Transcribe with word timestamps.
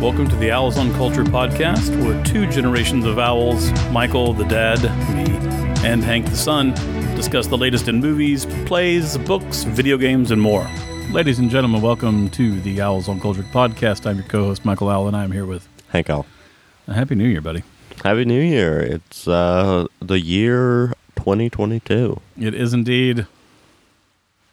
Welcome 0.00 0.30
to 0.30 0.36
the 0.36 0.50
Owls 0.50 0.78
on 0.78 0.94
Culture 0.94 1.24
podcast, 1.24 1.90
where 2.02 2.24
two 2.24 2.50
generations 2.50 3.04
of 3.04 3.18
owls, 3.18 3.70
Michael 3.90 4.32
the 4.32 4.44
dad, 4.44 4.82
me, 5.14 5.30
and 5.86 6.02
Hank 6.02 6.24
the 6.24 6.36
son, 6.36 6.70
discuss 7.14 7.48
the 7.48 7.58
latest 7.58 7.86
in 7.86 8.00
movies, 8.00 8.46
plays, 8.64 9.18
books, 9.18 9.64
video 9.64 9.98
games, 9.98 10.30
and 10.30 10.40
more. 10.40 10.66
Ladies 11.10 11.38
and 11.38 11.50
gentlemen, 11.50 11.82
welcome 11.82 12.30
to 12.30 12.58
the 12.62 12.80
Owls 12.80 13.10
on 13.10 13.20
Culture 13.20 13.42
podcast. 13.42 14.06
I'm 14.06 14.16
your 14.16 14.26
co-host 14.26 14.64
Michael 14.64 14.88
Owl, 14.88 15.06
and 15.06 15.14
I'm 15.14 15.32
here 15.32 15.44
with 15.44 15.68
Hank 15.90 16.08
Owl. 16.08 16.24
Happy 16.86 17.14
New 17.14 17.28
Year, 17.28 17.42
buddy. 17.42 17.62
Happy 18.02 18.24
New 18.24 18.40
Year. 18.40 18.80
It's 18.80 19.28
uh, 19.28 19.86
the 20.00 20.18
year 20.18 20.94
2022. 21.16 22.18
It 22.40 22.54
is 22.54 22.72
indeed. 22.72 23.26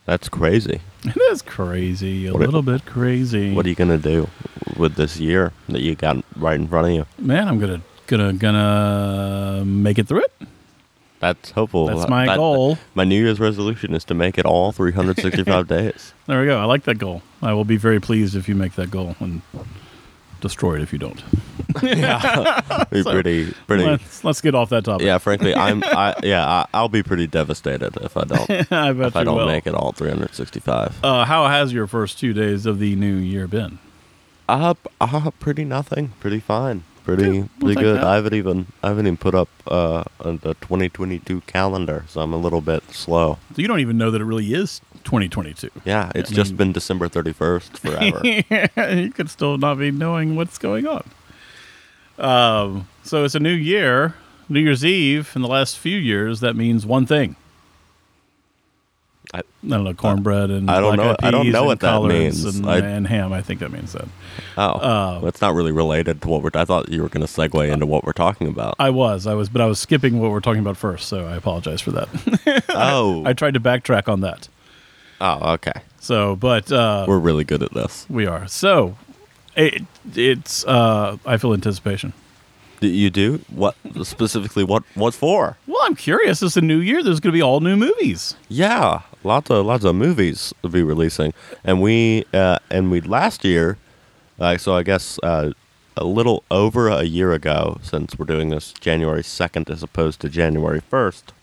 That's 0.07 0.29
crazy. 0.29 0.79
It 1.03 1.17
is 1.31 1.41
crazy, 1.41 2.27
a 2.27 2.33
What 2.33 2.41
it- 2.41 2.45
little 2.45 2.61
bit 2.63 2.85
crazy. 2.85 3.53
What 3.53 3.65
are 3.65 3.69
you 3.69 3.75
going 3.75 3.89
to 3.89 3.97
do 3.97 4.29
with 4.77 4.95
this 4.95 5.19
year 5.19 5.51
that 5.69 5.81
you 5.81 5.95
got 5.95 6.23
right 6.37 6.55
in 6.59 6.65
front 6.67 6.87
of 6.87 6.93
you? 6.93 7.05
Man, 7.19 7.47
I'm 7.47 7.59
gonna 7.59 7.81
gonna 8.07 8.31
gonna 8.33 9.63
make 9.65 9.99
it 9.99 10.07
through 10.07 10.21
it. 10.23 10.31
That's 11.19 11.51
hopeful. 11.51 11.87
That's 11.87 12.09
my 12.09 12.25
That- 12.25 12.37
goal. 12.37 12.77
My 12.95 13.03
New 13.03 13.21
Year's 13.21 13.39
resolution 13.39 13.93
is 13.93 14.05
to 14.05 14.13
make 14.13 14.37
it 14.37 14.45
all 14.45 14.71
365 14.71 15.67
days. 15.77 16.13
There 16.25 16.39
we 16.39 16.45
go. 16.47 16.57
I 16.59 16.63
like 16.65 16.83
that 16.83 16.99
goal. 16.99 17.21
I 17.41 17.51
will 17.53 17.65
be 17.65 17.75
very 17.77 17.99
pleased 17.99 18.35
if 18.35 18.47
you 18.47 18.55
make 18.55 18.75
that 18.75 18.89
goal 18.89 19.15
and 19.19 19.41
destroy 20.41 20.75
it 20.75 20.81
if 20.81 20.91
you 20.93 20.99
don't. 20.99 21.23
yeah, 21.83 22.85
Be 22.91 23.03
pretty, 23.03 23.53
pretty. 23.67 23.83
Let's, 23.83 24.23
let's 24.23 24.41
get 24.41 24.55
off 24.55 24.69
that 24.69 24.85
topic. 24.85 25.05
Yeah, 25.05 25.17
frankly, 25.17 25.53
I'm. 25.53 25.83
I, 25.85 26.15
yeah, 26.23 26.47
I, 26.47 26.65
I'll 26.73 26.89
be 26.89 27.03
pretty 27.03 27.27
devastated 27.27 27.95
if 27.97 28.15
I 28.17 28.23
don't. 28.23 28.49
I 28.71 28.93
bet 28.93 29.15
I 29.15 29.19
you 29.19 29.25
don't 29.25 29.37
will. 29.37 29.47
make 29.47 29.67
it 29.67 29.73
all 29.73 29.91
365. 29.91 31.03
Uh, 31.03 31.25
how 31.25 31.47
has 31.47 31.73
your 31.73 31.87
first 31.87 32.19
two 32.19 32.33
days 32.33 32.65
of 32.65 32.79
the 32.79 32.95
new 32.95 33.15
year 33.15 33.47
been? 33.47 33.79
Uh, 34.49 34.73
uh 35.01 35.31
pretty 35.39 35.65
nothing. 35.65 36.13
Pretty 36.19 36.39
fine. 36.39 36.83
Pretty, 37.03 37.23
Yeah, 37.23 37.29
we'll 37.31 37.47
pretty 37.73 37.81
good. 37.81 37.97
that. 37.97 38.03
I 38.03 38.15
haven't 38.15 38.33
even, 38.33 38.67
I 38.83 38.89
haven't 38.89 39.07
even 39.07 39.17
put 39.17 39.33
up 39.33 39.47
uh 39.67 40.03
the 40.19 40.55
2022 40.61 41.41
calendar, 41.41 42.03
so 42.07 42.19
I'm 42.21 42.33
a 42.33 42.37
little 42.37 42.59
bit 42.61 42.83
slow. 42.91 43.37
So 43.55 43.61
you 43.61 43.67
don't 43.67 43.79
even 43.79 43.97
know 43.97 44.11
that 44.11 44.21
it 44.21 44.25
really 44.25 44.53
is 44.53 44.81
2022. 45.07 45.69
Yeah, 45.85 46.11
it's 46.13 46.31
I 46.31 46.35
just 46.35 46.51
mean- 46.51 46.57
been 46.57 46.71
December 46.73 47.07
31st 47.07 47.77
forever. 48.75 48.91
you 48.93 49.11
could 49.11 49.29
still 49.29 49.57
not 49.57 49.79
be 49.79 49.89
knowing 49.89 50.35
what's 50.35 50.57
going 50.57 50.85
on. 50.85 51.03
Um, 52.19 52.87
so 53.03 53.23
it's 53.23 53.35
a 53.35 53.39
new 53.39 53.53
year, 53.53 54.15
New 54.49 54.59
Year's 54.59 54.83
Eve. 54.83 55.31
In 55.35 55.41
the 55.41 55.47
last 55.47 55.77
few 55.77 55.97
years, 55.97 56.41
that 56.41 56.55
means 56.55 56.85
one 56.85 57.05
thing. 57.05 57.35
I- 59.33 59.39
I 59.39 59.43
don't 59.69 59.83
know, 59.83 59.93
cornbread 59.93 60.49
and 60.49 60.69
I 60.71 60.79
don't 60.79 60.95
know- 60.97 61.15
I 61.21 61.31
don't 61.31 61.51
know 61.51 61.63
what 61.65 61.79
that 61.81 62.01
means. 62.03 62.43
And, 62.45 62.65
I- 62.69 62.77
and 62.79 63.05
ham. 63.07 63.31
I 63.33 63.41
think 63.41 63.59
that 63.61 63.71
means 63.71 63.93
that. 63.93 64.07
oh, 64.57 64.61
Uh, 64.63 65.19
that's 65.19 65.41
not 65.41 65.53
really 65.53 65.71
related 65.73 66.21
to 66.21 66.27
what 66.29 66.41
we're. 66.43 66.51
I 66.53 66.63
thought 66.65 66.89
you 66.89 67.01
were 67.01 67.09
going 67.09 67.25
to 67.25 67.31
segue 67.31 67.69
into 67.71 67.85
what 67.85 68.03
we're 68.05 68.13
talking 68.13 68.47
about. 68.47 68.75
I 68.79 68.89
was, 68.89 69.25
I 69.27 69.33
was, 69.35 69.47
but 69.49 69.61
I 69.61 69.65
was 69.65 69.79
skipping 69.79 70.19
what 70.19 70.31
we're 70.31 70.39
talking 70.41 70.61
about 70.61 70.75
first, 70.77 71.07
so 71.09 71.25
I 71.27 71.35
apologize 71.35 71.81
for 71.81 71.91
that. 71.91 72.63
oh, 72.69 73.23
I 73.25 73.33
tried 73.33 73.53
to 73.55 73.59
backtrack 73.59 74.07
on 74.11 74.21
that. 74.21 74.47
Oh, 75.21 75.53
okay. 75.53 75.81
So, 75.99 76.35
but 76.35 76.71
uh, 76.71 77.05
We're 77.07 77.19
really 77.19 77.43
good 77.43 77.63
at 77.63 77.73
this. 77.73 78.05
we 78.09 78.25
are. 78.25 78.47
So, 78.47 78.97
it, 79.55 79.83
it's. 80.15 80.65
Uh, 80.65 81.17
I 81.25 81.37
feel 81.37 81.53
anticipation. 81.53 82.13
You 82.79 83.09
do 83.09 83.39
what 83.49 83.75
specifically? 84.03 84.63
What 84.63 84.83
what 84.93 85.15
for? 85.15 85.57
Well, 85.65 85.81
I'm 85.81 85.95
curious. 85.95 86.43
It's 86.43 86.57
a 86.57 86.61
new 86.61 86.77
year. 86.77 87.01
There's 87.01 87.19
going 87.19 87.31
to 87.33 87.37
be 87.37 87.41
all 87.41 87.59
new 87.59 87.75
movies. 87.75 88.35
Yeah, 88.49 89.01
lots 89.23 89.49
of 89.49 89.65
lots 89.65 89.83
of 89.83 89.95
movies 89.95 90.53
to 90.61 90.69
be 90.69 90.83
releasing, 90.83 91.33
and 91.63 91.81
we 91.81 92.25
uh, 92.33 92.59
and 92.69 92.91
we 92.91 93.01
last 93.01 93.43
year, 93.43 93.79
like 94.37 94.59
so, 94.59 94.75
I 94.75 94.83
guess 94.83 95.17
uh, 95.23 95.53
a 95.95 96.03
little 96.05 96.43
over 96.51 96.87
a 96.89 97.01
year 97.03 97.31
ago, 97.31 97.79
since 97.81 98.17
we're 98.19 98.27
doing 98.27 98.49
this 98.49 98.71
January 98.73 99.23
second 99.23 99.71
as 99.71 99.81
opposed 99.81 100.19
to 100.21 100.29
January 100.29 100.81
first. 100.87 101.33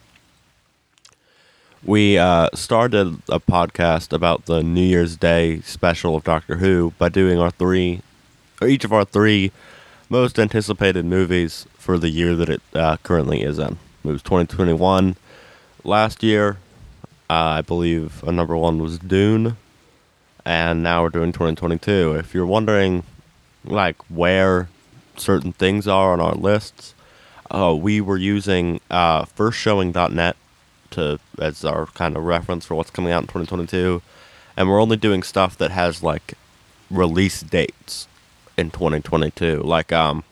We 1.85 2.17
uh, 2.17 2.49
started 2.55 3.21
a 3.29 3.39
podcast 3.39 4.11
about 4.11 4.47
the 4.47 4.63
New 4.63 4.81
Year's 4.81 5.17
Day 5.17 5.61
special 5.61 6.15
of 6.15 6.23
Doctor 6.23 6.55
Who 6.55 6.93
by 6.97 7.09
doing 7.09 7.37
our 7.37 7.51
three, 7.51 8.01
or 8.59 8.67
each 8.67 8.83
of 8.85 8.91
our 8.91 9.05
three 9.05 9.51
most 10.09 10.39
anticipated 10.39 11.05
movies 11.05 11.67
for 11.77 11.99
the 11.99 12.09
year 12.09 12.33
that 12.37 12.49
it 12.49 12.61
uh, 12.73 12.97
currently 13.03 13.43
is 13.43 13.59
in. 13.59 13.77
It 14.03 14.07
was 14.07 14.23
2021 14.23 15.15
last 15.83 16.23
year. 16.23 16.57
Uh, 17.29 17.59
I 17.59 17.61
believe 17.61 18.23
a 18.23 18.31
number 18.31 18.57
one 18.57 18.81
was 18.81 18.97
Dune, 18.97 19.55
and 20.43 20.81
now 20.81 21.03
we're 21.03 21.09
doing 21.09 21.33
2022. 21.33 22.15
If 22.15 22.33
you're 22.33 22.47
wondering, 22.47 23.03
like 23.63 23.97
where 24.09 24.69
certain 25.17 25.51
things 25.53 25.87
are 25.87 26.13
on 26.13 26.19
our 26.19 26.33
lists, 26.33 26.95
uh, 27.51 27.75
we 27.79 28.01
were 28.01 28.17
using 28.17 28.79
uh, 28.89 29.25
firstshowing.net 29.25 30.35
to 30.91 31.19
as 31.39 31.63
our 31.65 31.87
kind 31.87 32.15
of 32.15 32.23
reference 32.23 32.65
for 32.65 32.75
what's 32.75 32.89
coming 32.89 33.11
out 33.11 33.23
in 33.23 33.27
2022, 33.27 34.01
and 34.57 34.69
we're 34.69 34.81
only 34.81 34.97
doing 34.97 35.23
stuff 35.23 35.57
that 35.57 35.71
has 35.71 36.03
like 36.03 36.35
release 36.89 37.41
dates 37.41 38.07
in 38.57 38.71
2022. 38.71 39.61
Like 39.61 39.91
um, 39.91 40.23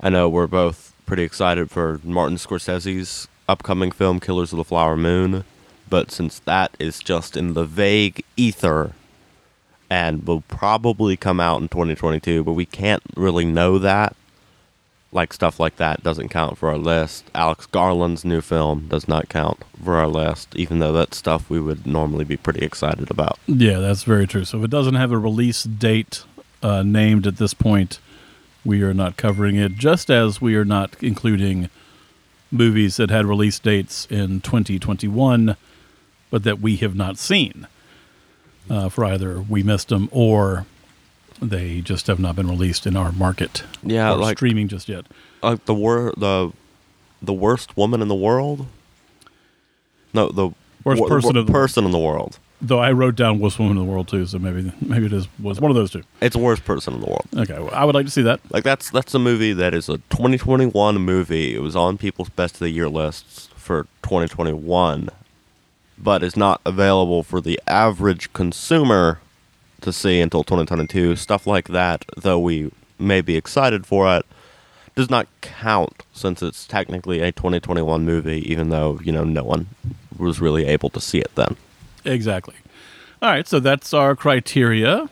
I 0.00 0.08
know 0.08 0.28
we're 0.28 0.46
both 0.46 0.94
pretty 1.06 1.22
excited 1.22 1.70
for 1.70 2.00
Martin 2.04 2.36
Scorsese's 2.36 3.28
upcoming 3.48 3.90
film 3.90 4.20
Killers 4.20 4.52
of 4.52 4.58
the 4.58 4.64
Flower 4.64 4.96
Moon, 4.96 5.44
but 5.88 6.10
since 6.10 6.38
that 6.40 6.76
is 6.78 7.00
just 7.00 7.36
in 7.36 7.54
the 7.54 7.64
vague 7.64 8.24
ether 8.36 8.92
and 9.90 10.26
will 10.26 10.42
probably 10.42 11.16
come 11.16 11.40
out 11.40 11.60
in 11.62 11.68
2022, 11.68 12.44
but 12.44 12.52
we 12.52 12.66
can't 12.66 13.02
really 13.16 13.44
know 13.44 13.78
that. 13.78 14.14
Like 15.10 15.32
stuff 15.32 15.58
like 15.58 15.76
that 15.76 16.02
doesn't 16.02 16.28
count 16.28 16.58
for 16.58 16.68
our 16.68 16.76
list. 16.76 17.30
Alex 17.34 17.64
Garland's 17.66 18.24
new 18.24 18.42
film 18.42 18.88
does 18.88 19.08
not 19.08 19.30
count 19.30 19.64
for 19.82 19.94
our 19.94 20.06
list, 20.08 20.54
even 20.54 20.80
though 20.80 20.92
that's 20.92 21.16
stuff 21.16 21.48
we 21.48 21.60
would 21.60 21.86
normally 21.86 22.24
be 22.24 22.36
pretty 22.36 22.64
excited 22.64 23.10
about. 23.10 23.38
Yeah, 23.46 23.78
that's 23.78 24.02
very 24.02 24.26
true. 24.26 24.44
So 24.44 24.58
if 24.58 24.64
it 24.64 24.70
doesn't 24.70 24.96
have 24.96 25.10
a 25.10 25.18
release 25.18 25.62
date 25.62 26.24
uh, 26.62 26.82
named 26.82 27.26
at 27.26 27.38
this 27.38 27.54
point, 27.54 28.00
we 28.64 28.82
are 28.82 28.92
not 28.92 29.16
covering 29.16 29.56
it. 29.56 29.76
Just 29.76 30.10
as 30.10 30.42
we 30.42 30.54
are 30.56 30.64
not 30.64 30.94
including 31.00 31.70
movies 32.50 32.96
that 32.96 33.10
had 33.10 33.24
release 33.24 33.58
dates 33.58 34.06
in 34.10 34.40
2021, 34.42 35.56
but 36.30 36.42
that 36.44 36.60
we 36.60 36.76
have 36.76 36.94
not 36.94 37.18
seen. 37.18 37.66
Uh, 38.68 38.90
for 38.90 39.04
either 39.06 39.40
we 39.40 39.62
missed 39.62 39.88
them 39.88 40.10
or 40.12 40.66
they 41.40 41.80
just 41.80 42.06
have 42.08 42.18
not 42.18 42.36
been 42.36 42.48
released 42.48 42.86
in 42.86 42.96
our 42.96 43.12
market. 43.12 43.62
Yeah, 43.82 44.10
like 44.12 44.38
streaming 44.38 44.68
just 44.68 44.88
yet. 44.88 45.06
like 45.42 45.64
the 45.66 45.74
wor- 45.74 46.12
the 46.16 46.52
the 47.22 47.32
worst 47.32 47.76
woman 47.76 48.00
in 48.02 48.08
the 48.08 48.14
world. 48.14 48.66
No, 50.14 50.28
the 50.30 50.50
Worst 50.84 51.00
wor- 51.00 51.08
person 51.08 51.32
wor- 51.34 51.40
in 51.40 51.46
the- 51.46 51.52
person 51.52 51.84
in 51.84 51.90
the 51.90 51.98
world. 51.98 52.38
Though 52.60 52.80
I 52.80 52.90
wrote 52.90 53.14
down 53.14 53.38
worst 53.38 53.60
woman 53.60 53.76
in 53.76 53.86
the 53.86 53.88
world 53.92 54.08
too, 54.08 54.26
so 54.26 54.38
maybe 54.38 54.72
maybe 54.80 55.06
it 55.06 55.12
is 55.12 55.28
was 55.40 55.60
one 55.60 55.70
of 55.70 55.76
those 55.76 55.92
two. 55.92 56.02
It's 56.20 56.34
the 56.34 56.42
worst 56.42 56.64
person 56.64 56.94
in 56.94 57.00
the 57.00 57.06
world. 57.06 57.26
Okay, 57.36 57.56
well, 57.58 57.70
I 57.72 57.84
would 57.84 57.94
like 57.94 58.06
to 58.06 58.10
see 58.10 58.22
that. 58.22 58.40
Like 58.50 58.64
that's 58.64 58.90
that's 58.90 59.14
a 59.14 59.18
movie 59.20 59.52
that 59.52 59.74
is 59.74 59.88
a 59.88 59.98
2021 60.10 60.96
movie. 60.98 61.54
It 61.54 61.60
was 61.62 61.76
on 61.76 61.98
people's 61.98 62.30
best 62.30 62.54
of 62.56 62.60
the 62.60 62.70
year 62.70 62.88
lists 62.88 63.48
for 63.54 63.84
2021, 64.02 65.08
but 65.96 66.24
is 66.24 66.36
not 66.36 66.60
available 66.66 67.22
for 67.22 67.40
the 67.40 67.60
average 67.68 68.32
consumer 68.32 69.20
to 69.80 69.92
see 69.92 70.20
until 70.20 70.44
2022. 70.44 71.16
Stuff 71.16 71.46
like 71.46 71.68
that, 71.68 72.04
though 72.16 72.38
we 72.38 72.70
may 72.98 73.20
be 73.20 73.36
excited 73.36 73.86
for 73.86 74.16
it, 74.16 74.26
does 74.94 75.08
not 75.08 75.28
count 75.40 76.04
since 76.12 76.42
it's 76.42 76.66
technically 76.66 77.20
a 77.20 77.30
2021 77.30 78.04
movie, 78.04 78.50
even 78.50 78.70
though 78.70 78.98
you 79.02 79.12
know 79.12 79.24
no 79.24 79.44
one 79.44 79.68
was 80.18 80.40
really 80.40 80.66
able 80.66 80.90
to 80.90 81.00
see 81.00 81.18
it 81.18 81.32
then. 81.36 81.56
Exactly. 82.04 82.56
All 83.22 83.30
right, 83.30 83.46
so 83.46 83.60
that's 83.60 83.94
our 83.94 84.16
criteria. 84.16 85.08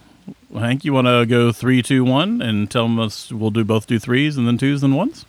Hank, 0.52 0.84
you 0.84 0.92
want 0.92 1.06
to 1.06 1.26
go 1.26 1.52
three, 1.52 1.82
two, 1.82 2.04
one, 2.04 2.40
and 2.42 2.70
tell 2.70 3.00
us 3.00 3.32
we'll 3.32 3.50
do 3.50 3.64
both 3.64 3.86
do 3.86 3.98
threes 3.98 4.36
and 4.36 4.46
then 4.46 4.58
twos 4.58 4.82
and 4.82 4.96
ones. 4.96 5.24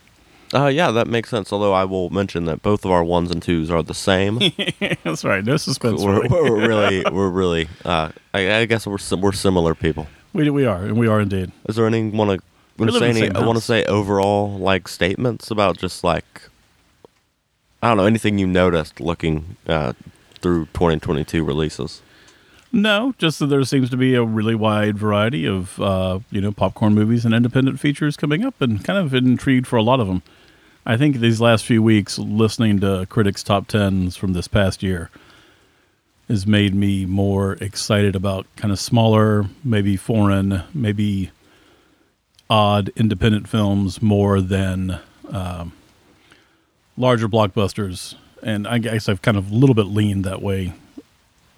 Uh, 0.54 0.68
yeah, 0.68 0.92
that 0.92 1.08
makes 1.08 1.30
sense. 1.30 1.52
Although 1.52 1.74
I 1.74 1.84
will 1.84 2.10
mention 2.10 2.46
that 2.46 2.62
both 2.62 2.86
of 2.86 2.92
our 2.92 3.04
ones 3.04 3.32
and 3.32 3.42
twos 3.42 3.70
are 3.70 3.84
the 3.84 3.94
same. 3.94 4.40
that's 5.04 5.26
right. 5.26 5.44
No 5.44 5.58
suspense. 5.58 6.02
we're, 6.02 6.22
really. 6.22 6.30
we're 6.30 6.68
really, 6.68 7.04
we're 7.12 7.30
really. 7.30 7.68
Uh, 7.84 8.12
I, 8.34 8.60
I 8.60 8.66
guess 8.66 8.88
we're 8.88 8.98
we're 9.18 9.34
similar 9.34 9.76
people. 9.76 10.08
We 10.34 10.50
we 10.50 10.66
are, 10.66 10.84
and 10.84 10.98
we 10.98 11.08
are 11.08 11.20
indeed. 11.20 11.52
Is 11.68 11.76
there 11.76 11.86
any 11.86 12.10
want 12.10 12.40
to 12.40 12.46
want 12.78 12.94
to 12.94 13.00
say 13.00 13.10
any? 13.10 13.30
I 13.30 13.46
want 13.46 13.58
to 13.58 13.64
say 13.64 13.84
overall 13.86 14.58
like 14.58 14.88
statements 14.88 15.52
about 15.52 15.78
just 15.78 16.04
like 16.04 16.44
I 17.82 17.90
don't 17.90 17.98
know 17.98 18.06
anything 18.06 18.38
you 18.38 18.48
noticed 18.48 19.00
looking 19.00 19.58
uh, 19.68 19.94
through 20.42 20.66
2022 20.68 21.44
releases. 21.44 22.02
No, 22.72 23.14
just 23.18 23.40
that 23.40 23.48
there 23.48 23.64
seems 23.64 23.90
to 23.92 23.98
be 23.98 24.14
a 24.14 24.24
really 24.24 24.56
wide 24.56 24.98
variety 24.98 25.46
of 25.46 25.80
uh, 25.82 26.20
you 26.32 26.42
know 26.42 26.52
popcorn 26.52 26.94
movies 26.94 27.26
and 27.26 27.34
independent 27.34 27.80
features 27.80 28.18
coming 28.18 28.46
up, 28.46 28.62
and 28.62 28.84
kind 28.84 29.00
of 29.00 29.14
intrigued 29.14 29.68
for 29.68 29.76
a 29.78 29.84
lot 29.84 30.00
of 30.00 30.08
them. 30.08 30.22
I 30.90 30.96
think 30.96 31.18
these 31.18 31.42
last 31.42 31.66
few 31.66 31.84
weeks, 31.84 32.18
listening 32.18 32.80
to 32.80 33.06
critics' 33.10 33.44
top 33.44 33.68
tens 33.68 34.16
from 34.16 34.32
this 34.32 34.48
past 34.48 34.82
year, 34.82 35.10
has 36.30 36.48
made 36.48 36.74
me 36.74 37.06
more 37.06 37.54
excited 37.56 38.16
about 38.16 38.48
kind 38.56 38.72
of 38.72 38.80
smaller, 38.80 39.48
maybe 39.66 39.98
foreign, 39.98 40.64
maybe 40.74 41.32
odd 42.50 42.90
independent 42.96 43.50
films 43.50 44.02
more 44.02 44.40
than 44.40 44.98
um, 45.30 45.74
larger 46.96 47.28
blockbusters, 47.28 48.16
and 48.42 48.66
I 48.66 48.78
guess 48.78 49.10
I've 49.10 49.22
kind 49.22 49.36
of 49.36 49.52
a 49.52 49.54
little 49.54 49.76
bit 49.76 49.88
leaned 49.88 50.24
that 50.24 50.42
way, 50.42 50.72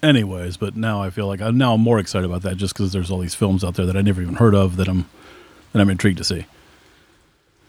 anyways. 0.02 0.56
But 0.56 0.74
now 0.74 1.04
I 1.04 1.10
feel 1.10 1.28
like 1.28 1.40
I'm 1.40 1.56
now 1.56 1.76
more 1.76 2.00
excited 2.00 2.28
about 2.28 2.42
that 2.42 2.56
just 2.56 2.74
because 2.74 2.92
there's 2.92 3.12
all 3.12 3.20
these 3.20 3.36
films 3.36 3.62
out 3.62 3.74
there 3.74 3.86
that 3.86 3.96
I 3.96 4.02
never 4.02 4.22
even 4.22 4.34
heard 4.34 4.56
of 4.56 4.74
that 4.74 4.88
I'm 4.88 5.08
that 5.72 5.80
I'm 5.80 5.88
intrigued 5.88 6.18
to 6.18 6.24
see. 6.24 6.46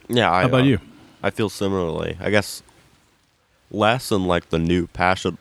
Yeah. 0.08 0.32
I, 0.32 0.42
How 0.42 0.48
about 0.48 0.62
uh, 0.62 0.64
you? 0.64 0.80
I 1.24 1.30
feel 1.30 1.50
similarly. 1.50 2.18
I 2.20 2.30
guess 2.30 2.64
less 3.70 4.12
in 4.12 4.26
like 4.26 4.50
the 4.50 4.60
new 4.60 4.88
passion. 4.88 5.38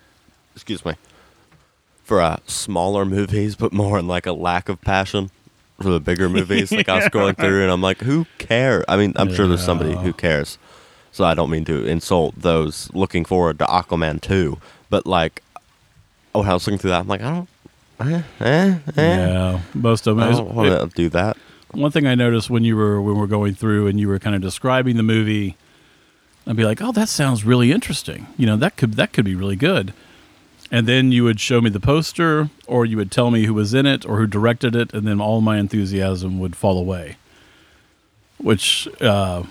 Excuse 0.55 0.85
me. 0.85 0.95
For 2.05 2.21
uh, 2.21 2.39
smaller 2.47 3.05
movies, 3.05 3.55
but 3.57 3.73
more 3.73 3.99
in 3.99 4.09
like 4.09 4.27
a 4.27 4.33
lack 4.33 4.69
of 4.69 4.81
passion 4.81 5.31
for 5.81 5.91
the 5.91 6.01
bigger 6.01 6.29
movies. 6.29 6.73
Like 6.73 6.89
I 6.89 6.97
was 6.97 7.05
scrolling 7.13 7.37
through 7.37 7.63
and 7.63 7.71
I'm 7.71 7.81
like, 7.81 7.99
who 7.99 8.27
cares? 8.39 8.85
I 8.89 8.97
mean, 8.97 9.13
I'm 9.17 9.33
sure 9.33 9.47
there's 9.47 9.65
somebody 9.65 9.95
who 9.95 10.13
cares. 10.13 10.59
So 11.13 11.25
I 11.25 11.35
don't 11.35 11.51
mean 11.51 11.65
to 11.65 11.85
insult 11.87 12.35
those 12.37 12.93
looking 12.95 13.25
forward 13.25 13.59
to 13.61 13.65
Aquaman 13.65 14.21
2, 14.21 14.59
but 14.91 15.07
like, 15.07 15.43
oh, 16.35 16.43
I 16.43 16.53
was 16.53 16.67
looking 16.67 16.79
through 16.79 16.91
that. 16.91 17.01
I'm 17.01 17.09
like, 17.09 17.23
I 17.23 17.31
don't. 17.35 17.49
Eh, 18.01 18.23
eh, 18.41 18.79
eh. 18.97 19.17
Yeah, 19.29 19.61
most 19.75 20.07
of 20.07 20.17
them. 20.17 20.29
I 20.29 20.33
don't 20.33 20.55
want 20.55 20.69
to 20.69 20.97
do 20.97 21.09
that. 21.11 21.37
one 21.73 21.91
thing 21.91 22.07
I 22.07 22.15
noticed 22.15 22.49
when 22.49 22.65
you 22.65 22.77
were 22.77 23.01
when 23.03 23.15
we 23.15 23.21
were 23.21 23.27
going 23.27 23.55
through 23.55 23.89
and 23.89 23.99
you 24.01 24.09
were 24.09 24.19
kind 24.19 24.35
of 24.35 24.41
describing 24.41 24.97
the 24.97 25.03
movie, 25.03 25.57
I'd 26.47 26.57
be 26.57 26.65
like, 26.65 26.81
"Oh, 26.83 26.93
that 26.93 27.09
sounds 27.09 27.45
really 27.45 27.73
interesting. 27.73 28.27
You 28.37 28.47
know, 28.47 28.57
that 28.57 28.77
could 28.77 28.95
that 28.95 29.13
could 29.13 29.25
be 29.25 29.35
really 29.35 29.57
good." 29.57 29.93
And 30.73 30.87
then 30.87 31.11
you 31.11 31.25
would 31.25 31.41
show 31.41 31.61
me 31.61 31.69
the 31.69 31.81
poster, 31.81 32.49
or 32.67 32.87
you 32.87 32.97
would 32.97 33.11
tell 33.11 33.31
me 33.31 33.45
who 33.45 33.55
was 33.55 33.75
in 33.75 33.87
it 33.87 34.07
or 34.07 34.19
who 34.19 34.27
directed 34.27 34.77
it, 34.77 34.95
and 34.95 35.07
then 35.07 35.21
all 35.21 35.41
my 35.41 35.59
enthusiasm 35.59 36.39
would 36.39 36.55
fall 36.55 36.79
away. 36.79 37.17
Which, 38.39 38.89
uh, 39.01 39.43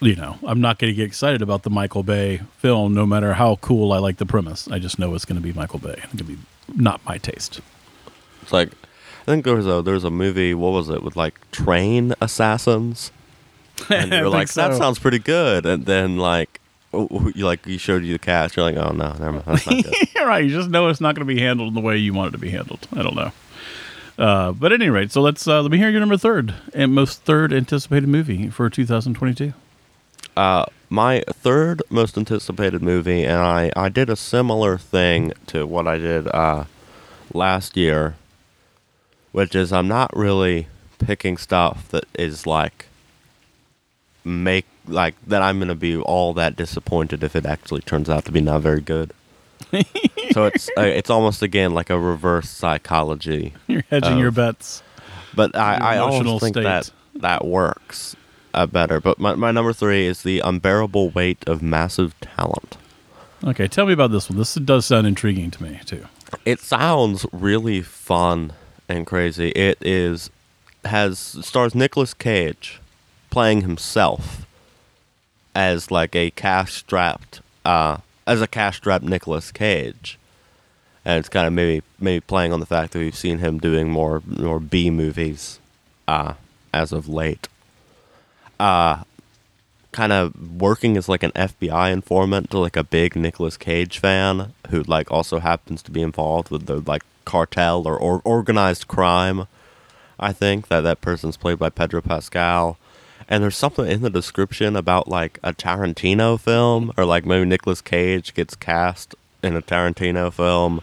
you 0.00 0.16
know, 0.16 0.38
I'm 0.46 0.60
not 0.60 0.78
going 0.78 0.90
to 0.90 0.96
get 0.96 1.06
excited 1.06 1.42
about 1.42 1.64
the 1.64 1.70
Michael 1.70 2.02
Bay 2.02 2.40
film, 2.56 2.94
no 2.94 3.04
matter 3.04 3.34
how 3.34 3.56
cool 3.56 3.92
I 3.92 3.98
like 3.98 4.16
the 4.16 4.26
premise. 4.26 4.68
I 4.68 4.78
just 4.78 4.98
know 4.98 5.14
it's 5.14 5.26
going 5.26 5.40
to 5.40 5.42
be 5.42 5.52
Michael 5.52 5.78
Bay. 5.80 5.96
It's 5.98 6.06
going 6.06 6.18
to 6.18 6.24
be 6.24 6.38
not 6.74 7.04
my 7.04 7.18
taste. 7.18 7.60
It's 8.40 8.52
like 8.52 8.70
I 9.26 9.32
think 9.32 9.44
there 9.44 9.56
was 9.56 9.66
a 9.66 9.82
there 9.82 9.94
was 9.94 10.04
a 10.04 10.10
movie. 10.10 10.54
What 10.54 10.70
was 10.70 10.88
it 10.88 11.02
with 11.02 11.16
like 11.16 11.50
train 11.50 12.14
assassins? 12.20 13.10
And 13.90 14.12
you're 14.12 14.28
like, 14.28 14.48
think 14.48 14.54
that 14.54 14.74
sounds 14.76 14.98
pretty 14.98 15.18
good. 15.18 15.66
And 15.66 15.84
then 15.86 16.16
like, 16.18 16.60
oh, 16.94 17.08
oh, 17.10 17.32
you 17.34 17.44
like 17.46 17.66
you 17.66 17.78
showed 17.78 18.04
you 18.04 18.12
the 18.14 18.18
cast. 18.18 18.56
You're 18.56 18.64
like, 18.70 18.76
oh 18.76 18.92
no, 18.92 19.12
never 19.12 19.32
mind. 19.32 19.44
That's 19.46 19.66
not 19.66 19.84
good. 19.84 19.94
Right. 20.26 20.42
You 20.44 20.50
just 20.50 20.70
know 20.70 20.88
it's 20.88 21.00
not 21.00 21.14
going 21.14 21.24
to 21.26 21.32
be 21.32 21.40
handled 21.40 21.68
in 21.68 21.74
the 21.74 21.80
way 21.80 21.96
you 21.96 22.12
want 22.12 22.28
it 22.28 22.32
to 22.32 22.38
be 22.38 22.50
handled. 22.50 22.88
I 22.92 23.02
don't 23.02 23.14
know. 23.14 23.30
Uh, 24.18 24.50
but 24.50 24.72
at 24.72 24.80
any 24.80 24.90
rate, 24.90 25.12
so 25.12 25.20
let's 25.20 25.46
uh, 25.46 25.62
let 25.62 25.70
me 25.70 25.78
hear 25.78 25.88
your 25.88 26.00
number 26.00 26.16
third 26.16 26.52
and 26.74 26.92
most 26.92 27.22
third 27.22 27.52
anticipated 27.52 28.08
movie 28.08 28.48
for 28.48 28.68
2022. 28.68 29.52
uh, 30.36 30.64
my 30.88 31.22
third 31.28 31.82
most 31.90 32.16
anticipated 32.18 32.82
movie, 32.82 33.22
and 33.24 33.38
I 33.38 33.70
I 33.76 33.88
did 33.88 34.08
a 34.10 34.16
similar 34.16 34.78
thing 34.78 35.32
to 35.48 35.64
what 35.66 35.86
I 35.86 35.98
did 35.98 36.26
uh, 36.28 36.64
last 37.32 37.76
year, 37.76 38.16
which 39.32 39.54
is 39.54 39.72
I'm 39.72 39.86
not 39.88 40.10
really 40.16 40.66
picking 40.98 41.36
stuff 41.36 41.88
that 41.90 42.04
is 42.18 42.46
like 42.46 42.86
make 44.26 44.66
like 44.88 45.14
that 45.28 45.40
I'm 45.42 45.58
gonna 45.58 45.74
be 45.74 45.96
all 45.96 46.34
that 46.34 46.56
disappointed 46.56 47.22
if 47.22 47.34
it 47.36 47.46
actually 47.46 47.80
turns 47.82 48.10
out 48.10 48.24
to 48.26 48.32
be 48.32 48.40
not 48.40 48.60
very 48.60 48.80
good. 48.80 49.12
so 50.32 50.44
it's 50.46 50.68
uh, 50.76 50.82
it's 50.82 51.10
almost 51.10 51.42
again 51.42 51.72
like 51.74 51.90
a 51.90 51.98
reverse 51.98 52.50
psychology, 52.50 53.54
You're 53.68 53.84
hedging 53.90 54.14
Oh. 54.14 54.18
your 54.18 54.30
bets. 54.30 54.82
but 55.34 55.56
I 55.56 55.94
I 55.94 55.98
almost 55.98 56.42
think 56.42 56.54
state. 56.54 56.64
that 56.64 56.90
that 57.14 57.44
works 57.46 58.14
uh, 58.52 58.66
better. 58.66 59.00
But 59.00 59.18
my 59.18 59.34
my 59.34 59.52
number 59.52 59.72
three 59.72 60.06
is 60.06 60.22
the 60.22 60.40
unbearable 60.40 61.10
weight 61.10 61.42
of 61.46 61.62
massive 61.62 62.18
talent. 62.20 62.76
Okay, 63.44 63.68
tell 63.68 63.86
me 63.86 63.92
about 63.92 64.10
this 64.12 64.28
one. 64.30 64.38
This 64.38 64.54
does 64.54 64.86
sound 64.86 65.06
intriguing 65.06 65.50
to 65.52 65.62
me 65.62 65.80
too. 65.86 66.06
It 66.44 66.60
sounds 66.60 67.24
really 67.32 67.80
fun 67.82 68.52
and 68.88 69.06
crazy. 69.06 69.50
It 69.50 69.78
is 69.80 70.30
has 70.84 71.18
stars 71.18 71.74
Nicolas 71.74 72.12
Cage 72.14 72.80
playing 73.36 73.60
himself 73.60 74.46
as 75.54 75.90
like 75.90 76.16
a 76.16 76.30
cash 76.30 76.72
strapped 76.72 77.42
uh 77.66 77.98
as 78.26 78.40
a 78.40 78.46
cash 78.46 78.78
strapped 78.78 79.04
Nicolas 79.04 79.52
Cage. 79.52 80.18
And 81.04 81.18
it's 81.18 81.28
kind 81.28 81.46
of 81.46 81.52
maybe 81.52 81.82
maybe 82.00 82.20
playing 82.22 82.54
on 82.54 82.60
the 82.60 82.72
fact 82.74 82.94
that 82.94 82.98
we've 82.98 83.14
seen 83.14 83.36
him 83.36 83.58
doing 83.58 83.90
more 83.90 84.22
more 84.26 84.58
B 84.58 84.88
movies 84.88 85.60
uh 86.08 86.32
as 86.72 86.92
of 86.92 87.10
late. 87.10 87.46
Uh 88.58 89.02
kind 89.92 90.14
of 90.14 90.58
working 90.58 90.96
as 90.96 91.06
like 91.06 91.22
an 91.22 91.32
FBI 91.32 91.92
informant 91.92 92.50
to 92.52 92.58
like 92.58 92.78
a 92.78 92.84
big 92.84 93.16
Nicolas 93.16 93.58
Cage 93.58 93.98
fan 93.98 94.54
who 94.70 94.82
like 94.84 95.12
also 95.12 95.40
happens 95.40 95.82
to 95.82 95.90
be 95.90 96.00
involved 96.00 96.48
with 96.48 96.64
the 96.64 96.82
like 96.86 97.02
cartel 97.26 97.86
or, 97.86 97.98
or 97.98 98.22
organized 98.24 98.88
crime. 98.88 99.46
I 100.18 100.32
think 100.32 100.68
that 100.68 100.80
that 100.80 101.02
person's 101.02 101.36
played 101.36 101.58
by 101.58 101.68
Pedro 101.68 102.00
Pascal. 102.00 102.78
And 103.28 103.42
there's 103.42 103.56
something 103.56 103.86
in 103.86 104.02
the 104.02 104.10
description 104.10 104.76
about 104.76 105.08
like 105.08 105.38
a 105.42 105.52
Tarantino 105.52 106.38
film 106.38 106.92
or 106.96 107.04
like 107.04 107.26
maybe 107.26 107.44
Nicolas 107.44 107.80
Cage 107.80 108.34
gets 108.34 108.54
cast 108.54 109.14
in 109.42 109.56
a 109.56 109.62
Tarantino 109.62 110.32
film 110.32 110.80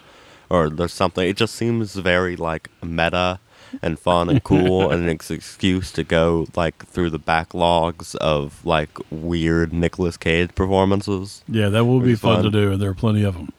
or 0.49 0.69
there's 0.69 0.93
something 0.93 1.27
it 1.27 1.37
just 1.37 1.55
seems 1.55 1.95
very 1.95 2.35
like 2.35 2.69
meta 2.83 3.39
and 3.81 3.97
fun 3.97 4.29
and 4.29 4.43
cool 4.43 4.89
and 4.91 5.03
an 5.03 5.09
excuse 5.09 5.91
to 5.91 6.03
go 6.03 6.45
like 6.55 6.85
through 6.85 7.09
the 7.09 7.19
backlogs 7.19 8.15
of 8.17 8.63
like 8.65 8.89
weird 9.09 9.73
Nicolas 9.73 10.17
Cage 10.17 10.53
performances. 10.53 11.43
Yeah, 11.47 11.69
that 11.69 11.85
will 11.85 11.99
be 11.99 12.15
Pretty 12.15 12.15
fun, 12.17 12.43
to 12.43 12.51
do, 12.51 12.71
and 12.71 12.81
there 12.81 12.89
are 12.89 12.95
plenty 12.95 13.23
of 13.23 13.33
them. 13.33 13.51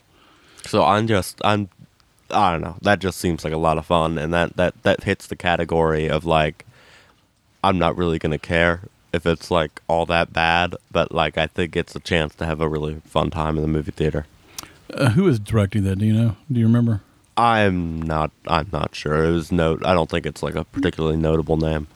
So 0.67 0.85
I'm 0.85 1.07
just 1.07 1.41
I'm 1.45 1.69
I 2.31 2.53
don't 2.53 2.63
know. 2.63 2.77
That 2.83 3.01
just 3.01 3.19
seems 3.19 3.45
like 3.45 3.53
a 3.53 3.59
lot 3.59 3.79
of 3.79 3.87
fun 3.87 4.19
and 4.19 4.33
that 4.33 4.57
that 4.57 4.83
that 4.83 5.05
hits 5.05 5.27
the 5.27 5.37
category 5.37 6.09
of 6.09 6.25
like 6.25 6.65
I'm 7.65 7.79
not 7.79 7.97
really 7.97 8.19
going 8.19 8.33
to 8.33 8.39
care 8.39 8.81
if 9.13 9.27
it's 9.27 9.51
like 9.51 9.81
all 9.89 10.07
that 10.07 10.33
bad, 10.33 10.75
but 10.93 11.13
like 11.13 11.39
I 11.39 11.47
think 11.47 11.77
it's 11.77 11.95
a 11.97 12.01
chance 12.01 12.35
to 12.37 12.47
have 12.47 12.61
a 12.61 12.69
really 12.69 13.01
fun 13.07 13.31
time 13.31 13.57
in 13.57 13.63
the 13.63 13.69
movie 13.69 13.93
theater. 13.93 14.27
Uh, 14.93 15.11
who 15.11 15.27
is 15.29 15.39
directing 15.39 15.85
that? 15.85 15.99
Do 15.99 16.07
you 16.07 16.13
know? 16.13 16.37
Do 16.51 16.61
you 16.61 16.67
remember? 16.67 17.01
I'm 17.37 18.01
not 18.03 18.31
I'm 18.47 18.69
not 18.73 18.95
sure. 18.95 19.25
It 19.25 19.33
was 19.33 19.51
no 19.51 19.79
I 19.85 19.93
don't 19.95 20.09
think 20.11 20.27
it's 20.27 20.43
like 20.43 20.55
a 20.55 20.65
particularly 20.65 21.17
notable 21.17 21.57
name. 21.57 21.87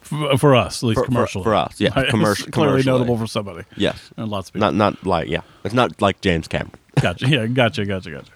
For, 0.00 0.36
for 0.38 0.54
us, 0.56 0.82
at 0.82 0.86
least 0.86 0.98
For- 1.00 1.04
for- 1.04 1.10
commercially. 1.12 1.44
for 1.44 1.54
us, 1.54 1.78
yeah, 1.80 1.90
commercial- 2.10 2.50
clearly 2.50 2.82
commercially. 2.82 2.98
notable 2.98 3.18
for 3.18 3.26
somebody. 3.26 3.64
Yes. 3.76 4.10
And 4.16 4.28
lots 4.28 4.48
of 4.48 4.54
people. 4.54 4.72
Not 4.72 4.74
not 4.94 5.06
like 5.06 5.28
yeah. 5.28 5.42
It's 5.64 5.74
not 5.74 6.00
like 6.00 6.20
James 6.22 6.48
Cameron. 6.48 6.72
gotcha. 7.00 7.28
Yeah, 7.28 7.46
gotcha, 7.46 7.84
gotcha, 7.84 8.10
gotcha. 8.10 8.32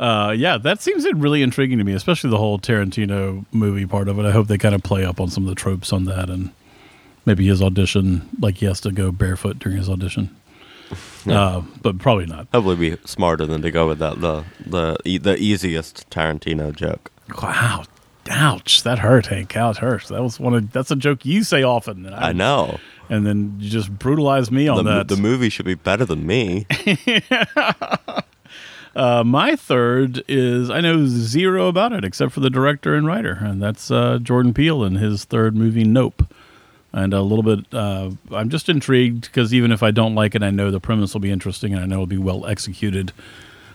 Uh, 0.00 0.34
yeah, 0.36 0.58
that 0.58 0.82
seems 0.82 1.04
really 1.14 1.42
intriguing 1.42 1.78
to 1.78 1.84
me, 1.84 1.92
especially 1.92 2.30
the 2.30 2.38
whole 2.38 2.58
Tarantino 2.58 3.44
movie 3.52 3.86
part 3.86 4.08
of 4.08 4.18
it. 4.18 4.24
I 4.26 4.32
hope 4.32 4.48
they 4.48 4.58
kind 4.58 4.74
of 4.74 4.82
play 4.82 5.04
up 5.04 5.20
on 5.20 5.28
some 5.30 5.44
of 5.44 5.48
the 5.48 5.54
tropes 5.54 5.92
on 5.92 6.04
that, 6.06 6.28
and 6.30 6.50
maybe 7.26 7.46
his 7.46 7.62
audition, 7.62 8.28
like 8.40 8.56
he 8.56 8.66
has 8.66 8.80
to 8.82 8.90
go 8.92 9.12
barefoot 9.12 9.58
during 9.58 9.78
his 9.78 9.88
audition. 9.88 10.34
Uh, 11.26 11.62
but 11.80 11.96
probably 11.98 12.26
not. 12.26 12.50
Probably 12.50 12.76
be 12.90 12.98
smarter 13.06 13.46
than 13.46 13.62
to 13.62 13.70
go 13.70 13.88
with 13.88 13.98
that 13.98 14.20
the 14.20 14.44
the 14.66 14.98
e- 15.06 15.16
the 15.16 15.34
easiest 15.38 16.08
Tarantino 16.10 16.70
joke. 16.76 17.10
Wow, 17.42 17.84
ouch! 18.28 18.82
That 18.82 18.98
hurt, 18.98 19.24
Hank. 19.28 19.56
Ouch, 19.56 19.78
hurt. 19.78 20.04
That 20.08 20.22
was 20.22 20.38
one 20.38 20.52
of 20.52 20.70
that's 20.70 20.90
a 20.90 20.96
joke 20.96 21.24
you 21.24 21.42
say 21.42 21.62
often. 21.62 22.04
And 22.04 22.14
I 22.14 22.32
know. 22.32 22.78
and 23.08 23.26
then 23.26 23.56
you 23.58 23.70
just 23.70 23.90
brutalize 23.98 24.50
me 24.50 24.68
on 24.68 24.84
The, 24.84 24.98
that. 24.98 25.08
the 25.08 25.16
movie 25.16 25.48
should 25.48 25.64
be 25.64 25.72
better 25.76 26.04
than 26.04 26.26
me. 26.26 26.66
Uh, 28.94 29.24
my 29.24 29.56
third 29.56 30.22
is 30.28 30.70
I 30.70 30.80
know 30.80 31.06
zero 31.06 31.66
about 31.66 31.92
it 31.92 32.04
except 32.04 32.32
for 32.32 32.40
the 32.40 32.50
director 32.50 32.94
and 32.94 33.06
writer, 33.06 33.38
and 33.40 33.62
that's 33.62 33.90
uh, 33.90 34.18
Jordan 34.22 34.54
Peele 34.54 34.84
and 34.84 34.98
his 34.98 35.24
third 35.24 35.56
movie, 35.56 35.84
Nope. 35.84 36.26
And 36.92 37.12
a 37.12 37.22
little 37.22 37.42
bit, 37.42 37.74
uh, 37.74 38.12
I'm 38.30 38.50
just 38.50 38.68
intrigued 38.68 39.22
because 39.22 39.52
even 39.52 39.72
if 39.72 39.82
I 39.82 39.90
don't 39.90 40.14
like 40.14 40.36
it, 40.36 40.44
I 40.44 40.50
know 40.50 40.70
the 40.70 40.78
premise 40.78 41.12
will 41.12 41.20
be 41.20 41.32
interesting 41.32 41.72
and 41.72 41.82
I 41.82 41.86
know 41.86 41.96
it'll 41.96 42.06
be 42.06 42.18
well 42.18 42.46
executed. 42.46 43.12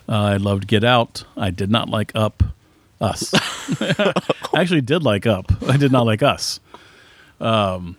Uh, 0.08 0.14
I 0.14 0.38
loved 0.38 0.68
Get 0.68 0.86
Out. 0.86 1.26
I 1.36 1.52
did 1.52 1.70
not 1.70 1.90
like 1.90 2.14
Up. 2.16 2.42
Us. 3.02 3.34
I 3.82 4.14
actually 4.56 4.82
did 4.82 5.04
like 5.04 5.28
Up. 5.28 5.52
I 5.68 5.76
did 5.76 5.92
not 5.92 6.06
like 6.06 6.24
Us. 6.24 6.62
Um, 7.42 7.98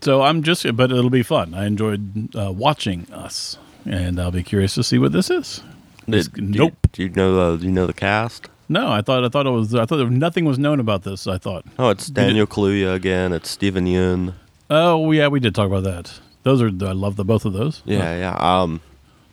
so 0.00 0.22
I'm 0.22 0.42
just, 0.42 0.64
but 0.76 0.90
it'll 0.90 1.10
be 1.10 1.22
fun. 1.22 1.54
I 1.54 1.66
enjoyed 1.66 2.34
uh, 2.36 2.52
watching 2.52 3.06
Us, 3.12 3.58
and 3.84 4.20
I'll 4.20 4.32
be 4.32 4.42
curious 4.42 4.74
to 4.74 4.82
see 4.82 4.98
what 4.98 5.12
this 5.12 5.30
is. 5.30 5.62
Did, 6.08 6.32
do 6.32 6.42
nope. 6.42 6.74
You, 6.84 6.88
do 6.92 7.02
you 7.02 7.08
know 7.10 7.52
the 7.52 7.58
do 7.62 7.66
you 7.66 7.72
know 7.72 7.86
the 7.86 7.92
cast? 7.92 8.48
No, 8.68 8.90
I 8.90 9.00
thought 9.02 9.24
I 9.24 9.28
thought 9.28 9.46
it 9.46 9.50
was 9.50 9.74
I 9.74 9.86
thought 9.86 10.10
nothing 10.10 10.44
was 10.44 10.58
known 10.58 10.80
about 10.80 11.02
this. 11.02 11.26
I 11.26 11.38
thought. 11.38 11.64
Oh, 11.78 11.90
it's 11.90 12.08
Daniel 12.08 12.46
Kaluuya 12.46 12.94
again. 12.94 13.32
It's 13.32 13.50
Steven 13.50 13.86
Yeun. 13.86 14.34
Oh 14.70 15.10
yeah, 15.12 15.28
we 15.28 15.40
did 15.40 15.54
talk 15.54 15.66
about 15.68 15.84
that. 15.84 16.20
Those 16.42 16.62
are 16.62 16.68
I 16.68 16.92
love 16.92 17.16
the 17.16 17.24
both 17.24 17.44
of 17.44 17.52
those. 17.52 17.82
Yeah, 17.84 18.16
yeah. 18.16 18.36
Um, 18.38 18.80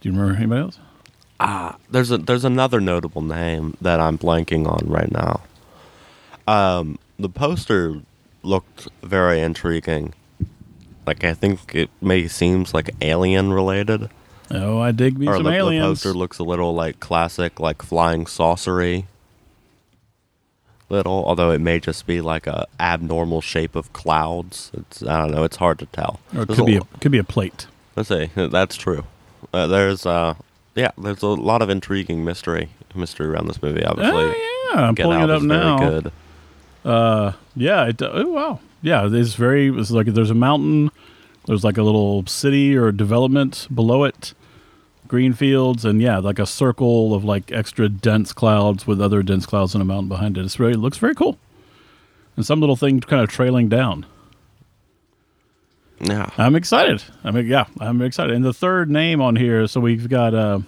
Do 0.01 0.09
you 0.09 0.15
remember 0.15 0.37
anybody 0.37 0.61
else? 0.61 0.79
ah, 1.39 1.75
there's 1.89 2.11
a 2.11 2.17
there's 2.17 2.45
another 2.45 2.79
notable 2.79 3.21
name 3.21 3.75
that 3.81 3.99
I'm 3.99 4.17
blanking 4.17 4.67
on 4.67 4.87
right 4.89 5.11
now. 5.11 5.41
Um, 6.47 6.97
the 7.17 7.29
poster 7.29 8.01
looked 8.43 8.87
very 9.01 9.41
intriguing. 9.41 10.13
Like 11.05 11.23
I 11.23 11.33
think 11.33 11.75
it 11.75 11.89
may 12.01 12.27
seems 12.27 12.73
like 12.73 12.89
alien 13.01 13.51
related, 13.51 14.09
Oh, 14.51 14.79
I 14.79 14.91
dig 14.91 15.17
me 15.17 15.27
or 15.27 15.35
some 15.35 15.43
the, 15.45 15.51
the 15.51 15.79
poster 15.79 16.13
looks 16.13 16.37
a 16.39 16.43
little 16.43 16.73
like 16.75 16.99
classic, 16.99 17.59
like 17.59 17.81
flying 17.81 18.25
saucery. 18.25 19.05
Little, 20.89 21.23
although 21.25 21.49
it 21.51 21.59
may 21.61 21.79
just 21.79 22.05
be 22.05 22.21
like 22.21 22.45
a 22.45 22.67
abnormal 22.79 23.41
shape 23.41 23.75
of 23.75 23.91
clouds. 23.93 24.69
It's 24.75 25.01
I 25.01 25.19
don't 25.21 25.31
know. 25.31 25.43
It's 25.43 25.55
hard 25.57 25.79
to 25.79 25.85
tell. 25.87 26.19
or 26.35 26.41
it 26.43 26.47
There's 26.47 26.59
could 26.59 26.65
be 26.67 26.75
a, 26.75 26.81
could 26.99 27.11
be 27.11 27.17
a 27.17 27.23
plate. 27.23 27.67
Let's 27.95 28.09
see. 28.09 28.29
That's 28.35 28.75
true. 28.75 29.03
Uh, 29.53 29.65
there's 29.67 30.05
uh, 30.05 30.35
yeah, 30.75 30.91
there's 30.97 31.23
a 31.23 31.27
lot 31.27 31.61
of 31.61 31.69
intriguing 31.69 32.23
mystery 32.23 32.69
mystery 32.93 33.27
around 33.27 33.47
this 33.47 33.61
movie. 33.61 33.83
Obviously, 33.83 34.13
Oh 34.13 34.69
yeah, 34.75 34.81
I'm 34.81 34.93
Get 34.93 35.03
pulling 35.03 35.21
Out 35.21 35.29
it 35.29 35.35
up 35.37 35.41
now. 35.41 35.77
good. 35.77 36.11
Uh, 36.85 37.31
yeah. 37.55 37.85
It, 37.87 38.01
oh 38.01 38.27
wow. 38.29 38.59
Yeah, 38.81 39.07
it's 39.11 39.33
very. 39.35 39.69
It's 39.69 39.89
like 39.89 40.07
there's 40.07 40.29
a 40.29 40.35
mountain. 40.35 40.91
There's 41.45 41.63
like 41.63 41.77
a 41.77 41.83
little 41.83 42.25
city 42.25 42.75
or 42.75 42.91
development 42.91 43.67
below 43.73 44.03
it, 44.05 44.33
green 45.07 45.33
fields, 45.33 45.83
and 45.83 46.01
yeah, 46.01 46.19
like 46.19 46.39
a 46.39 46.45
circle 46.45 47.13
of 47.13 47.23
like 47.23 47.51
extra 47.51 47.89
dense 47.89 48.31
clouds 48.31 48.87
with 48.87 49.01
other 49.01 49.21
dense 49.23 49.45
clouds 49.45 49.75
and 49.75 49.81
a 49.81 49.85
mountain 49.85 50.09
behind 50.09 50.37
it. 50.37 50.45
It's 50.45 50.55
very 50.55 50.73
it 50.73 50.77
looks 50.77 50.97
very 50.97 51.15
cool, 51.15 51.37
and 52.37 52.45
some 52.45 52.59
little 52.59 52.75
thing 52.77 53.01
kind 53.01 53.21
of 53.21 53.29
trailing 53.29 53.67
down. 53.67 54.05
Yeah, 55.99 56.29
I'm 56.37 56.55
excited. 56.55 57.03
I 57.23 57.31
mean, 57.31 57.45
yeah, 57.47 57.65
I'm 57.79 58.01
excited. 58.01 58.35
And 58.35 58.43
the 58.43 58.53
third 58.53 58.89
name 58.89 59.21
on 59.21 59.35
here, 59.35 59.67
so 59.67 59.79
we've 59.79 60.09
got 60.09 60.33
uh, 60.33 60.59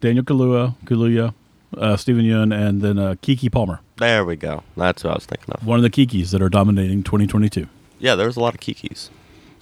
Daniel 0.00 0.24
Kaluuya, 0.24 0.76
Kaluuya, 0.84 1.34
uh, 1.76 1.96
Steven 1.96 2.24
Yeun, 2.24 2.54
and 2.54 2.82
then 2.82 2.98
uh, 2.98 3.14
Keke 3.22 3.50
Palmer. 3.50 3.80
there 3.98 4.24
we 4.24 4.36
go. 4.36 4.62
That's 4.76 5.02
what 5.02 5.10
I 5.10 5.14
was 5.14 5.26
thinking 5.26 5.54
of. 5.54 5.66
One 5.66 5.78
of 5.78 5.82
the 5.82 5.90
Kikis 5.90 6.30
that 6.30 6.42
are 6.42 6.48
dominating 6.48 7.02
2022. 7.02 7.66
Yeah, 7.98 8.14
there's 8.14 8.36
a 8.36 8.40
lot 8.40 8.54
of 8.54 8.60
Kikis. 8.60 9.10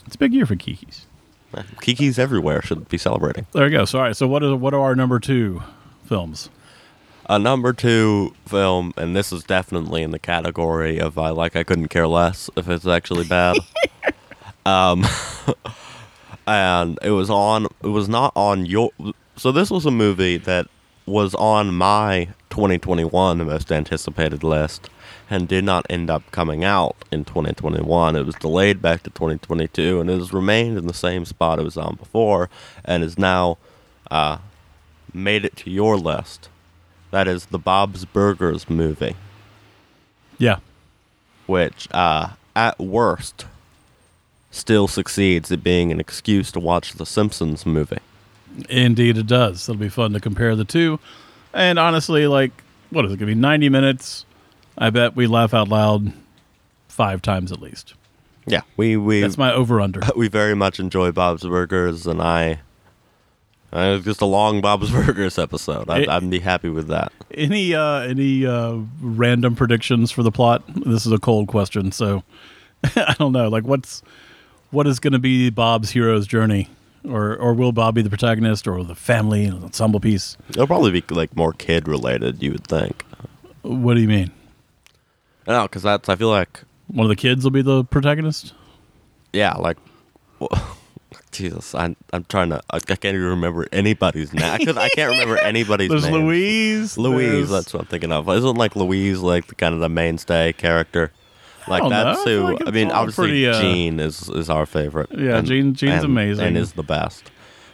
It's 0.09 0.15
a 0.15 0.19
big 0.19 0.33
year 0.33 0.47
for 0.47 0.57
Kikis. 0.57 1.03
Kikis 1.83 2.19
everywhere 2.19 2.63
should 2.63 2.89
be 2.89 2.97
celebrating. 2.97 3.45
There 3.53 3.69
you 3.69 3.77
go. 3.77 3.85
So, 3.85 3.99
all 3.99 4.05
right. 4.07 4.17
So, 4.17 4.27
what 4.27 4.43
are 4.43 4.57
what 4.57 4.73
are 4.73 4.81
our 4.81 4.95
number 4.95 5.21
two 5.21 5.63
films? 6.07 6.49
A 7.29 7.39
number 7.39 7.75
two 7.75 8.35
film, 8.47 8.95
and 8.97 9.15
this 9.15 9.35
is 9.35 9.45
definitely 9.45 10.03
in 10.03 10.11
the 10.11 10.19
category 10.19 10.99
of 10.99 11.19
I 11.19 11.29
like 11.29 11.57
I 11.57 11.63
couldn't 11.63 11.89
care 11.89 12.07
less 12.07 12.49
if 12.57 12.71
it's 12.71 12.87
actually 12.87 13.27
bad. 13.27 13.59
um, 14.67 15.05
and 16.47 16.99
it 17.03 17.11
was 17.11 17.29
on. 17.29 17.67
It 17.83 17.89
was 17.89 18.09
not 18.09 18.33
on 18.35 18.65
your. 18.65 18.93
So 19.37 19.53
this 19.53 19.71
was 19.71 19.85
a 19.85 19.91
movie 19.91 20.39
that 20.39 20.69
was 21.05 21.35
on 21.35 21.75
my 21.75 22.29
2021 22.49 23.47
most 23.47 23.71
anticipated 23.71 24.43
list, 24.43 24.89
and 25.31 25.47
did 25.49 25.65
not 25.65 25.87
end 25.91 26.09
up 26.11 26.23
coming 26.31 26.65
out 26.65 26.97
in 27.13 27.25
2021. 27.25 28.17
It 28.17 28.25
was 28.27 28.35
delayed 28.37 28.81
back 28.81 29.03
to 29.03 29.11
2022, 29.11 30.01
and 30.01 30.09
it 30.11 30.19
has 30.19 30.33
remained 30.33 30.79
in 30.79 30.87
the 30.87 30.95
same 30.95 31.25
spot 31.25 31.59
it 31.59 31.65
was 31.65 31.77
on 31.77 31.97
before, 31.97 32.49
and 32.85 33.03
is 33.05 33.19
now 33.19 33.59
uh, 34.11 34.39
made 35.13 35.45
it 35.45 35.57
to 35.57 35.71
your 35.71 35.97
list. 35.97 36.49
That 37.11 37.29
is 37.29 37.47
the 37.47 37.59
Bob's 37.59 38.05
Burgers 38.05 38.69
movie, 38.71 39.17
Yeah. 40.39 40.59
which 41.47 41.89
uh, 41.91 42.31
at 42.57 42.79
worst 42.79 43.47
still 44.51 44.89
succeeds 44.89 45.53
at 45.53 45.63
being 45.63 45.93
an 45.93 46.01
excuse 46.01 46.51
to 46.53 46.61
watch 46.61 46.95
the 46.95 47.07
Simpsons 47.07 47.65
movie. 47.67 47.99
Indeed, 48.71 49.19
it 49.19 49.27
does. 49.27 49.69
It'll 49.69 49.79
be 49.79 49.89
fun 49.91 50.13
to 50.15 50.21
compare 50.21 50.57
the 50.57 50.65
two. 50.65 50.99
And 51.53 51.79
honestly, 51.79 52.27
like, 52.27 52.51
what 52.91 53.05
is 53.05 53.13
it 53.13 53.19
going 53.19 53.29
to 53.29 53.35
be? 53.35 53.41
90 53.41 53.69
minutes. 53.69 54.25
I 54.79 54.91
bet 54.91 55.17
we 55.17 55.27
laugh 55.27 55.53
out 55.55 55.69
loud 55.69 56.13
five 56.89 57.21
times 57.23 57.53
at 57.53 57.61
least. 57.61 57.95
Yeah, 58.47 58.63
we 58.77 58.97
we 58.97 59.21
That's 59.21 59.37
my 59.37 59.53
over 59.53 59.81
under. 59.81 60.01
we 60.17 60.29
very 60.29 60.55
much 60.55 60.81
enjoy 60.81 61.13
Bob's 61.13 61.43
Burgers, 61.45 62.07
and 62.07 62.23
I. 62.23 62.61
Uh, 63.71 63.97
it's 63.97 64.05
just 64.07 64.23
a 64.23 64.27
long 64.27 64.63
Bob's 64.63 64.91
Burgers 65.07 65.39
episode. 65.39 65.91
I'd, 65.91 66.03
It- 66.03 66.09
I'd 66.09 66.31
be 66.31 66.39
happy 66.39 66.71
with 66.71 66.89
that. 66.89 67.13
Any 67.31 67.75
uh 67.75 68.01
any 68.01 68.47
uh 68.47 68.77
random 69.03 69.55
predictions 69.55 70.11
for 70.11 70.23
the 70.23 70.31
plot? 70.33 70.63
This 70.75 71.05
is 71.05 71.13
a 71.13 71.19
cold 71.19 71.49
question, 71.49 71.93
so 71.93 72.23
I 72.97 73.15
don't 73.19 73.33
know. 73.33 73.49
Like 73.49 73.65
what's 73.65 74.03
what 74.71 74.87
is 74.87 74.99
going 75.01 75.13
to 75.13 75.19
be 75.19 75.51
Bob's 75.51 75.91
hero's 75.91 76.27
journey? 76.27 76.69
Or 77.07 77.37
or 77.37 77.53
will 77.53 77.73
Bob 77.73 77.95
be 77.97 78.03
the 78.03 78.09
protagonist 78.09 78.67
or 78.67 78.83
the 78.83 78.95
family 78.95 79.47
ensemble 79.49 80.01
piece? 80.01 80.37
It'll 80.51 80.67
probably 80.67 80.91
be 81.01 81.05
like 81.15 81.37
more 81.37 81.53
kid 81.53 81.87
related. 81.87 82.43
You 82.43 82.53
would 82.53 82.67
think. 82.67 83.05
What 83.63 83.95
do 83.95 84.01
you 84.01 84.09
mean? 84.09 84.31
No, 85.49 85.63
because 85.63 85.83
that's 85.83 86.09
I 86.09 86.15
feel 86.17 86.29
like 86.31 86.61
One 86.89 87.05
of 87.07 87.09
the 87.09 87.17
kids 87.17 87.43
will 87.45 87.51
be 87.51 87.63
the 87.63 87.85
protagonist? 87.85 88.53
yeah, 89.33 89.55
like 89.55 89.77
well, 90.39 90.51
Jesus, 91.33 91.75
I'm 91.75 91.97
I'm 92.13 92.25
trying 92.25 92.51
to 92.51 92.61
I, 92.71 92.77
I 92.77 92.81
can't 92.81 93.05
even 93.17 93.23
remember 93.29 93.67
anybody's 93.73 94.33
name. 94.33 94.45
I, 94.45 94.55
I 94.57 94.89
can't 94.91 95.11
remember 95.11 95.37
anybody's 95.43 95.89
There's 95.91 96.05
name. 96.05 96.13
Louise. 96.27 96.97
Louise, 96.99 97.31
there's- 97.31 97.51
that's 97.51 97.75
what 97.75 97.81
I'm 97.81 97.87
thinking 97.87 98.13
of. 98.13 98.29
Isn't 98.29 98.57
like 98.57 98.77
Louise 98.77 99.21
like 99.21 99.47
the 99.49 99.55
kind 99.55 99.75
of 99.75 99.81
the 99.81 99.89
mainstay 99.89 100.53
character? 100.53 101.13
Like 101.67 101.83
don't 101.83 101.91
know. 101.91 102.05
that's 102.15 102.27
I 102.27 102.35
like 102.37 102.67
I 102.67 102.71
mean, 102.71 102.91
obviously 102.91 103.27
pretty, 103.29 103.47
uh, 103.49 103.61
Gene 103.61 104.01
is 104.01 104.29
is 104.31 104.49
our 104.49 104.65
favorite. 104.65 105.11
Yeah, 105.13 105.41
Gene- 105.43 105.75
Gene's 105.75 105.97
and- 105.97 106.05
amazing. 106.07 106.47
and 106.47 106.57
is 106.57 106.73
the 106.73 106.83
best. 106.83 107.31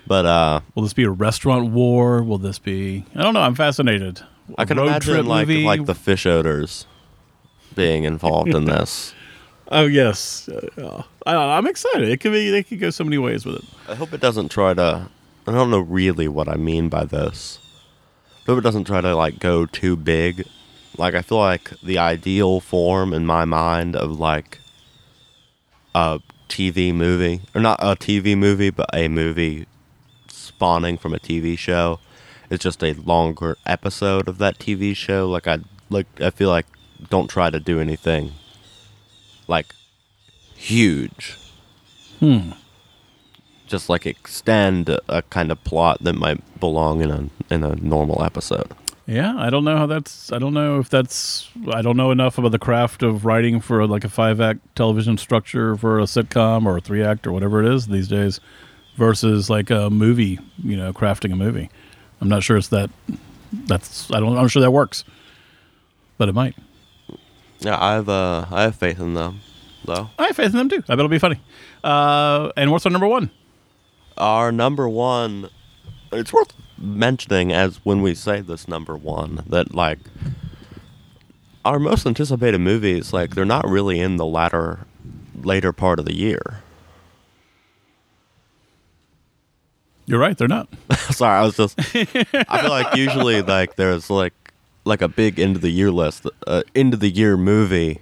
But 0.07 0.26
uh, 0.26 0.61
Will 0.75 0.83
this 0.83 0.93
be 0.93 1.04
a 1.04 1.11
restaurant 1.11 1.71
war? 1.71 2.23
Will 2.23 2.37
this 2.38 2.59
be? 2.59 3.04
I 3.14 3.23
don't 3.23 3.33
know. 3.35 3.40
I'm 3.40 3.54
fascinated. 3.54 4.21
A 4.59 4.61
I 4.62 4.64
can 4.66 4.78
imagine 4.78 5.25
like 5.26 5.47
movie? 5.49 5.64
like 5.64 5.87
the 5.87 5.95
fish 5.95 6.26
odors 6.26 6.87
being 7.75 8.04
involved 8.04 8.54
in 8.54 8.64
this. 8.75 9.14
Oh 9.69 9.87
yes, 9.87 10.49
uh, 10.49 11.02
I, 11.26 11.35
I'm 11.35 11.66
excited. 11.66 12.09
It 12.09 12.19
could 12.21 12.33
be. 12.33 12.50
They 12.50 12.62
could 12.62 12.81
go 12.81 12.90
so 12.90 13.04
many 13.04 13.19
ways 13.19 13.47
with 13.47 13.57
it. 13.57 13.64
I 13.88 13.95
hope 13.95 14.12
it 14.12 14.21
doesn't 14.21 14.50
try 14.50 14.75
to. 14.75 15.09
I 15.47 15.52
don't 15.52 15.71
know 15.71 15.81
really 15.81 16.28
what 16.28 16.49
I 16.49 16.57
mean 16.57 16.88
by 16.88 17.04
this. 17.04 17.59
I 18.43 18.50
hope 18.50 18.59
it 18.59 18.62
doesn't 18.62 18.85
try 18.85 19.00
to 19.00 19.14
like 19.16 19.38
go 19.38 19.66
too 19.66 19.97
big. 19.97 20.47
Like 20.99 21.14
I 21.14 21.23
feel 21.23 21.38
like 21.38 21.71
the 21.83 21.99
ideal 21.99 22.61
form 22.61 23.12
in 23.12 23.26
my 23.26 23.45
mind 23.45 23.97
of 23.97 24.19
like 24.19 24.59
a 25.95 26.21
TV 26.49 26.95
movie, 26.95 27.40
or 27.54 27.61
not 27.61 27.81
a 27.83 27.97
TV 27.97 28.37
movie, 28.37 28.71
but 28.71 28.88
a 28.93 29.09
movie 29.09 29.66
spawning 30.28 30.99
from 30.99 31.14
a 31.14 31.19
TV 31.19 31.59
show, 31.59 32.00
is 32.50 32.61
just 32.61 32.85
a 32.85 32.93
longer 32.93 33.57
episode 33.64 34.28
of 34.28 34.38
that 34.38 34.59
TV 34.59 34.95
show. 34.95 35.28
Like 35.28 35.49
I 35.49 35.59
like, 35.88 36.07
I 36.21 36.31
feel 36.31 36.50
like 36.50 36.66
don't 37.11 37.28
try 37.28 37.50
to 37.50 37.61
do 37.61 37.80
anything 37.80 38.32
like 39.49 39.75
huge 40.56 41.37
Hmm. 42.20 42.52
just 43.66 43.88
like 43.88 44.06
extend 44.06 44.88
a, 44.88 45.00
a 45.08 45.23
kind 45.23 45.50
of 45.52 45.62
plot 45.64 45.99
that 46.02 46.14
might 46.14 46.40
belong 46.61 47.00
in 47.02 47.11
a 47.11 47.28
in 47.52 47.62
a 47.64 47.75
normal 47.76 48.23
episode. 48.23 48.73
Yeah, 49.06 49.34
I 49.37 49.50
don't 49.50 49.64
know 49.64 49.76
how 49.76 49.84
that's. 49.87 50.32
I 50.32 50.38
don't 50.38 50.54
know 50.54 50.78
if 50.78 50.88
that's. 50.88 51.50
I 51.70 51.82
don't 51.82 51.96
know 51.99 52.11
enough 52.11 52.38
about 52.38 52.52
the 52.52 52.58
craft 52.58 53.02
of 53.02 53.26
writing 53.26 53.61
for 53.61 53.87
like 53.87 54.02
a 54.04 54.08
five 54.08 54.40
act 54.40 54.61
television 54.76 55.18
structure 55.18 55.76
for 55.76 55.99
a 55.99 56.04
sitcom 56.04 56.64
or 56.64 56.78
a 56.78 56.80
three 56.80 57.02
act 57.02 57.26
or 57.26 57.32
whatever 57.32 57.62
it 57.62 57.70
is 57.70 57.88
these 57.88 58.08
days, 58.08 58.40
versus 58.96 59.50
like 59.50 59.68
a 59.68 59.90
movie. 59.90 60.38
You 60.62 60.78
know, 60.78 60.94
crafting 60.94 61.32
a 61.34 61.37
movie. 61.37 61.68
I'm 62.23 62.28
not 62.30 62.42
sure 62.42 62.56
it's 62.56 62.68
that. 62.68 62.88
That's. 63.52 64.11
I 64.11 64.20
don't. 64.20 64.38
I'm 64.38 64.49
sure 64.49 64.62
that 64.62 64.70
works, 64.70 65.04
but 66.16 66.30
it 66.30 66.34
might. 66.34 66.56
Yeah, 67.64 67.83
I've 67.83 68.09
uh, 68.11 68.44
I 68.50 68.62
have 68.62 68.76
faith 68.76 69.00
in 69.00 69.14
them, 69.14 69.40
though. 69.87 70.11
I 70.18 70.26
have 70.26 70.37
faith 70.37 70.50
in 70.50 70.56
them 70.56 70.68
too. 70.68 70.83
I 70.87 70.92
bet 70.92 70.99
it'll 70.99 71.09
be 71.09 71.18
funny. 71.18 71.40
Uh, 71.83 72.52
and 72.59 72.71
what's 72.71 72.85
our 72.85 72.92
number 72.92 73.06
one? 73.09 73.30
Our 74.18 74.52
number 74.52 74.87
one, 74.88 75.49
it's 76.12 76.33
worth 76.33 76.52
mentioning 76.76 77.52
as 77.52 77.78
when 77.85 78.02
we 78.02 78.14
say 78.14 78.42
this 78.42 78.68
number 78.68 78.97
one 78.97 79.44
that 79.49 79.75
like 79.75 79.99
our 81.64 81.78
most 81.78 82.06
anticipated 82.06 82.59
movies, 82.59 83.14
like 83.14 83.35
they're 83.35 83.47
not 83.47 83.66
really 83.66 83.99
in 83.99 84.16
the 84.16 84.26
latter 84.26 84.80
later 85.42 85.73
part 85.73 85.99
of 85.99 86.04
the 86.04 86.14
year. 86.14 86.61
You're 90.06 90.21
right. 90.21 90.37
They're 90.37 90.49
not. 90.49 90.68
Sorry, 91.11 91.38
I 91.38 91.42
was 91.44 91.56
just. 91.56 91.78
I 91.78 92.04
feel 92.61 92.71
like 92.71 92.94
usually 92.94 93.40
like 93.40 93.76
there's 93.76 94.11
like 94.11 94.35
like 94.84 95.02
a 95.02 95.08
big 95.08 95.38
end 95.38 95.56
of 95.56 95.62
the 95.62 95.70
year 95.70 95.90
list, 95.90 96.26
uh, 96.46 96.62
end 96.74 96.94
of 96.94 97.00
the 97.00 97.08
year 97.10 97.36
movie, 97.36 98.00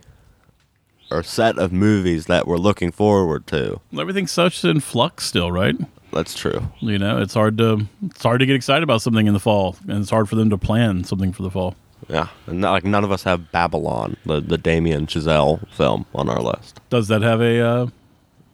or 1.10 1.22
set 1.22 1.58
of 1.58 1.72
movies 1.72 2.26
that 2.26 2.46
we're 2.46 2.56
looking 2.58 2.90
forward 2.90 3.46
to. 3.48 3.80
Everything's 3.98 4.30
such 4.32 4.64
in 4.64 4.80
flux 4.80 5.26
still, 5.26 5.52
right? 5.52 5.76
That's 6.12 6.34
true. 6.34 6.68
You 6.80 6.98
know, 6.98 7.18
it's 7.20 7.34
hard 7.34 7.56
to 7.58 7.86
it's 8.04 8.22
hard 8.22 8.40
to 8.40 8.46
get 8.46 8.56
excited 8.56 8.82
about 8.82 9.00
something 9.02 9.26
in 9.26 9.32
the 9.34 9.40
fall, 9.40 9.76
and 9.88 9.98
it's 10.02 10.10
hard 10.10 10.28
for 10.28 10.36
them 10.36 10.50
to 10.50 10.58
plan 10.58 11.04
something 11.04 11.32
for 11.32 11.42
the 11.42 11.50
fall. 11.50 11.74
Yeah, 12.08 12.28
and 12.46 12.60
not, 12.60 12.72
like 12.72 12.84
none 12.84 13.04
of 13.04 13.12
us 13.12 13.22
have 13.22 13.50
Babylon, 13.52 14.16
the 14.26 14.40
the 14.40 14.58
Damien 14.58 15.06
Chazelle 15.06 15.66
film, 15.70 16.04
on 16.14 16.28
our 16.28 16.42
list. 16.42 16.80
Does 16.90 17.08
that 17.08 17.22
have 17.22 17.40
a? 17.40 17.60
Uh, 17.60 17.86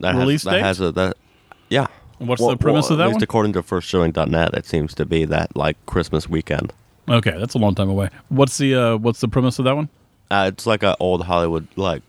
That 0.01 0.15
Release 0.17 0.45
has, 0.45 0.53
date? 0.53 0.59
That 0.61 0.65
has 0.67 0.81
a 0.81 0.93
that. 0.93 1.17
Yeah. 1.71 1.87
what's 2.19 2.41
the 2.47 2.57
premise 2.57 2.91
of 2.91 2.99
that 2.99 3.05
At 3.05 3.09
least 3.09 3.17
one? 3.17 3.23
according 3.25 3.53
to 3.55 3.63
firstshowing.net, 3.63 4.55
it 4.55 4.67
seems 4.67 4.95
to 4.95 5.05
be 5.07 5.25
that 5.25 5.57
like 5.57 5.77
Christmas 5.87 6.29
weekend. 6.29 6.73
Okay, 7.09 7.37
that's 7.39 7.55
a 7.55 7.59
long 7.59 7.75
time 7.75 7.89
away. 7.89 8.11
What's 8.29 8.59
the 8.59 8.75
uh, 8.75 8.97
what's 8.97 9.21
the 9.21 9.29
premise 9.29 9.59
of 9.59 9.65
that 9.65 9.75
one? 9.77 9.89
Uh, 10.31 10.51
it's 10.53 10.67
like 10.67 10.83
an 10.83 10.95
old 11.01 11.25
Hollywood 11.25 11.67
like 11.77 12.03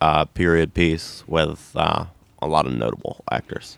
uh, 0.00 0.24
period 0.26 0.72
piece 0.74 1.22
with 1.26 1.72
uh, 1.76 2.06
a 2.40 2.46
lot 2.46 2.66
of 2.66 2.72
notable 2.72 3.22
actors, 3.30 3.76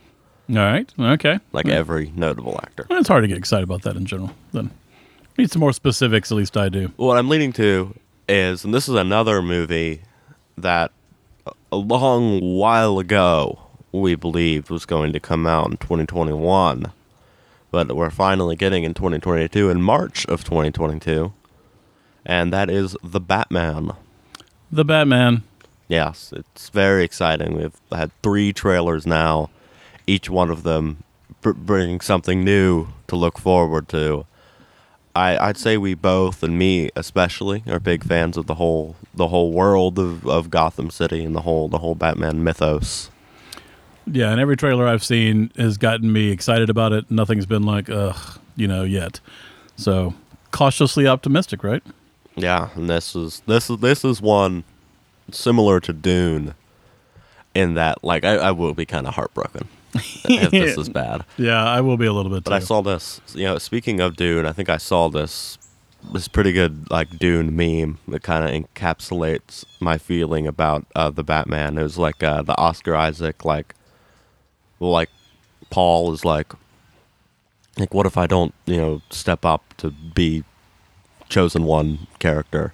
All 0.48 0.56
right. 0.56 0.92
Okay. 0.98 1.38
like 1.52 1.66
Yeah. 1.66 1.74
every 1.74 2.12
notable 2.14 2.58
actor. 2.62 2.86
Well, 2.88 2.98
it's 3.00 3.08
hard 3.08 3.24
to 3.24 3.28
get 3.28 3.36
excited 3.38 3.64
about 3.64 3.82
that 3.82 3.96
in 3.96 4.04
general. 4.06 4.30
Then 4.52 4.70
need 5.38 5.50
some 5.50 5.60
more 5.60 5.72
specifics. 5.72 6.30
At 6.30 6.36
least 6.36 6.56
I 6.56 6.68
do. 6.68 6.92
What 6.96 7.16
I'm 7.16 7.28
leading 7.28 7.52
to 7.54 7.94
is, 8.28 8.64
and 8.64 8.72
this 8.74 8.88
is 8.88 8.94
another 8.94 9.40
movie 9.42 10.02
that 10.58 10.92
a 11.72 11.76
long 11.76 12.40
while 12.40 12.98
ago 12.98 13.58
we 13.92 14.14
believed 14.14 14.70
was 14.70 14.84
going 14.86 15.12
to 15.14 15.18
come 15.20 15.46
out 15.46 15.68
in 15.70 15.76
2021, 15.78 16.92
but 17.70 17.94
we're 17.94 18.10
finally 18.10 18.56
getting 18.56 18.84
in 18.84 18.94
2022 18.94 19.70
in 19.70 19.82
March 19.82 20.26
of 20.26 20.44
2022, 20.44 21.32
and 22.26 22.52
that 22.52 22.70
is 22.70 22.96
The 23.02 23.20
Batman. 23.20 23.92
The 24.70 24.84
Batman. 24.84 25.42
Yes, 25.88 26.32
it's 26.34 26.68
very 26.68 27.02
exciting. 27.04 27.56
We've 27.56 27.80
had 27.90 28.10
three 28.22 28.52
trailers 28.52 29.06
now, 29.06 29.50
each 30.06 30.30
one 30.30 30.50
of 30.50 30.62
them 30.62 31.02
br- 31.40 31.52
bringing 31.52 32.00
something 32.00 32.44
new 32.44 32.88
to 33.08 33.16
look 33.16 33.38
forward 33.38 33.88
to. 33.88 34.26
I, 35.14 35.36
I'd 35.36 35.56
say 35.56 35.76
we 35.76 35.94
both, 35.94 36.42
and 36.44 36.56
me 36.56 36.90
especially, 36.94 37.64
are 37.66 37.80
big 37.80 38.04
fans 38.04 38.36
of 38.36 38.46
the 38.46 38.54
whole 38.54 38.94
the 39.12 39.28
whole 39.28 39.50
world 39.52 39.98
of, 39.98 40.24
of 40.26 40.50
Gotham 40.50 40.90
City 40.90 41.24
and 41.24 41.34
the 41.34 41.40
whole 41.40 41.68
the 41.68 41.78
whole 41.78 41.96
Batman 41.96 42.44
mythos. 42.44 43.10
Yeah, 44.10 44.30
and 44.30 44.40
every 44.40 44.56
trailer 44.56 44.86
I've 44.86 45.04
seen 45.04 45.52
has 45.56 45.78
gotten 45.78 46.12
me 46.12 46.30
excited 46.30 46.68
about 46.68 46.92
it. 46.92 47.10
Nothing's 47.10 47.46
been 47.46 47.62
like, 47.62 47.88
ugh, 47.88 48.38
you 48.56 48.66
know, 48.66 48.82
yet. 48.82 49.20
So 49.76 50.14
cautiously 50.50 51.06
optimistic, 51.06 51.62
right? 51.62 51.82
Yeah, 52.36 52.70
and 52.74 52.88
this 52.88 53.14
is 53.14 53.42
this 53.46 53.70
is 53.70 53.78
this 53.78 54.04
is 54.04 54.20
one 54.20 54.64
similar 55.30 55.80
to 55.80 55.92
Dune, 55.92 56.54
in 57.54 57.74
that 57.74 58.02
like 58.04 58.24
I, 58.24 58.36
I 58.36 58.50
will 58.52 58.74
be 58.74 58.86
kind 58.86 59.06
of 59.06 59.14
heartbroken 59.14 59.68
if 59.94 60.50
this 60.50 60.78
is 60.78 60.88
bad. 61.02 61.24
Yeah, 61.36 61.64
I 61.64 61.80
will 61.80 61.96
be 61.96 62.06
a 62.06 62.12
little 62.12 62.30
bit. 62.30 62.44
But 62.44 62.52
I 62.52 62.60
saw 62.60 62.82
this. 62.82 63.20
You 63.34 63.44
know, 63.44 63.58
speaking 63.58 64.00
of 64.00 64.16
Dune, 64.16 64.46
I 64.46 64.52
think 64.52 64.68
I 64.68 64.76
saw 64.76 65.08
this 65.08 65.58
this 66.12 66.28
pretty 66.28 66.52
good 66.52 66.90
like 66.90 67.18
Dune 67.18 67.54
meme 67.54 67.98
that 68.08 68.22
kind 68.22 68.44
of 68.44 68.50
encapsulates 68.50 69.64
my 69.80 69.98
feeling 69.98 70.46
about 70.46 70.86
uh, 70.94 71.10
the 71.10 71.24
Batman. 71.24 71.76
It 71.78 71.82
was 71.82 71.98
like 71.98 72.22
uh, 72.22 72.42
the 72.42 72.56
Oscar 72.56 72.94
Isaac 72.96 73.44
like, 73.44 73.74
like 74.88 75.10
Paul 75.70 76.12
is 76.12 76.24
like, 76.24 76.52
like 77.78 77.94
what 77.94 78.06
if 78.06 78.16
I 78.16 78.26
don't 78.26 78.54
you 78.66 78.76
know 78.76 79.02
step 79.10 79.44
up 79.44 79.62
to 79.78 79.90
be 79.90 80.44
chosen 81.28 81.64
one 81.64 82.06
character. 82.18 82.72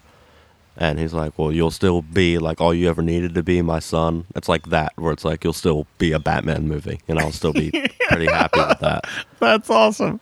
And 0.79 0.99
he's 0.99 1.15
like, 1.15 1.39
"Well, 1.39 1.53
you'll 1.53 1.71
still 1.71 2.03
be 2.03 2.37
like 2.37 2.61
all 2.61 2.75
you 2.75 2.91
ever 2.91 3.01
needed 3.01 3.35
to 3.35 3.43
be, 3.43 3.63
my 3.63 3.79
son." 3.79 4.27
It's 4.35 4.47
like 4.49 4.67
that, 4.69 4.93
where 4.97 5.11
it's 5.11 5.25
like 5.25 5.43
you'll 5.43 5.55
still 5.55 5.87
be 5.97 6.13
a 6.13 6.19
Batman 6.19 6.69
movie, 6.69 7.01
and 7.09 7.19
I'll 7.19 7.33
still 7.33 7.55
be 7.55 7.71
pretty 8.11 8.27
happy 8.27 8.61
with 8.61 8.81
that. 8.81 9.07
That's 9.41 9.71
awesome. 9.71 10.21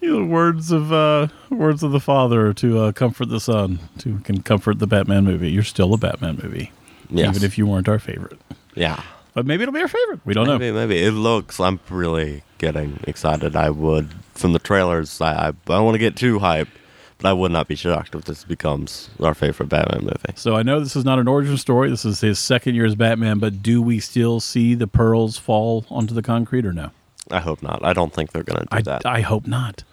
You 0.00 0.18
know, 0.18 0.24
words 0.26 0.72
of 0.72 0.92
uh, 0.92 1.28
words 1.50 1.84
of 1.84 1.92
the 1.92 2.00
father 2.00 2.52
to 2.54 2.78
uh, 2.80 2.92
comfort 2.92 3.26
the 3.28 3.38
son, 3.38 3.78
to 3.98 4.18
can 4.24 4.42
comfort 4.42 4.80
the 4.80 4.88
Batman 4.88 5.22
movie. 5.22 5.52
You're 5.52 5.62
still 5.62 5.94
a 5.94 5.98
Batman 5.98 6.40
movie, 6.42 6.72
Yes. 7.08 7.36
even 7.36 7.44
if 7.46 7.56
you 7.56 7.64
weren't 7.64 7.88
our 7.88 8.00
favorite. 8.00 8.40
Yeah. 8.74 9.00
But 9.36 9.44
maybe 9.44 9.64
it'll 9.64 9.74
be 9.74 9.82
our 9.82 9.86
favorite. 9.86 10.20
We 10.24 10.32
don't 10.32 10.46
know. 10.46 10.58
Maybe, 10.58 10.74
maybe 10.74 10.96
it 10.96 11.10
looks. 11.10 11.60
I'm 11.60 11.78
really 11.90 12.42
getting 12.56 12.98
excited. 13.06 13.54
I 13.54 13.68
would 13.68 14.08
from 14.32 14.54
the 14.54 14.58
trailers. 14.58 15.20
I 15.20 15.32
I, 15.34 15.48
I 15.48 15.52
don't 15.66 15.84
want 15.84 15.94
to 15.94 15.98
get 15.98 16.16
too 16.16 16.38
hyped, 16.38 16.70
but 17.18 17.28
I 17.28 17.34
would 17.34 17.52
not 17.52 17.68
be 17.68 17.74
shocked 17.74 18.14
if 18.14 18.24
this 18.24 18.44
becomes 18.44 19.10
our 19.20 19.34
favorite 19.34 19.68
Batman 19.68 20.04
movie. 20.04 20.32
So 20.36 20.56
I 20.56 20.62
know 20.62 20.80
this 20.80 20.96
is 20.96 21.04
not 21.04 21.18
an 21.18 21.28
origin 21.28 21.58
story. 21.58 21.90
This 21.90 22.06
is 22.06 22.22
his 22.22 22.38
second 22.38 22.76
year 22.76 22.86
as 22.86 22.94
Batman. 22.94 23.38
But 23.38 23.62
do 23.62 23.82
we 23.82 24.00
still 24.00 24.40
see 24.40 24.74
the 24.74 24.86
pearls 24.86 25.36
fall 25.36 25.84
onto 25.90 26.14
the 26.14 26.22
concrete 26.22 26.64
or 26.64 26.72
no? 26.72 26.92
I 27.30 27.40
hope 27.40 27.62
not. 27.62 27.84
I 27.84 27.92
don't 27.92 28.14
think 28.14 28.32
they're 28.32 28.42
gonna 28.42 28.60
do 28.60 28.68
I, 28.70 28.80
that. 28.80 29.04
I 29.04 29.20
hope 29.20 29.46
not. 29.46 29.84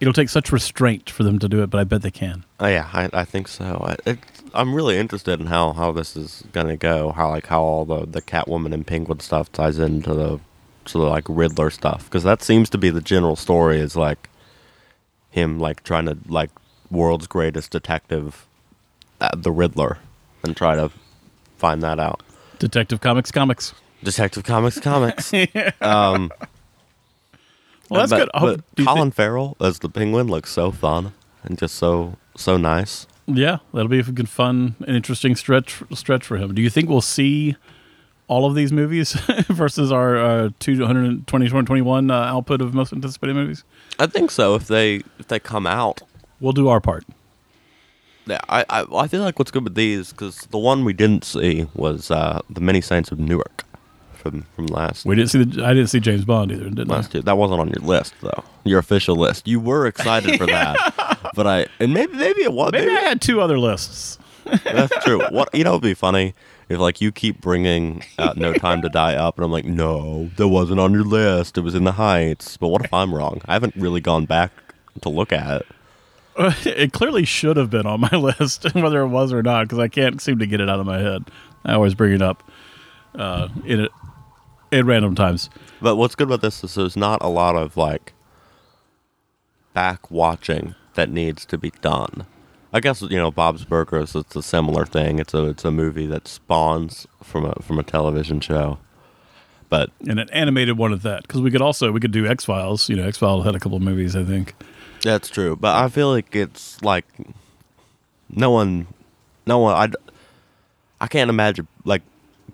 It'll 0.00 0.12
take 0.12 0.28
such 0.28 0.50
restraint 0.52 1.08
for 1.10 1.22
them 1.22 1.38
to 1.38 1.48
do 1.48 1.62
it, 1.62 1.70
but 1.70 1.78
I 1.78 1.84
bet 1.84 2.02
they 2.02 2.10
can. 2.10 2.44
Oh, 2.60 2.66
yeah, 2.66 2.88
I, 2.92 3.10
I 3.12 3.24
think 3.24 3.48
so. 3.48 3.80
I, 3.84 4.10
it, 4.10 4.18
I'm 4.54 4.74
really 4.74 4.96
interested 4.98 5.40
in 5.40 5.46
how, 5.46 5.72
how 5.72 5.92
this 5.92 6.16
is 6.16 6.44
gonna 6.52 6.76
go. 6.76 7.12
How 7.12 7.30
like 7.30 7.46
how 7.46 7.62
all 7.62 7.84
the, 7.84 8.06
the 8.06 8.22
Catwoman 8.22 8.72
and 8.72 8.86
Penguin 8.86 9.20
stuff 9.20 9.50
ties 9.52 9.78
into 9.78 10.14
the 10.14 10.40
to 10.86 10.98
the 10.98 11.04
like 11.04 11.24
Riddler 11.28 11.70
stuff 11.70 12.04
because 12.04 12.22
that 12.24 12.42
seems 12.42 12.70
to 12.70 12.78
be 12.78 12.90
the 12.90 13.00
general 13.00 13.36
story. 13.36 13.78
Is 13.80 13.96
like 13.96 14.28
him 15.30 15.58
like 15.58 15.84
trying 15.84 16.06
to 16.06 16.16
like 16.26 16.50
world's 16.90 17.26
greatest 17.26 17.70
detective, 17.70 18.46
uh, 19.20 19.30
the 19.36 19.52
Riddler, 19.52 19.98
and 20.42 20.56
try 20.56 20.74
to 20.76 20.90
find 21.56 21.82
that 21.82 21.98
out. 21.98 22.22
Detective 22.58 23.00
Comics, 23.00 23.30
comics. 23.30 23.74
Detective 24.02 24.44
Comics 24.44 24.78
comics. 24.80 25.32
um, 25.80 26.30
Well, 27.90 28.06
that's 28.06 28.10
but, 28.10 28.30
good. 28.32 28.62
But 28.76 28.84
Colin 28.84 29.10
thi- 29.10 29.14
Farrell 29.16 29.56
as 29.60 29.78
the 29.80 29.88
Penguin 29.88 30.28
looks 30.28 30.50
so 30.50 30.70
fun 30.70 31.14
and 31.42 31.58
just 31.58 31.74
so 31.74 32.16
so 32.36 32.56
nice. 32.56 33.06
Yeah, 33.28 33.58
that'll 33.72 33.88
be 33.88 33.98
a 34.00 34.02
good, 34.02 34.28
fun, 34.28 34.74
and 34.86 34.96
interesting 34.96 35.36
stretch 35.36 35.82
stretch 35.94 36.24
for 36.26 36.36
him. 36.38 36.54
Do 36.54 36.62
you 36.62 36.70
think 36.70 36.88
we'll 36.88 37.00
see 37.00 37.56
all 38.26 38.44
of 38.46 38.54
these 38.54 38.72
movies 38.72 39.12
versus 39.48 39.90
our 39.92 40.16
uh, 40.18 40.50
220 40.58 41.18
2021 41.26 42.10
uh, 42.10 42.14
output 42.14 42.60
of 42.60 42.74
most 42.74 42.92
anticipated 42.92 43.34
movies? 43.36 43.64
I 43.98 44.06
think 44.06 44.30
so. 44.30 44.54
If 44.54 44.66
they 44.66 44.96
if 45.18 45.28
they 45.28 45.38
come 45.38 45.66
out, 45.66 46.00
We'll 46.40 46.52
do 46.52 46.68
our 46.68 46.80
part. 46.80 47.04
yeah. 48.26 48.40
I 48.48 48.64
I, 48.70 48.84
I 48.96 49.08
feel 49.08 49.22
like 49.22 49.38
what's 49.38 49.50
good 49.50 49.64
with 49.64 49.74
these 49.74 50.10
because 50.12 50.42
the 50.50 50.58
one 50.58 50.84
we 50.84 50.92
didn't 50.92 51.24
see 51.24 51.66
was 51.74 52.10
uh, 52.10 52.40
the 52.48 52.60
Many 52.60 52.80
Saints 52.80 53.10
of 53.12 53.18
Newark 53.18 53.64
from 54.14 54.42
from 54.54 54.66
last 54.66 55.04
We 55.06 55.16
didn't 55.16 55.30
see 55.30 55.44
the. 55.44 55.64
I 55.64 55.74
didn't 55.74 55.88
see 55.88 56.00
James 56.00 56.24
Bond 56.24 56.52
either, 56.52 56.64
didn't 56.64 56.88
last 56.88 57.14
year. 57.14 57.22
That 57.22 57.36
wasn't 57.38 57.60
on 57.60 57.68
your 57.68 57.82
list 57.84 58.14
though. 58.20 58.44
Your 58.64 58.78
official 58.78 59.16
list. 59.16 59.48
You 59.48 59.58
were 59.60 59.86
excited 59.86 60.38
for 60.38 60.46
that, 60.46 60.76
but 61.34 61.46
I 61.46 61.66
and 61.80 61.92
maybe 61.92 62.14
maybe 62.14 62.42
it 62.42 62.52
was. 62.52 62.72
I? 62.74 62.78
Maybe 62.78 62.92
I 62.92 63.00
had 63.00 63.20
two 63.20 63.40
other 63.40 63.58
lists. 63.58 64.18
That's 64.64 65.04
true. 65.04 65.20
What 65.30 65.54
you 65.54 65.64
know 65.64 65.72
would 65.74 65.82
be 65.82 65.94
funny 65.94 66.34
if 66.68 66.78
like 66.78 67.00
you 67.00 67.12
keep 67.12 67.40
bringing 67.40 68.02
uh, 68.18 68.34
No 68.36 68.52
Time 68.52 68.82
to 68.82 68.88
Die 68.88 69.14
up, 69.14 69.36
and 69.36 69.44
I'm 69.44 69.52
like, 69.52 69.64
no, 69.64 70.30
that 70.36 70.48
wasn't 70.48 70.80
on 70.80 70.92
your 70.92 71.04
list. 71.04 71.58
It 71.58 71.62
was 71.62 71.74
in 71.74 71.84
the 71.84 71.92
Heights. 71.92 72.56
But 72.56 72.68
what 72.68 72.84
if 72.84 72.92
I'm 72.92 73.14
wrong? 73.14 73.40
I 73.46 73.54
haven't 73.54 73.74
really 73.76 74.00
gone 74.00 74.26
back 74.26 74.52
to 75.02 75.08
look 75.08 75.32
at 75.32 75.62
it. 75.62 75.66
it 76.66 76.92
clearly 76.92 77.24
should 77.24 77.56
have 77.56 77.70
been 77.70 77.86
on 77.86 78.00
my 78.00 78.10
list, 78.12 78.72
whether 78.74 79.00
it 79.00 79.08
was 79.08 79.32
or 79.32 79.42
not, 79.42 79.64
because 79.64 79.78
I 79.78 79.88
can't 79.88 80.20
seem 80.20 80.38
to 80.38 80.46
get 80.46 80.60
it 80.60 80.68
out 80.68 80.78
of 80.78 80.86
my 80.86 80.98
head. 80.98 81.24
I 81.64 81.74
always 81.74 81.94
bring 81.94 82.12
it 82.12 82.22
up 82.22 82.48
uh, 83.14 83.48
in 83.64 83.80
it 83.80 83.92
at 84.70 84.84
random 84.84 85.14
times. 85.14 85.50
But 85.80 85.96
what's 85.96 86.14
good 86.14 86.28
about 86.28 86.42
this 86.42 86.62
is 86.62 86.74
there's 86.74 86.96
not 86.96 87.22
a 87.22 87.28
lot 87.28 87.56
of 87.56 87.76
like 87.76 88.12
back 89.74 90.10
watching 90.10 90.74
that 90.98 91.10
needs 91.10 91.46
to 91.46 91.56
be 91.56 91.70
done. 91.80 92.26
I 92.72 92.80
guess 92.80 93.02
you 93.02 93.16
know 93.16 93.30
Bob's 93.30 93.64
Burgers. 93.64 94.16
It's 94.16 94.34
a 94.34 94.42
similar 94.42 94.84
thing. 94.84 95.20
It's 95.20 95.32
a 95.32 95.44
it's 95.44 95.64
a 95.64 95.70
movie 95.70 96.06
that 96.06 96.26
spawns 96.26 97.06
from 97.22 97.44
a 97.44 97.54
from 97.62 97.78
a 97.78 97.84
television 97.84 98.40
show. 98.40 98.78
But 99.68 99.90
and 100.08 100.18
an 100.18 100.28
animated 100.30 100.76
one 100.76 100.92
at 100.92 101.02
that 101.02 101.22
because 101.22 101.40
we 101.40 101.52
could 101.52 101.62
also 101.62 101.92
we 101.92 102.00
could 102.00 102.10
do 102.10 102.26
X 102.26 102.44
Files. 102.44 102.88
You 102.88 102.96
know, 102.96 103.04
X 103.04 103.16
Files 103.16 103.44
had 103.44 103.54
a 103.54 103.60
couple 103.60 103.76
of 103.76 103.82
movies, 103.82 104.16
I 104.16 104.24
think. 104.24 104.54
That's 105.04 105.28
true, 105.28 105.54
but 105.54 105.76
I 105.76 105.88
feel 105.88 106.10
like 106.10 106.34
it's 106.34 106.82
like 106.82 107.06
no 108.28 108.50
one, 108.50 108.88
no 109.46 109.60
one. 109.60 109.74
I 109.74 109.94
I 111.00 111.06
can't 111.06 111.30
imagine 111.30 111.68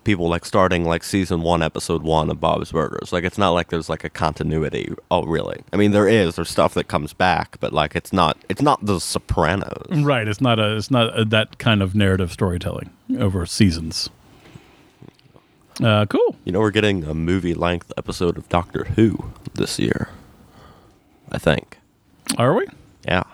people 0.04 0.28
like 0.28 0.44
starting 0.44 0.84
like 0.84 1.02
season 1.02 1.42
one, 1.42 1.62
episode 1.62 2.02
one 2.02 2.30
of 2.30 2.40
Bob's 2.40 2.72
Burgers. 2.72 3.12
Like 3.12 3.24
it's 3.24 3.38
not 3.38 3.50
like 3.50 3.68
there's 3.68 3.88
like 3.88 4.04
a 4.04 4.10
continuity. 4.10 4.92
Oh, 5.10 5.24
really? 5.24 5.62
I 5.72 5.76
mean, 5.76 5.90
there 5.92 6.06
is. 6.08 6.36
There's 6.36 6.50
stuff 6.50 6.74
that 6.74 6.88
comes 6.88 7.12
back, 7.12 7.58
but 7.60 7.72
like 7.72 7.96
it's 7.96 8.12
not. 8.12 8.36
It's 8.48 8.62
not 8.62 8.84
The 8.84 9.00
Sopranos. 9.00 9.86
Right, 10.04 10.28
it's 10.28 10.40
not 10.40 10.58
a 10.58 10.76
it's 10.76 10.90
not 10.90 11.18
a, 11.18 11.24
that 11.26 11.58
kind 11.58 11.82
of 11.82 11.94
narrative 11.94 12.30
storytelling 12.32 12.90
over 13.18 13.46
seasons. 13.46 14.08
Uh, 15.82 16.06
cool. 16.06 16.36
You 16.44 16.52
know, 16.52 16.60
we're 16.60 16.70
getting 16.70 17.02
a 17.04 17.14
movie 17.14 17.54
length 17.54 17.92
episode 17.96 18.38
of 18.38 18.48
Doctor 18.48 18.84
Who 18.94 19.32
this 19.54 19.78
year. 19.78 20.08
I 21.32 21.38
think. 21.38 21.78
Are 22.38 22.54
we? 22.54 22.66
Yeah, 23.06 23.24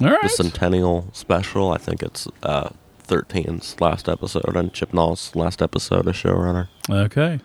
All 0.00 0.06
right. 0.08 0.22
the 0.22 0.28
centennial 0.28 1.08
special. 1.12 1.72
I 1.72 1.78
think 1.78 2.02
it's 2.02 2.28
uh 2.42 2.70
13's 3.08 3.80
last 3.80 4.08
episode 4.08 4.56
and 4.56 4.72
Chibnall's 4.72 5.34
last 5.34 5.60
episode 5.62 6.06
as 6.06 6.14
showrunner. 6.14 6.68
Okay. 6.88 7.40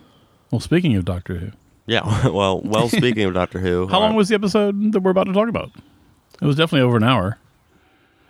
Well, 0.50 0.60
speaking 0.60 0.94
of 0.96 1.04
Doctor 1.04 1.36
Who, 1.38 1.50
Yeah, 1.86 2.28
well, 2.30 2.60
well. 2.62 2.88
Speaking 2.88 3.24
of 3.24 3.34
Doctor 3.34 3.58
Who, 3.58 3.88
how 3.92 4.00
long 4.00 4.12
uh, 4.12 4.16
was 4.16 4.28
the 4.28 4.34
episode 4.34 4.92
that 4.92 5.00
we're 5.00 5.10
about 5.10 5.26
to 5.26 5.32
talk 5.32 5.48
about? 5.48 5.70
It 6.40 6.46
was 6.46 6.56
definitely 6.56 6.86
over 6.86 6.96
an 6.96 7.04
hour. 7.04 7.38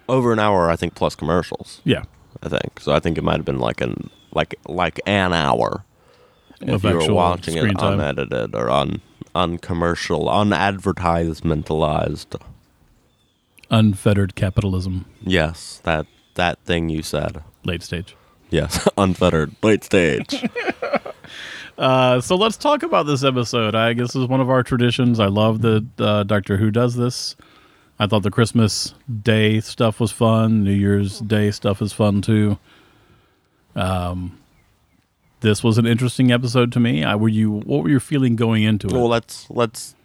over 0.09 0.33
an 0.33 0.39
hour? 0.39 0.71
I 0.71 0.77
think 0.77 0.95
plus 0.95 1.15
commercials. 1.15 1.81
Yeah. 1.85 2.05
I 2.43 2.49
think 2.49 2.81
so. 2.81 2.93
I 2.93 3.01
think 3.01 3.19
it 3.19 3.25
might 3.25 3.37
have 3.37 3.45
been 3.45 3.59
like 3.59 3.81
an 3.81 4.11
like 4.33 4.55
like 4.69 5.01
an 5.07 5.33
hour 5.33 5.85
if 6.61 6.85
you 6.85 6.97
were 6.97 7.13
watching 7.13 7.57
it 7.57 7.79
time. 7.79 8.01
unedited 8.01 8.55
or 8.55 8.71
un 8.71 9.01
uncommercial, 9.35 10.29
unadvertisementalized. 10.29 12.41
Unfettered 13.71 14.35
capitalism, 14.35 15.07
Yes, 15.23 15.81
that 15.85 16.07
that 16.35 16.59
thing 16.65 16.89
you 16.89 17.03
said. 17.03 17.43
late 17.65 17.83
stage. 17.83 18.17
Yes, 18.51 18.87
unfettered. 18.99 19.55
Late 19.63 19.85
stage. 19.85 20.45
Uh, 21.77 22.21
so 22.21 22.37
let's 22.37 22.57
talk 22.57 22.85
about 22.85 23.05
this 23.05 23.25
episode. 23.25 23.75
I 23.75 23.95
guess 23.95 24.13
this 24.13 24.23
is 24.23 24.29
one 24.29 24.41
of 24.41 24.49
our 24.49 24.63
traditions. 24.63 25.19
I 25.19 25.27
love 25.27 25.61
that 25.63 25.85
uh, 25.99 26.23
Doctor 26.23 26.57
Who 26.57 26.71
does 26.71 26.95
this. 26.95 27.35
I 27.99 28.07
thought 28.07 28.23
the 28.23 28.31
Christmas 28.31 28.95
Day 29.23 29.59
stuff 29.59 29.99
was 29.99 30.13
fun. 30.13 30.63
New 30.63 30.73
Year's 30.73 31.19
Day 31.19 31.51
stuff 31.51 31.83
is 31.83 31.93
fun 31.93 32.23
too. 32.23 32.59
Um, 33.75 34.39
this 35.41 35.65
was 35.65 35.77
an 35.77 35.85
interesting 35.87 36.31
episode 36.31 36.73
to 36.73 36.81
me. 36.81 37.03
I 37.03 37.17
were 37.17 37.29
you 37.29 37.51
what 37.51 37.83
were 37.83 37.91
you 37.91 37.99
feeling 37.99 38.37
going 38.37 38.63
into 38.63 38.87
it? 38.87 38.93
well, 38.93 39.09
let's 39.09 39.51
let's 39.51 39.97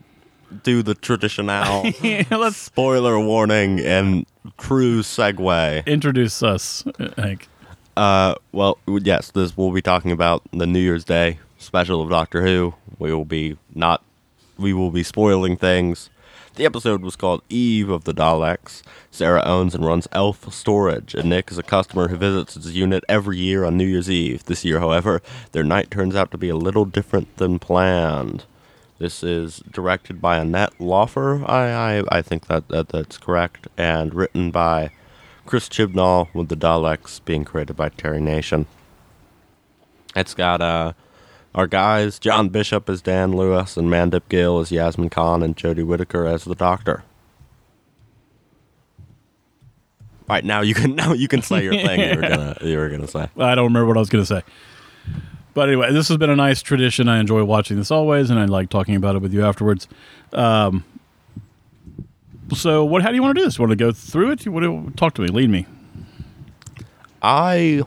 do 0.64 0.82
the 0.84 0.96
traditional 0.96 1.84
let's 2.32 2.58
spoiler 2.58 3.20
warning 3.20 3.80
and 3.80 4.26
cruise 4.58 5.08
segue. 5.08 5.86
introduce 5.86 6.42
us, 6.44 6.84
Hank. 7.18 7.48
Uh, 7.96 8.36
well, 8.52 8.78
yes, 8.88 9.32
this 9.32 9.58
we'll 9.58 9.72
be 9.72 9.82
talking 9.82 10.12
about 10.12 10.42
the 10.52 10.66
New 10.66 10.80
Year's 10.80 11.04
Day 11.04 11.40
special 11.58 12.02
of 12.02 12.10
Doctor 12.10 12.44
Who. 12.44 12.74
We 12.98 13.14
will 13.14 13.26
be 13.26 13.58
not, 13.76 14.04
we 14.58 14.74
will 14.74 14.92
be 14.92 15.04
spoiling 15.04 15.58
things. 15.58 16.10
The 16.56 16.66
episode 16.66 17.02
was 17.02 17.16
called 17.16 17.42
Eve 17.50 17.90
of 17.90 18.04
the 18.04 18.14
Daleks. 18.14 18.82
Sarah 19.12 19.44
owns 19.46 19.76
and 19.76 19.86
runs 19.86 20.10
Elf 20.12 20.52
Storage, 20.54 21.14
and 21.14 21.30
Nick 21.30 21.52
is 21.52 21.58
a 21.58 21.64
customer 21.64 22.10
who 22.10 22.18
visits 22.18 22.56
his 22.56 22.76
unit 22.76 23.04
every 23.08 23.38
year 23.38 23.64
on 23.64 23.78
New 23.78 23.86
Year's 23.86 24.10
Eve. 24.10 24.44
This 24.46 24.66
year, 24.66 24.80
however, 24.80 25.22
their 25.52 25.64
night 25.64 25.90
turns 25.90 26.16
out 26.16 26.32
to 26.32 26.38
be 26.38 26.50
a 26.50 26.58
little 26.58 26.86
different 26.86 27.38
than 27.38 27.60
planned. 27.60 28.46
This 29.00 29.24
is 29.24 29.64
directed 29.72 30.22
by 30.22 30.38
Annetta 30.38 30.74
Laufer. 30.78 31.50
I, 31.50 32.00
I, 32.00 32.04
I 32.12 32.22
think 32.22 32.48
that, 32.48 32.68
that 32.68 32.90
that's 32.90 33.18
correct, 33.18 33.70
and 33.78 34.14
written 34.14 34.52
by 34.52 34.92
Chris 35.46 35.70
Chibnall, 35.70 36.28
with 36.34 36.50
the 36.50 36.58
Daleks 36.58 37.24
being 37.24 37.46
created 37.46 37.78
by 37.78 37.90
Terry 37.90 38.20
Nation. 38.20 38.68
It's 40.18 40.34
got 40.34 40.62
uh, 40.62 40.94
our 41.56 41.66
guys, 41.66 42.20
John 42.20 42.50
Bishop 42.50 42.90
as 42.90 43.02
Dan 43.02 43.32
Lewis, 43.32 43.78
and 43.78 43.90
Mandip 43.90 44.24
Gill 44.28 44.60
as 44.60 44.70
Yasmin 44.70 45.10
Khan, 45.10 45.44
and 45.44 45.56
Jodie 45.56 45.86
Whittaker 45.86 46.26
as 46.26 46.44
the 46.44 46.54
Doctor. 46.54 47.04
All 50.30 50.36
right, 50.36 50.44
now 50.44 50.60
you 50.60 50.74
can 50.74 50.96
now 50.98 51.14
you 51.14 51.30
can 51.30 51.42
say 51.42 51.64
your 51.64 51.74
thing 51.74 52.02
you 52.02 52.16
were 52.22 52.28
gonna 52.28 52.58
you 52.62 52.78
were 52.78 52.90
gonna 52.90 53.08
say. 53.08 53.30
I 53.40 53.56
don't 53.56 53.66
remember 53.66 53.88
what 53.88 53.98
I 53.98 54.02
was 54.02 54.10
to 54.10 54.26
say. 54.26 54.44
But 55.60 55.67
anyway, 55.67 55.91
this 55.91 56.08
has 56.08 56.15
been 56.15 56.30
a 56.30 56.38
nice 56.38 56.62
tradition. 56.62 57.10
I 57.10 57.19
enjoy 57.19 57.43
watching 57.43 57.76
this 57.76 57.91
always, 57.91 58.30
and 58.30 58.39
I 58.39 58.45
like 58.45 58.69
talking 58.69 58.95
about 58.95 59.17
it 59.17 59.22
with 59.22 59.34
you 59.34 59.43
afterwards. 59.43 59.89
Um, 60.32 60.86
so, 62.54 62.86
what? 62.86 63.02
How 63.02 63.10
do 63.10 63.15
you 63.15 63.22
want 63.22 63.36
to 63.36 63.41
do 63.41 63.45
this? 63.45 63.58
You 63.58 63.63
want 63.63 63.72
to 63.72 63.76
go 63.76 63.91
through 63.91 64.32
it? 64.32 64.45
You 64.45 64.54
want 64.54 64.88
to 64.88 64.93
talk 64.95 65.15
to 65.15 65.22
me? 65.22 65.28
Lead 65.28 65.50
me. 65.50 65.65
I 67.22 67.84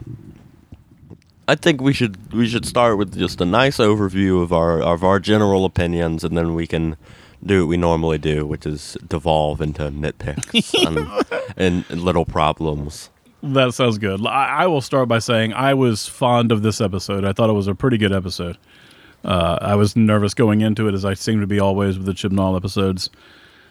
I 1.49 1.55
think 1.55 1.81
we 1.81 1.95
should 1.95 2.31
we 2.35 2.47
should 2.47 2.67
start 2.67 2.99
with 2.99 3.19
just 3.19 3.41
a 3.41 3.47
nice 3.47 3.79
overview 3.79 4.43
of 4.43 4.53
our 4.53 4.83
of 4.83 5.03
our 5.03 5.19
general 5.19 5.65
opinions, 5.65 6.25
and 6.25 6.37
then 6.37 6.55
we 6.55 6.67
can 6.67 6.99
do 7.43 7.63
what 7.63 7.71
we 7.71 7.79
normally 7.79 8.19
do, 8.19 8.45
which 8.45 8.67
is 8.67 8.99
devolve 9.09 9.63
into 9.63 9.85
nitpicks 9.85 10.75
and, 10.87 11.53
and, 11.57 11.87
and 11.89 12.03
little 12.03 12.27
problems. 12.27 13.09
That 13.43 13.75
sounds 13.75 13.99
good. 13.99 14.25
I, 14.25 14.47
I 14.63 14.67
will 14.69 14.81
start 14.81 15.09
by 15.09 15.19
saying 15.19 15.53
I 15.53 15.75
was 15.75 16.07
fond 16.07 16.53
of 16.53 16.63
this 16.63 16.81
episode. 16.81 17.25
I 17.25 17.33
thought 17.33 17.51
it 17.51 17.55
was 17.55 17.67
a 17.67 17.75
pretty 17.75 17.99
good 17.99 18.13
episode. 18.13 18.57
Uh, 19.25 19.59
I 19.61 19.75
was 19.75 19.97
nervous 19.97 20.33
going 20.35 20.61
into 20.61 20.87
it, 20.89 20.95
as 20.95 21.05
I 21.05 21.15
seem 21.15 21.41
to 21.41 21.47
be 21.47 21.59
always 21.59 21.99
with 21.99 22.07
the 22.07 22.13
Chibnall 22.13 22.57
episodes. 22.57 23.11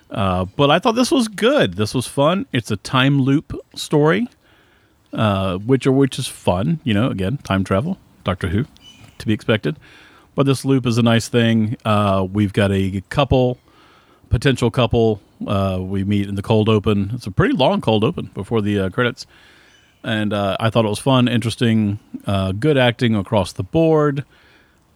Uh, 0.09 0.45
but 0.57 0.69
I 0.69 0.79
thought 0.79 0.95
this 0.95 1.11
was 1.11 1.29
good. 1.29 1.75
This 1.75 1.93
was 1.93 2.05
fun. 2.05 2.45
It's 2.51 2.69
a 2.69 2.75
time 2.77 3.21
loop 3.21 3.57
story, 3.73 4.27
uh, 5.13 5.57
which 5.57 5.87
or 5.87 5.93
which 5.93 6.19
is 6.19 6.27
fun. 6.27 6.81
You 6.83 6.93
know, 6.93 7.09
again, 7.09 7.37
time 7.37 7.63
travel, 7.63 7.97
Doctor 8.25 8.49
Who, 8.49 8.65
to 9.19 9.25
be 9.25 9.33
expected. 9.33 9.77
But 10.35 10.45
this 10.45 10.65
loop 10.65 10.85
is 10.85 10.97
a 10.97 11.01
nice 11.03 11.29
thing. 11.29 11.77
Uh, 11.85 12.27
we've 12.29 12.53
got 12.53 12.71
a 12.73 13.01
couple, 13.09 13.57
potential 14.29 14.69
couple. 14.69 15.21
Uh, 15.45 15.79
we 15.81 16.03
meet 16.03 16.27
in 16.27 16.35
the 16.35 16.41
cold 16.41 16.67
open. 16.67 17.11
It's 17.13 17.27
a 17.27 17.31
pretty 17.31 17.55
long 17.55 17.79
cold 17.79 18.03
open 18.03 18.31
before 18.33 18.61
the 18.61 18.79
uh, 18.79 18.89
credits 18.89 19.25
and 20.03 20.33
uh, 20.33 20.57
I 20.59 20.69
thought 20.69 20.85
it 20.85 20.89
was 20.89 20.99
fun, 20.99 21.27
interesting, 21.27 21.99
uh, 22.25 22.51
good 22.53 22.77
acting 22.77 23.15
across 23.15 23.53
the 23.53 23.63
board. 23.63 24.25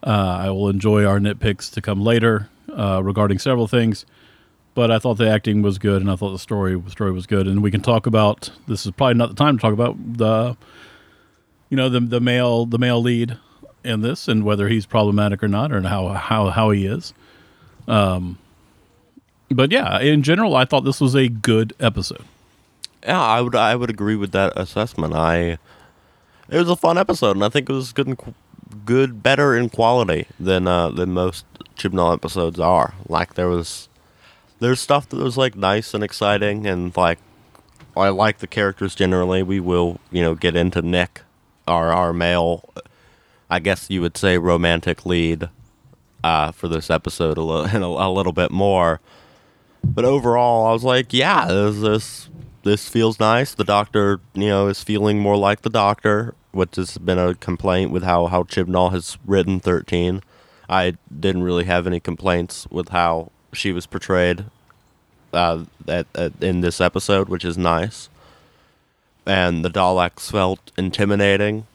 Uh, 0.02 0.38
I 0.40 0.50
will 0.50 0.68
enjoy 0.68 1.04
our 1.04 1.18
nitpicks 1.18 1.72
to 1.72 1.82
come 1.82 2.00
later 2.00 2.48
uh, 2.72 3.00
regarding 3.02 3.38
several 3.38 3.66
things, 3.66 4.06
but 4.74 4.90
I 4.90 4.98
thought 4.98 5.14
the 5.14 5.28
acting 5.28 5.62
was 5.62 5.78
good, 5.78 6.02
and 6.02 6.10
I 6.10 6.16
thought 6.16 6.32
the 6.32 6.38
story 6.38 6.80
story 6.88 7.12
was 7.12 7.26
good, 7.26 7.46
and 7.46 7.62
we 7.62 7.70
can 7.70 7.80
talk 7.80 8.06
about. 8.06 8.50
This 8.68 8.86
is 8.86 8.92
probably 8.92 9.14
not 9.14 9.28
the 9.28 9.34
time 9.34 9.56
to 9.56 9.62
talk 9.62 9.72
about 9.72 9.96
the, 10.16 10.56
you 11.70 11.76
know, 11.76 11.88
the 11.88 12.00
the 12.00 12.20
male 12.20 12.66
the 12.66 12.78
male 12.78 13.00
lead 13.00 13.38
in 13.84 14.02
this, 14.02 14.28
and 14.28 14.44
whether 14.44 14.68
he's 14.68 14.86
problematic 14.86 15.42
or 15.42 15.48
not, 15.48 15.72
or 15.72 15.80
how 15.82 16.08
how 16.08 16.50
how 16.50 16.70
he 16.70 16.86
is. 16.86 17.14
Um, 17.88 18.38
but 19.50 19.70
yeah, 19.70 20.00
in 20.00 20.22
general, 20.22 20.56
I 20.56 20.64
thought 20.64 20.84
this 20.84 21.00
was 21.00 21.14
a 21.14 21.28
good 21.28 21.72
episode. 21.80 22.24
Yeah, 23.06 23.22
I 23.22 23.40
would 23.40 23.54
I 23.54 23.76
would 23.76 23.88
agree 23.90 24.16
with 24.16 24.32
that 24.32 24.52
assessment. 24.56 25.14
I 25.14 25.58
it 26.48 26.58
was 26.58 26.68
a 26.68 26.76
fun 26.76 26.98
episode, 26.98 27.36
and 27.36 27.44
I 27.44 27.48
think 27.48 27.70
it 27.70 27.72
was 27.72 27.92
good, 27.92 28.16
qu- 28.18 28.34
good, 28.84 29.22
better 29.22 29.56
in 29.56 29.68
quality 29.68 30.26
than 30.40 30.66
uh, 30.66 30.90
than 30.90 31.12
most 31.12 31.44
Chibnall 31.76 32.12
episodes 32.12 32.58
are. 32.58 32.94
Like 33.08 33.34
there 33.34 33.48
was 33.48 33.88
there's 34.58 34.80
stuff 34.80 35.08
that 35.10 35.18
was 35.18 35.36
like 35.36 35.54
nice 35.54 35.94
and 35.94 36.02
exciting, 36.02 36.66
and 36.66 36.96
like 36.96 37.18
I 37.96 38.08
like 38.08 38.38
the 38.38 38.46
characters 38.48 38.94
generally. 38.94 39.42
We 39.42 39.60
will 39.60 40.00
you 40.10 40.22
know 40.22 40.34
get 40.34 40.56
into 40.56 40.82
Nick, 40.82 41.22
our 41.68 41.92
our 41.92 42.12
male, 42.12 42.68
I 43.48 43.60
guess 43.60 43.88
you 43.88 44.00
would 44.00 44.16
say 44.16 44.36
romantic 44.36 45.06
lead, 45.06 45.48
uh, 46.24 46.50
for 46.50 46.66
this 46.66 46.90
episode 46.90 47.38
a 47.38 47.42
little 47.42 47.96
a, 47.98 48.08
a 48.08 48.10
little 48.10 48.32
bit 48.32 48.50
more. 48.50 49.00
But 49.84 50.04
overall, 50.04 50.66
I 50.66 50.72
was 50.72 50.82
like, 50.82 51.12
yeah, 51.12 51.46
this 51.46 51.80
this 51.80 52.28
this 52.66 52.88
feels 52.88 53.20
nice. 53.20 53.54
The 53.54 53.64
doctor, 53.64 54.20
you 54.34 54.48
know, 54.48 54.66
is 54.66 54.82
feeling 54.82 55.20
more 55.20 55.36
like 55.36 55.62
the 55.62 55.70
doctor, 55.70 56.34
which 56.50 56.74
has 56.74 56.98
been 56.98 57.18
a 57.18 57.34
complaint 57.34 57.92
with 57.92 58.02
how 58.02 58.26
how 58.26 58.42
Chibnall 58.42 58.90
has 58.90 59.16
written 59.24 59.60
thirteen. 59.60 60.20
I 60.68 60.96
didn't 61.08 61.44
really 61.44 61.64
have 61.64 61.86
any 61.86 62.00
complaints 62.00 62.66
with 62.68 62.88
how 62.88 63.30
she 63.52 63.70
was 63.70 63.86
portrayed 63.86 64.46
uh, 65.32 65.64
at, 65.86 66.06
at, 66.16 66.32
in 66.42 66.60
this 66.60 66.80
episode, 66.80 67.28
which 67.28 67.44
is 67.44 67.56
nice. 67.56 68.08
And 69.24 69.64
the 69.64 69.70
Daleks 69.70 70.30
felt 70.30 70.72
intimidating, 70.76 71.68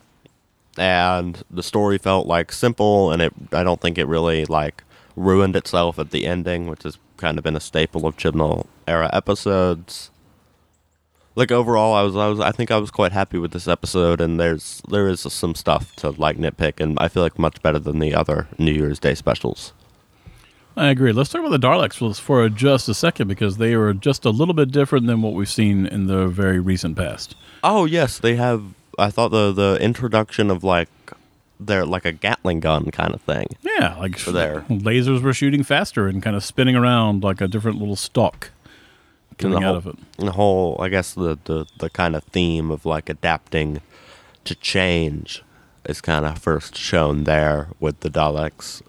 and 0.78 1.42
the 1.50 1.64
story 1.64 1.98
felt 1.98 2.28
like 2.28 2.52
simple, 2.52 3.12
and 3.12 3.22
it 3.22 3.34
I 3.54 3.64
don't 3.64 3.80
think 3.80 3.98
it 3.98 4.08
really 4.08 4.44
like 4.46 4.84
ruined 5.16 5.56
itself 5.56 5.98
at 5.98 6.12
the 6.12 6.26
ending, 6.28 6.68
which 6.68 6.84
has 6.84 6.98
kind 7.16 7.38
of 7.38 7.46
been 7.46 7.56
a 7.56 7.62
staple 7.62 8.06
of 8.06 8.18
Chibnall 8.18 8.68
era 8.88 9.10
episodes 9.14 10.11
like 11.36 11.52
overall 11.52 11.94
I 11.94 12.02
was 12.04 12.16
I 12.16 12.28
was 12.28 12.40
I 12.40 12.52
think 12.52 12.72
I 12.72 12.78
was 12.78 12.92
quite 12.92 13.12
happy 13.12 13.38
with 13.38 13.52
this 13.52 13.68
episode 13.68 14.22
and 14.22 14.40
there's 14.40 14.82
there 14.90 15.08
is 15.08 15.22
some 15.22 15.56
stuff 15.56 15.96
to 15.98 16.12
like 16.12 16.38
nitpick 16.38 16.80
and 16.80 16.98
I 17.00 17.08
feel 17.08 17.24
like 17.24 17.40
much 17.40 17.62
better 17.62 17.80
than 17.80 18.00
the 18.00 18.14
other 18.14 18.48
New 18.58 18.72
Year's 18.72 19.00
Day 19.00 19.16
specials. 19.16 19.74
I 20.78 20.88
agree. 20.88 21.12
Let's 21.12 21.30
talk 21.30 21.42
about 21.42 21.52
the 21.52 21.68
Daleks 21.68 22.20
for, 22.20 22.48
just 22.48 22.88
a 22.88 22.94
second 22.94 23.28
because 23.28 23.58
they 23.58 23.74
are 23.74 23.94
just 23.94 24.24
a 24.24 24.30
little 24.30 24.54
bit 24.54 24.72
different 24.72 25.06
than 25.06 25.22
what 25.22 25.34
we've 25.34 25.50
seen 25.50 25.86
in 25.86 26.08
the 26.08 26.28
very 26.28 26.62
recent 26.62 26.96
past. 26.96 27.36
Oh 27.62 27.84
yes, 27.84 28.20
they 28.20 28.36
have 28.36 28.64
I 28.98 29.10
thought 29.10 29.30
the 29.30 29.52
the 29.52 29.78
introduction 29.82 30.50
of 30.50 30.64
like 30.64 30.90
they're 31.60 31.86
like 31.86 32.06
a 32.06 32.12
Gatling 32.12 32.60
gun 32.60 32.90
kind 32.92 33.14
of 33.14 33.22
thing. 33.22 33.48
Yeah, 33.62 33.96
like 33.98 34.18
there. 34.26 34.62
lasers 34.70 35.22
were 35.22 35.34
shooting 35.34 35.64
faster 35.64 36.08
and 36.08 36.24
kind 36.24 36.36
of 36.36 36.44
spinning 36.44 36.76
around 36.76 37.24
like 37.24 37.42
a 37.42 37.48
different 37.48 37.78
little 37.78 37.96
stalk 37.96 38.52
coming 39.42 39.60
the 39.60 39.66
out 39.66 39.70
whole, 39.70 39.78
of 39.78 39.88
it. 39.88 39.96
and 40.20 40.28
The 40.28 40.32
whole 40.34 40.78
I 40.80 40.90
guess 40.90 41.14
the, 41.14 41.38
the 41.46 41.66
the 41.80 41.90
kind 41.90 42.16
of 42.16 42.24
theme 42.26 42.72
of 42.72 42.86
like 42.86 43.10
adapting 43.10 43.82
to 44.46 44.56
change 44.56 45.44
is 45.86 46.02
kind 46.02 46.26
of 46.26 46.38
first 46.40 46.76
shown 46.78 47.24
there 47.26 47.68
with 47.80 48.00
the 48.02 48.10
Daleks. 48.10 48.82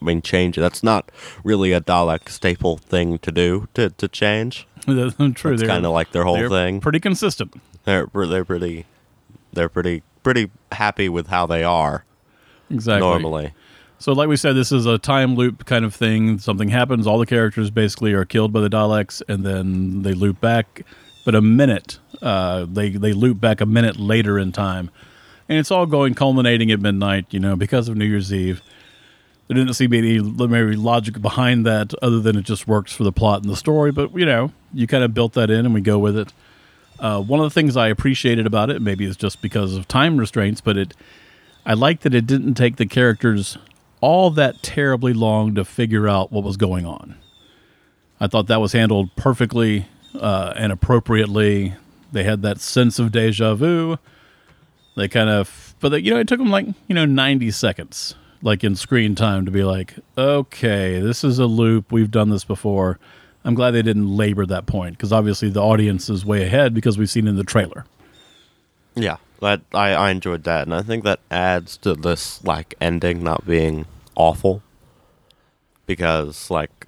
I 0.00 0.04
mean, 0.04 0.22
change. 0.22 0.56
That's 0.56 0.82
not 0.84 1.10
really 1.42 1.72
a 1.72 1.80
Dalek 1.80 2.28
staple 2.28 2.76
thing 2.78 3.18
to 3.18 3.32
do 3.32 3.68
to, 3.74 3.90
to 3.90 4.06
change. 4.08 4.66
True, 4.84 5.52
It's 5.54 5.62
kind 5.62 5.84
of 5.84 5.92
like 5.92 6.12
their 6.12 6.24
whole 6.24 6.36
they're 6.36 6.48
thing. 6.48 6.80
Pretty 6.80 7.00
consistent. 7.00 7.54
they're 7.84 8.06
they're 8.14 8.44
pretty 8.44 8.86
they're 9.52 9.68
pretty 9.68 10.02
pretty 10.22 10.50
happy 10.72 11.08
with 11.08 11.26
how 11.28 11.46
they 11.46 11.64
are 11.64 12.04
Exactly. 12.70 13.06
normally. 13.08 13.52
So, 14.00 14.12
like 14.12 14.28
we 14.28 14.36
said, 14.36 14.52
this 14.52 14.70
is 14.70 14.86
a 14.86 14.96
time 14.96 15.34
loop 15.34 15.66
kind 15.66 15.84
of 15.84 15.92
thing. 15.92 16.38
Something 16.38 16.68
happens, 16.68 17.06
all 17.06 17.18
the 17.18 17.26
characters 17.26 17.70
basically 17.70 18.12
are 18.12 18.24
killed 18.24 18.52
by 18.52 18.60
the 18.60 18.70
Daleks, 18.70 19.22
and 19.28 19.44
then 19.44 20.02
they 20.02 20.12
loop 20.12 20.40
back. 20.40 20.82
But 21.24 21.34
a 21.34 21.40
minute, 21.40 21.98
uh, 22.22 22.66
they 22.70 22.90
they 22.90 23.12
loop 23.12 23.40
back 23.40 23.60
a 23.60 23.66
minute 23.66 23.98
later 23.98 24.38
in 24.38 24.52
time, 24.52 24.90
and 25.48 25.58
it's 25.58 25.72
all 25.72 25.84
going 25.84 26.14
culminating 26.14 26.70
at 26.70 26.80
midnight. 26.80 27.26
You 27.30 27.40
know, 27.40 27.56
because 27.56 27.88
of 27.88 27.96
New 27.96 28.06
Year's 28.06 28.32
Eve. 28.32 28.62
There 29.48 29.54
didn't 29.54 29.72
seem 29.72 29.90
to 29.90 30.02
be 30.02 30.16
any 30.16 30.46
maybe 30.46 30.76
logic 30.76 31.22
behind 31.22 31.64
that, 31.64 31.94
other 32.02 32.20
than 32.20 32.36
it 32.36 32.42
just 32.42 32.68
works 32.68 32.92
for 32.92 33.02
the 33.02 33.12
plot 33.12 33.40
and 33.40 33.50
the 33.50 33.56
story. 33.56 33.90
But 33.90 34.14
you 34.14 34.26
know, 34.26 34.52
you 34.74 34.86
kind 34.86 35.02
of 35.02 35.14
built 35.14 35.32
that 35.32 35.48
in, 35.50 35.64
and 35.64 35.72
we 35.72 35.80
go 35.80 35.98
with 35.98 36.18
it. 36.18 36.34
Uh, 37.00 37.22
one 37.22 37.40
of 37.40 37.44
the 37.44 37.50
things 37.50 37.74
I 37.74 37.88
appreciated 37.88 38.46
about 38.46 38.68
it, 38.68 38.82
maybe 38.82 39.06
it's 39.06 39.16
just 39.16 39.40
because 39.40 39.74
of 39.74 39.88
time 39.88 40.18
restraints, 40.18 40.60
but 40.60 40.76
it, 40.76 40.94
I 41.64 41.72
like 41.72 42.00
that 42.00 42.14
it 42.14 42.26
didn't 42.26 42.54
take 42.54 42.76
the 42.76 42.86
characters 42.86 43.56
all 44.00 44.30
that 44.30 44.62
terribly 44.62 45.12
long 45.12 45.54
to 45.54 45.64
figure 45.64 46.08
out 46.08 46.32
what 46.32 46.44
was 46.44 46.56
going 46.56 46.86
on. 46.86 47.16
I 48.20 48.26
thought 48.26 48.46
that 48.48 48.60
was 48.60 48.72
handled 48.72 49.14
perfectly 49.16 49.86
uh, 50.14 50.52
and 50.56 50.72
appropriately. 50.72 51.74
They 52.10 52.24
had 52.24 52.42
that 52.42 52.60
sense 52.60 52.98
of 52.98 53.12
deja 53.12 53.54
vu. 53.54 53.98
They 54.96 55.08
kind 55.08 55.30
of, 55.30 55.74
but 55.80 55.90
they, 55.90 55.98
you 55.98 56.12
know, 56.12 56.18
it 56.18 56.26
took 56.26 56.38
them 56.38 56.50
like 56.50 56.66
you 56.88 56.94
know 56.94 57.04
ninety 57.04 57.50
seconds, 57.50 58.16
like 58.42 58.64
in 58.64 58.74
screen 58.74 59.14
time, 59.14 59.44
to 59.44 59.50
be 59.50 59.62
like, 59.62 59.94
okay, 60.16 61.00
this 61.00 61.22
is 61.22 61.38
a 61.38 61.46
loop. 61.46 61.92
We've 61.92 62.10
done 62.10 62.30
this 62.30 62.44
before. 62.44 62.98
I'm 63.44 63.54
glad 63.54 63.70
they 63.70 63.82
didn't 63.82 64.16
labor 64.16 64.44
that 64.46 64.66
point 64.66 64.96
because 64.96 65.12
obviously 65.12 65.48
the 65.50 65.62
audience 65.62 66.10
is 66.10 66.24
way 66.24 66.42
ahead 66.44 66.74
because 66.74 66.98
we've 66.98 67.08
seen 67.08 67.28
in 67.28 67.36
the 67.36 67.44
trailer. 67.44 67.84
Yeah, 68.96 69.18
that 69.40 69.62
I, 69.72 69.90
I 69.92 70.10
enjoyed 70.10 70.44
that, 70.44 70.62
and 70.62 70.74
I 70.74 70.82
think 70.82 71.04
that 71.04 71.20
adds 71.30 71.76
to 71.78 71.94
this 71.94 72.42
like 72.44 72.74
ending 72.80 73.22
not 73.22 73.46
being 73.46 73.86
awful 74.14 74.62
because 75.86 76.50
like 76.50 76.86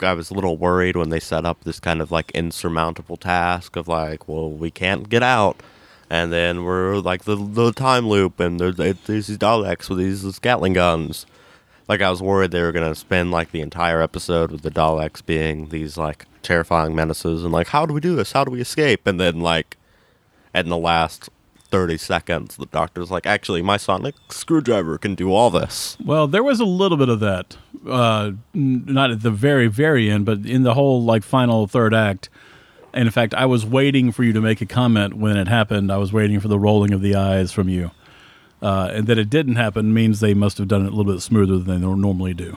I 0.00 0.14
was 0.14 0.30
a 0.30 0.34
little 0.34 0.56
worried 0.56 0.96
when 0.96 1.10
they 1.10 1.20
set 1.20 1.44
up 1.44 1.64
this 1.64 1.80
kind 1.80 2.00
of 2.00 2.10
like 2.10 2.30
insurmountable 2.32 3.16
task 3.16 3.76
of 3.76 3.88
like, 3.88 4.28
well, 4.28 4.50
we 4.50 4.70
can't 4.70 5.08
get 5.08 5.22
out, 5.22 5.62
and 6.08 6.32
then 6.32 6.64
we're 6.64 6.96
like 6.96 7.24
the 7.24 7.36
the 7.36 7.72
time 7.72 8.08
loop, 8.08 8.40
and 8.40 8.58
there's, 8.60 8.76
these 8.76 9.38
Daleks 9.38 9.88
with 9.88 9.98
these 9.98 10.38
Gatling 10.38 10.74
guns. 10.74 11.26
Like 11.88 12.02
I 12.02 12.10
was 12.10 12.22
worried 12.22 12.52
they 12.52 12.62
were 12.62 12.72
gonna 12.72 12.94
spend 12.94 13.30
like 13.30 13.50
the 13.50 13.60
entire 13.60 14.00
episode 14.00 14.52
with 14.52 14.62
the 14.62 14.70
Daleks 14.70 15.24
being 15.24 15.68
these 15.68 15.96
like 15.96 16.26
terrifying 16.42 16.94
menaces, 16.94 17.44
and 17.44 17.52
like 17.52 17.68
how 17.68 17.84
do 17.84 17.92
we 17.92 18.00
do 18.00 18.16
this? 18.16 18.32
How 18.32 18.44
do 18.44 18.50
we 18.50 18.60
escape? 18.60 19.06
And 19.06 19.20
then 19.20 19.40
like, 19.40 19.76
in 20.54 20.68
the 20.68 20.78
last 20.78 21.28
30 21.70 21.96
seconds, 21.98 22.56
the 22.56 22.66
doctor's 22.66 23.10
like, 23.10 23.26
actually, 23.26 23.62
my 23.62 23.76
sonic 23.76 24.14
screwdriver 24.28 24.98
can 24.98 25.14
do 25.14 25.32
all 25.32 25.50
this. 25.50 25.96
Well, 26.04 26.26
there 26.26 26.42
was 26.42 26.60
a 26.60 26.64
little 26.64 26.96
bit 26.98 27.08
of 27.08 27.20
that, 27.20 27.56
uh, 27.88 28.32
n- 28.54 28.84
not 28.86 29.10
at 29.10 29.22
the 29.22 29.30
very, 29.30 29.68
very 29.68 30.10
end, 30.10 30.26
but 30.26 30.44
in 30.46 30.62
the 30.62 30.74
whole 30.74 31.02
like 31.02 31.22
final 31.22 31.66
third 31.66 31.94
act. 31.94 32.28
And 32.92 33.06
in 33.06 33.12
fact, 33.12 33.34
I 33.34 33.46
was 33.46 33.64
waiting 33.64 34.10
for 34.10 34.24
you 34.24 34.32
to 34.32 34.40
make 34.40 34.60
a 34.60 34.66
comment 34.66 35.14
when 35.14 35.36
it 35.36 35.46
happened. 35.48 35.92
I 35.92 35.96
was 35.98 36.12
waiting 36.12 36.40
for 36.40 36.48
the 36.48 36.58
rolling 36.58 36.92
of 36.92 37.00
the 37.02 37.14
eyes 37.14 37.52
from 37.52 37.68
you, 37.68 37.92
uh, 38.62 38.90
and 38.92 39.06
that 39.06 39.16
it 39.16 39.30
didn't 39.30 39.56
happen 39.56 39.94
means 39.94 40.18
they 40.18 40.34
must 40.34 40.58
have 40.58 40.66
done 40.66 40.82
it 40.82 40.92
a 40.92 40.94
little 40.96 41.12
bit 41.12 41.20
smoother 41.22 41.58
than 41.58 41.80
they 41.80 41.86
normally 41.86 42.34
do. 42.34 42.56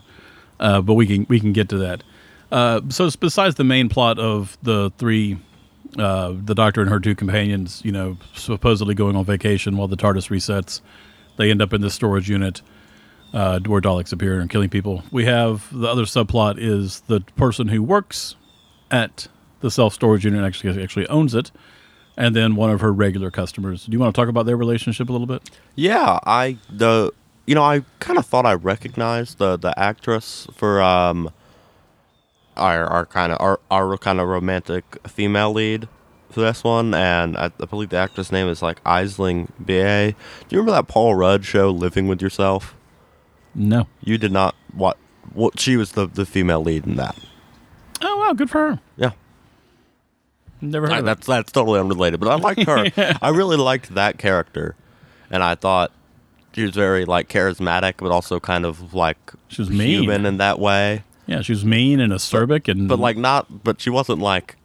Uh, 0.59 0.81
but 0.81 0.95
we 0.95 1.05
can 1.05 1.27
we 1.29 1.39
can 1.39 1.53
get 1.53 1.69
to 1.69 1.77
that. 1.77 2.03
Uh, 2.51 2.81
so 2.89 3.09
besides 3.19 3.55
the 3.55 3.63
main 3.63 3.89
plot 3.89 4.17
of 4.17 4.57
the 4.63 4.91
three 4.97 5.37
uh, 5.97 6.33
the 6.35 6.55
Doctor 6.55 6.81
and 6.81 6.89
her 6.89 6.99
two 6.99 7.15
companions, 7.15 7.81
you 7.83 7.91
know, 7.91 8.17
supposedly 8.35 8.95
going 8.95 9.15
on 9.15 9.25
vacation 9.25 9.77
while 9.77 9.87
the 9.87 9.97
TARDIS 9.97 10.29
resets. 10.29 10.81
They 11.37 11.49
end 11.49 11.61
up 11.61 11.73
in 11.73 11.81
this 11.81 11.93
storage 11.93 12.29
unit 12.29 12.61
uh, 13.33 13.59
where 13.61 13.81
Daleks 13.81 14.13
appear 14.13 14.39
and 14.39 14.49
killing 14.49 14.69
people. 14.69 15.03
We 15.11 15.25
have 15.25 15.67
the 15.71 15.87
other 15.87 16.03
subplot 16.03 16.55
is 16.57 17.01
the 17.01 17.21
person 17.35 17.67
who 17.67 17.81
works 17.81 18.35
at 18.91 19.27
the 19.61 19.71
self 19.71 19.93
storage 19.93 20.25
unit 20.25 20.43
actually 20.43 20.81
actually 20.81 21.07
owns 21.07 21.33
it, 21.33 21.51
and 22.15 22.35
then 22.35 22.55
one 22.55 22.69
of 22.69 22.81
her 22.81 22.93
regular 22.93 23.31
customers. 23.31 23.85
Do 23.85 23.91
you 23.91 23.99
want 23.99 24.13
to 24.13 24.21
talk 24.21 24.29
about 24.29 24.45
their 24.45 24.57
relationship 24.57 25.09
a 25.09 25.11
little 25.11 25.27
bit? 25.27 25.49
Yeah, 25.75 26.19
I 26.25 26.57
the 26.69 27.11
you 27.47 27.55
know 27.55 27.63
I 27.63 27.83
kind 27.99 28.19
of 28.19 28.25
thought 28.25 28.45
I 28.45 28.53
recognized 28.53 29.39
the 29.39 29.57
the 29.57 29.77
actress 29.79 30.47
for 30.53 30.81
um 30.81 31.31
our 32.57 32.85
our 32.85 33.05
kind 33.05 33.31
of 33.31 33.39
our 33.41 33.59
our 33.71 33.97
kind 33.97 34.19
of 34.19 34.27
romantic 34.27 34.83
female 35.07 35.51
lead 35.53 35.87
for 36.29 36.41
this 36.41 36.63
one, 36.63 36.93
and 36.93 37.37
I, 37.37 37.45
I 37.61 37.65
believe 37.65 37.89
the 37.89 37.97
actress 37.97 38.31
name 38.31 38.47
is 38.47 38.61
like 38.61 38.83
Aisling 38.83 39.49
Bea. 39.63 40.11
Do 40.13 40.15
you 40.55 40.59
remember 40.59 40.71
that 40.71 40.87
Paul 40.87 41.15
Rudd 41.15 41.45
show, 41.45 41.69
Living 41.69 42.07
with 42.07 42.21
Yourself? 42.21 42.75
No. 43.55 43.87
You 44.01 44.17
did 44.17 44.31
not 44.31 44.55
what 44.73 44.97
what 45.33 45.59
she 45.59 45.77
was 45.77 45.91
the 45.93 46.07
the 46.07 46.25
female 46.25 46.61
lead 46.63 46.85
in 46.87 46.95
that. 46.95 47.15
Oh 48.01 48.17
wow, 48.17 48.33
good 48.33 48.49
for 48.49 48.71
her. 48.71 48.79
Yeah. 48.97 49.11
Never 50.61 50.87
heard 50.87 50.95
I- 50.95 50.99
of 50.99 51.05
that's 51.05 51.27
that's 51.27 51.51
totally 51.51 51.79
unrelated, 51.79 52.19
but 52.19 52.29
I 52.29 52.35
liked 52.35 52.63
her. 52.63 52.85
I 53.21 53.29
really 53.29 53.57
liked 53.57 53.93
that 53.95 54.17
character, 54.17 54.75
and 55.29 55.43
I 55.43 55.55
thought 55.55 55.91
she 56.53 56.63
was 56.63 56.71
very 56.71 57.05
like 57.05 57.27
charismatic, 57.29 57.95
but 57.97 58.11
also 58.11 58.39
kind 58.39 58.65
of 58.65 58.93
like 58.93 59.17
She 59.49 59.61
was 59.61 59.69
mean. 59.69 60.01
human 60.03 60.25
in 60.25 60.37
that 60.37 60.59
way. 60.59 61.03
Yeah, 61.25 61.41
she 61.41 61.53
was 61.53 61.63
mean 61.63 61.99
and 61.99 62.11
acerbic, 62.11 62.67
and 62.67 62.87
But 62.87 62.99
like 62.99 63.17
not, 63.17 63.63
but 63.63 63.81
she 63.81 63.89
wasn't 63.89 64.19
like. 64.19 64.57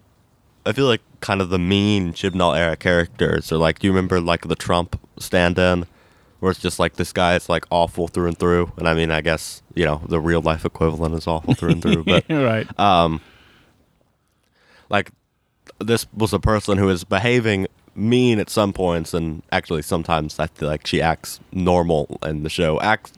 I 0.65 0.73
feel 0.73 0.87
like 0.87 1.01
kind 1.21 1.41
of 1.41 1.49
the 1.49 1.59
mean 1.59 2.13
Chibnall 2.13 2.57
era 2.57 2.75
characters, 2.75 3.51
or 3.51 3.57
like, 3.57 3.79
do 3.79 3.87
you 3.87 3.91
remember 3.91 4.19
like 4.19 4.47
the 4.47 4.55
Trump 4.55 4.99
stand-in, 5.17 5.85
where 6.39 6.51
it's 6.51 6.59
just 6.59 6.79
like 6.79 6.95
this 6.95 7.13
guy 7.13 7.35
is 7.35 7.47
like 7.47 7.65
awful 7.69 8.07
through 8.07 8.27
and 8.27 8.37
through, 8.37 8.71
and 8.77 8.87
I 8.87 8.93
mean, 8.93 9.09
I 9.09 9.21
guess 9.21 9.61
you 9.73 9.85
know 9.85 10.01
the 10.07 10.19
real 10.19 10.41
life 10.41 10.65
equivalent 10.65 11.15
is 11.15 11.27
awful 11.27 11.53
through 11.53 11.71
and 11.71 11.81
through, 11.81 12.03
but 12.05 12.25
right. 12.29 12.67
um, 12.79 13.21
like 14.89 15.11
this 15.79 16.05
was 16.13 16.33
a 16.33 16.39
person 16.39 16.77
who 16.77 16.89
is 16.89 17.03
behaving 17.03 17.67
mean 17.95 18.39
at 18.39 18.49
some 18.49 18.71
points 18.71 19.13
and 19.13 19.41
actually 19.51 19.81
sometimes 19.81 20.39
i 20.39 20.47
feel 20.47 20.69
like 20.69 20.87
she 20.87 21.01
acts 21.01 21.39
normal 21.51 22.19
in 22.23 22.43
the 22.43 22.49
show 22.49 22.79
acts 22.79 23.11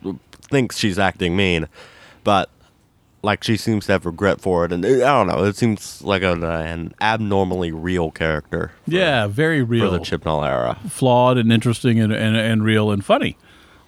thinks 0.49 0.77
she's 0.77 0.97
acting 0.97 1.35
mean 1.35 1.67
but 2.23 2.49
like 3.23 3.43
she 3.43 3.55
seems 3.57 3.85
to 3.85 3.91
have 3.91 4.05
regret 4.05 4.41
for 4.41 4.65
it 4.65 4.71
and 4.71 4.85
i 4.85 4.89
don't 4.89 5.27
know 5.27 5.43
it 5.43 5.55
seems 5.55 6.01
like 6.01 6.23
an, 6.23 6.43
an 6.43 6.93
abnormally 7.01 7.71
real 7.71 8.11
character 8.11 8.71
yeah, 8.87 9.27
very 9.27 9.61
real 9.61 9.91
for 9.91 9.97
the 9.97 10.03
Chibnall 10.03 10.47
era 10.47 10.77
flawed 10.89 11.37
and 11.37 11.51
interesting 11.51 11.99
and, 11.99 12.11
and, 12.11 12.35
and 12.35 12.63
real 12.63 12.91
and 12.91 13.05
funny, 13.05 13.37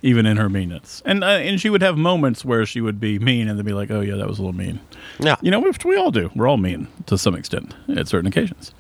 even 0.02 0.26
in 0.26 0.38
her 0.38 0.50
meanness. 0.50 1.02
And 1.06 1.24
uh, 1.24 1.28
and 1.28 1.60
she 1.60 1.70
would 1.70 1.82
have 1.82 1.98
moments 1.98 2.46
where 2.46 2.66
she 2.66 2.80
would 2.80 3.00
be 3.00 3.20
mean 3.20 3.48
and 3.50 3.58
then 3.58 3.66
be 3.66 3.74
like, 3.74 3.90
"Oh 3.92 4.02
yeah, 4.02 4.16
that 4.16 4.28
was 4.28 4.38
a 4.40 4.42
little 4.42 4.56
mean." 4.58 4.80
yeah 5.20 5.36
You 5.42 5.52
know, 5.52 5.60
we, 5.60 5.72
we 5.84 5.96
all 5.98 6.12
do. 6.12 6.30
We're 6.36 6.48
all 6.48 6.58
mean 6.58 6.88
to 7.08 7.18
some 7.18 7.36
extent 7.36 7.74
at 7.90 8.08
certain 8.08 8.28
occasions. 8.28 8.74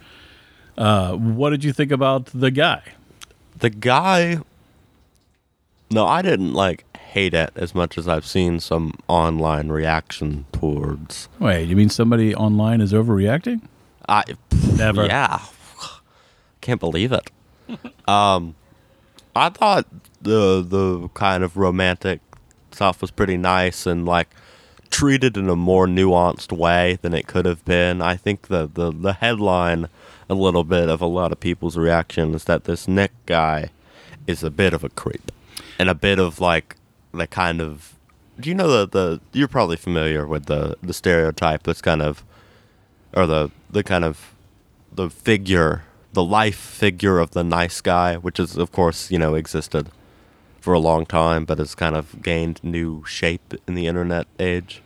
Uh, 0.78 1.14
what 1.16 1.50
did 1.50 1.64
you 1.64 1.74
think 1.74 1.92
about 1.92 2.28
the 2.28 2.52
guy? 2.52 2.84
the 3.60 3.70
guy 3.70 4.40
no 5.92 6.06
i 6.06 6.22
didn't 6.22 6.54
like 6.54 6.86
hate 7.14 7.34
it 7.34 7.52
as 7.56 7.76
much 7.76 7.98
as 7.98 8.08
i've 8.08 8.26
seen 8.26 8.60
some 8.60 8.94
online 9.08 9.70
reaction 9.70 10.46
towards 10.52 11.30
Wait, 11.40 11.66
you 11.66 11.76
mean 11.76 11.90
somebody 11.90 12.34
online 12.34 12.82
is 12.82 12.94
overreacting? 12.94 13.62
I 14.08 14.24
Never. 14.76 15.06
Yeah, 15.06 15.40
can't 16.62 16.80
believe 16.80 17.12
it. 17.12 17.30
um, 18.08 18.56
I 19.36 19.50
thought 19.50 19.86
the 20.22 20.66
the 20.68 21.10
kind 21.14 21.44
of 21.44 21.58
romantic 21.58 22.22
stuff 22.72 23.02
was 23.02 23.12
pretty 23.12 23.38
nice 23.38 23.86
and 23.86 24.06
like 24.06 24.30
treated 24.90 25.38
in 25.38 25.50
a 25.50 25.56
more 25.56 25.88
nuanced 25.88 26.52
way 26.52 26.98
than 27.02 27.14
it 27.14 27.28
could 27.28 27.46
have 27.46 27.64
been. 27.66 28.02
I 28.02 28.16
think 28.16 28.48
the 28.48 28.70
the 28.74 28.92
the 28.92 29.14
headline 29.14 29.88
a 30.30 30.34
little 30.34 30.64
bit 30.64 30.90
of 30.90 31.02
a 31.02 31.06
lot 31.06 31.32
of 31.32 31.40
people's 31.40 31.78
reaction 31.78 32.34
is 32.34 32.46
that 32.46 32.64
this 32.64 32.88
Nick 32.88 33.12
guy 33.26 33.70
is 34.26 34.44
a 34.44 34.50
bit 34.50 34.74
of 34.74 34.84
a 34.84 34.90
creep 34.90 35.32
and 35.78 35.90
a 35.90 35.96
bit 35.96 36.20
of 36.20 36.40
like 36.40 36.76
the 37.14 37.28
kind 37.28 37.62
of 37.62 37.94
do 38.40 38.50
you 38.50 38.56
know 38.56 38.68
the 38.68 38.88
the 38.88 39.22
you're 39.38 39.48
probably 39.48 39.78
familiar 39.78 40.26
with 40.26 40.46
the 40.46 40.76
the 40.82 40.94
stereotype 40.94 41.64
that's 41.64 41.82
kind 41.82 42.02
of 42.02 42.24
or 43.14 43.28
the 43.28 43.52
the 43.70 43.84
kind 43.84 44.04
of 44.04 44.34
the 44.92 45.10
figure, 45.10 45.84
the 46.14 46.24
life 46.24 46.56
figure 46.58 47.20
of 47.20 47.32
the 47.32 47.44
nice 47.44 47.82
guy, 47.82 48.16
which 48.16 48.40
is 48.40 48.58
of 48.58 48.72
course 48.72 49.12
you 49.12 49.18
know 49.20 49.36
existed 49.36 49.90
for 50.62 50.74
a 50.74 50.80
long 50.80 51.06
time, 51.06 51.46
but 51.46 51.58
has 51.60 51.76
kind 51.76 51.96
of 51.96 52.22
gained 52.24 52.60
new 52.64 53.04
shape 53.06 53.54
in 53.68 53.76
the 53.76 53.86
internet 53.86 54.26
age. 54.40 54.82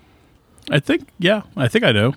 I 0.72 0.80
think, 0.80 1.08
yeah, 1.20 1.44
I 1.56 1.68
think 1.68 1.86
I 1.86 1.92
know. 1.92 2.14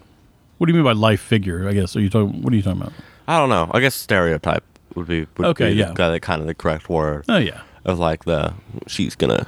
What 0.58 0.66
do 0.66 0.72
you 0.72 0.76
mean 0.76 0.84
by 0.84 0.92
life 0.92 1.20
figure? 1.20 1.68
I 1.68 1.72
guess 1.74 1.94
are 1.94 2.00
you 2.00 2.08
talking? 2.10 2.42
What 2.42 2.52
are 2.52 2.56
you 2.56 2.62
talking 2.62 2.80
about? 2.80 2.92
I 3.28 3.38
don't 3.38 3.48
know. 3.50 3.70
I 3.72 3.80
guess 3.80 3.94
stereotype 3.94 4.64
would 4.94 5.06
be 5.06 5.26
would 5.36 5.46
Okay, 5.48 5.70
be 5.72 5.76
yeah. 5.78 5.92
the, 5.92 6.18
kind 6.20 6.40
of 6.40 6.46
the 6.48 6.54
correct 6.54 6.88
word 6.88 7.24
Oh 7.28 7.36
yeah, 7.36 7.60
of 7.84 7.98
like 8.00 8.24
the 8.24 8.54
she's 8.88 9.14
gonna 9.14 9.46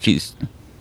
she's 0.00 0.34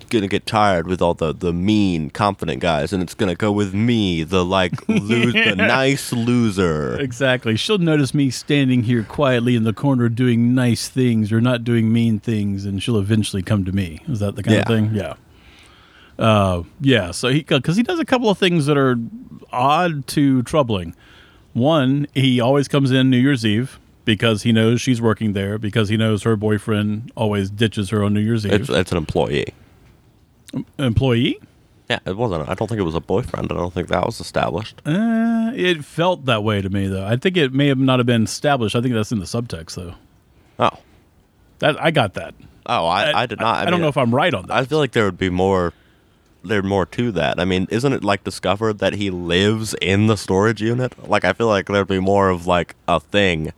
gonna 0.10 0.28
get 0.28 0.46
tired 0.46 0.86
with 0.88 1.02
all 1.02 1.16
the 1.16 1.34
the 1.34 1.52
mean 1.52 2.10
confident 2.12 2.60
guys 2.60 2.94
and 2.94 3.02
it's 3.02 3.16
gonna 3.16 3.34
go 3.34 3.52
with 3.52 3.74
me 3.74 4.24
the 4.24 4.46
like 4.46 4.88
lose 4.88 5.34
the 5.34 5.56
nice 5.56 6.14
loser 6.14 7.00
exactly. 7.00 7.56
She'll 7.56 7.78
notice 7.78 8.14
me 8.14 8.30
standing 8.30 8.84
here 8.84 9.04
quietly 9.04 9.56
in 9.56 9.64
the 9.64 9.74
corner 9.74 10.10
doing 10.10 10.54
nice 10.56 10.88
things 10.88 11.32
or 11.32 11.42
not 11.42 11.64
doing 11.64 11.92
mean 11.92 12.20
things, 12.20 12.66
and 12.66 12.82
she'll 12.82 12.98
eventually 12.98 13.42
come 13.44 13.66
to 13.66 13.72
me. 13.72 14.02
Is 14.08 14.20
that 14.20 14.36
the 14.36 14.44
kind 14.44 14.60
of 14.60 14.66
thing? 14.66 14.92
Yeah. 14.94 15.16
Uh, 16.18 16.64
yeah. 16.80 17.12
So 17.12 17.30
he 17.30 17.44
because 17.44 17.76
he 17.76 17.84
does 17.84 18.00
a 18.00 18.06
couple 18.06 18.30
of 18.30 18.38
things 18.38 18.66
that 18.68 18.78
are 18.78 18.96
odd 19.52 20.08
to 20.08 20.44
troubling. 20.44 20.96
One, 21.54 22.08
he 22.14 22.40
always 22.40 22.68
comes 22.68 22.92
in 22.92 23.10
New 23.10 23.18
Year's 23.18 23.46
Eve 23.46 23.80
because 24.06 24.44
he 24.44 24.52
knows 24.52 24.82
she's 24.82 25.02
working 25.02 25.34
there 25.34 25.58
because 25.58 25.90
he 25.90 25.98
knows 25.98 26.24
her 26.24 26.36
boyfriend 26.36 27.12
always 27.16 27.50
ditches 27.50 27.90
her 27.90 28.04
on 28.04 28.14
New 28.14 28.20
Year's 28.20 28.46
Eve. 28.46 28.54
it's, 28.54 28.70
it's 28.70 28.92
an 28.92 28.98
employee 28.98 29.54
Employee? 30.78 31.40
Yeah, 31.90 32.00
it 32.06 32.16
wasn't. 32.16 32.48
I 32.48 32.54
don't 32.54 32.68
think 32.68 32.80
it 32.80 32.84
was 32.84 32.96
a 32.96 33.02
boyfriend. 33.02 33.52
I 33.52 33.56
don't 33.56 33.74
think 33.74 33.90
that 33.90 34.06
was 34.06 34.20
established. 34.20 34.82
Uh, 34.86 35.52
it 35.56 35.84
felt 35.84 36.26
that 36.26 36.44
way 36.44 36.62
to 36.62 36.70
me, 36.70 36.88
though. 36.88 37.06
I 37.06 37.18
think 37.18 37.38
it 37.38 37.54
may 37.54 37.68
have 37.68 37.78
not 37.78 38.00
have 38.00 38.06
been 38.06 38.24
established. 38.24 38.76
I 38.76 38.82
think 38.82 38.94
that's 38.94 39.12
in 39.12 39.20
the 39.20 39.26
subtext, 39.26 39.76
though. 39.76 39.96
Oh, 40.60 40.80
That 41.60 41.82
I 41.82 41.92
got 41.92 42.14
that. 42.14 42.36
oh, 42.68 42.86
I, 42.86 43.24
I, 43.24 43.26
did 43.26 43.40
not. 43.40 43.68
I, 43.68 43.70
don't 43.70 43.82
know 43.82 43.90
if 43.90 43.98
I'm 43.98 44.14
right 44.14 44.34
on 44.34 44.48
that. 44.48 44.54
I 44.56 44.66
feel 44.66 44.78
like 44.78 44.92
there 44.92 45.06
would 45.06 45.18
be 45.18 45.30
more. 45.30 45.74
There's 46.46 46.64
more 46.64 46.86
to 46.86 47.12
that. 47.14 47.40
I 47.40 47.46
mean, 47.46 47.68
isn't 47.70 47.94
it 47.94 48.04
like 48.04 48.24
discovered 48.24 48.80
that 48.80 48.94
he 48.94 49.10
lives 49.10 49.74
in 49.82 50.08
the 50.08 50.18
storage 50.18 50.62
unit? 50.62 51.08
Like, 51.10 51.24
I 51.24 51.32
feel 51.34 51.48
like 51.48 51.68
there'd 51.68 51.88
be 51.88 52.00
more 52.00 52.30
of 52.30 52.48
like 52.48 52.76
a 52.88 53.00
thing 53.00 53.54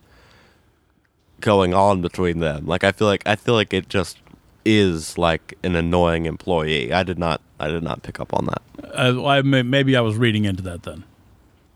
going 1.45 1.75
on 1.75 2.01
between 2.01 2.39
them. 2.39 2.65
Like, 2.65 2.83
I 2.83 2.91
feel 2.91 3.07
like 3.07 3.21
I 3.25 3.35
feel 3.35 3.53
like 3.53 3.73
it 3.73 3.87
just 3.87 4.17
is 4.65 5.15
like 5.17 5.57
an 5.63 5.75
annoying 5.75 6.25
employee. 6.25 6.91
I 6.91 7.03
did 7.03 7.19
not. 7.19 7.39
I 7.59 7.67
did 7.69 7.83
not 7.83 8.01
pick 8.01 8.19
up 8.19 8.33
on 8.33 8.45
that. 8.47 8.61
Uh, 8.97 9.25
I 9.25 9.41
may, 9.43 9.61
maybe 9.61 9.95
I 9.95 10.01
was 10.01 10.17
reading 10.17 10.43
into 10.43 10.63
that 10.63 10.83
then. 10.83 11.05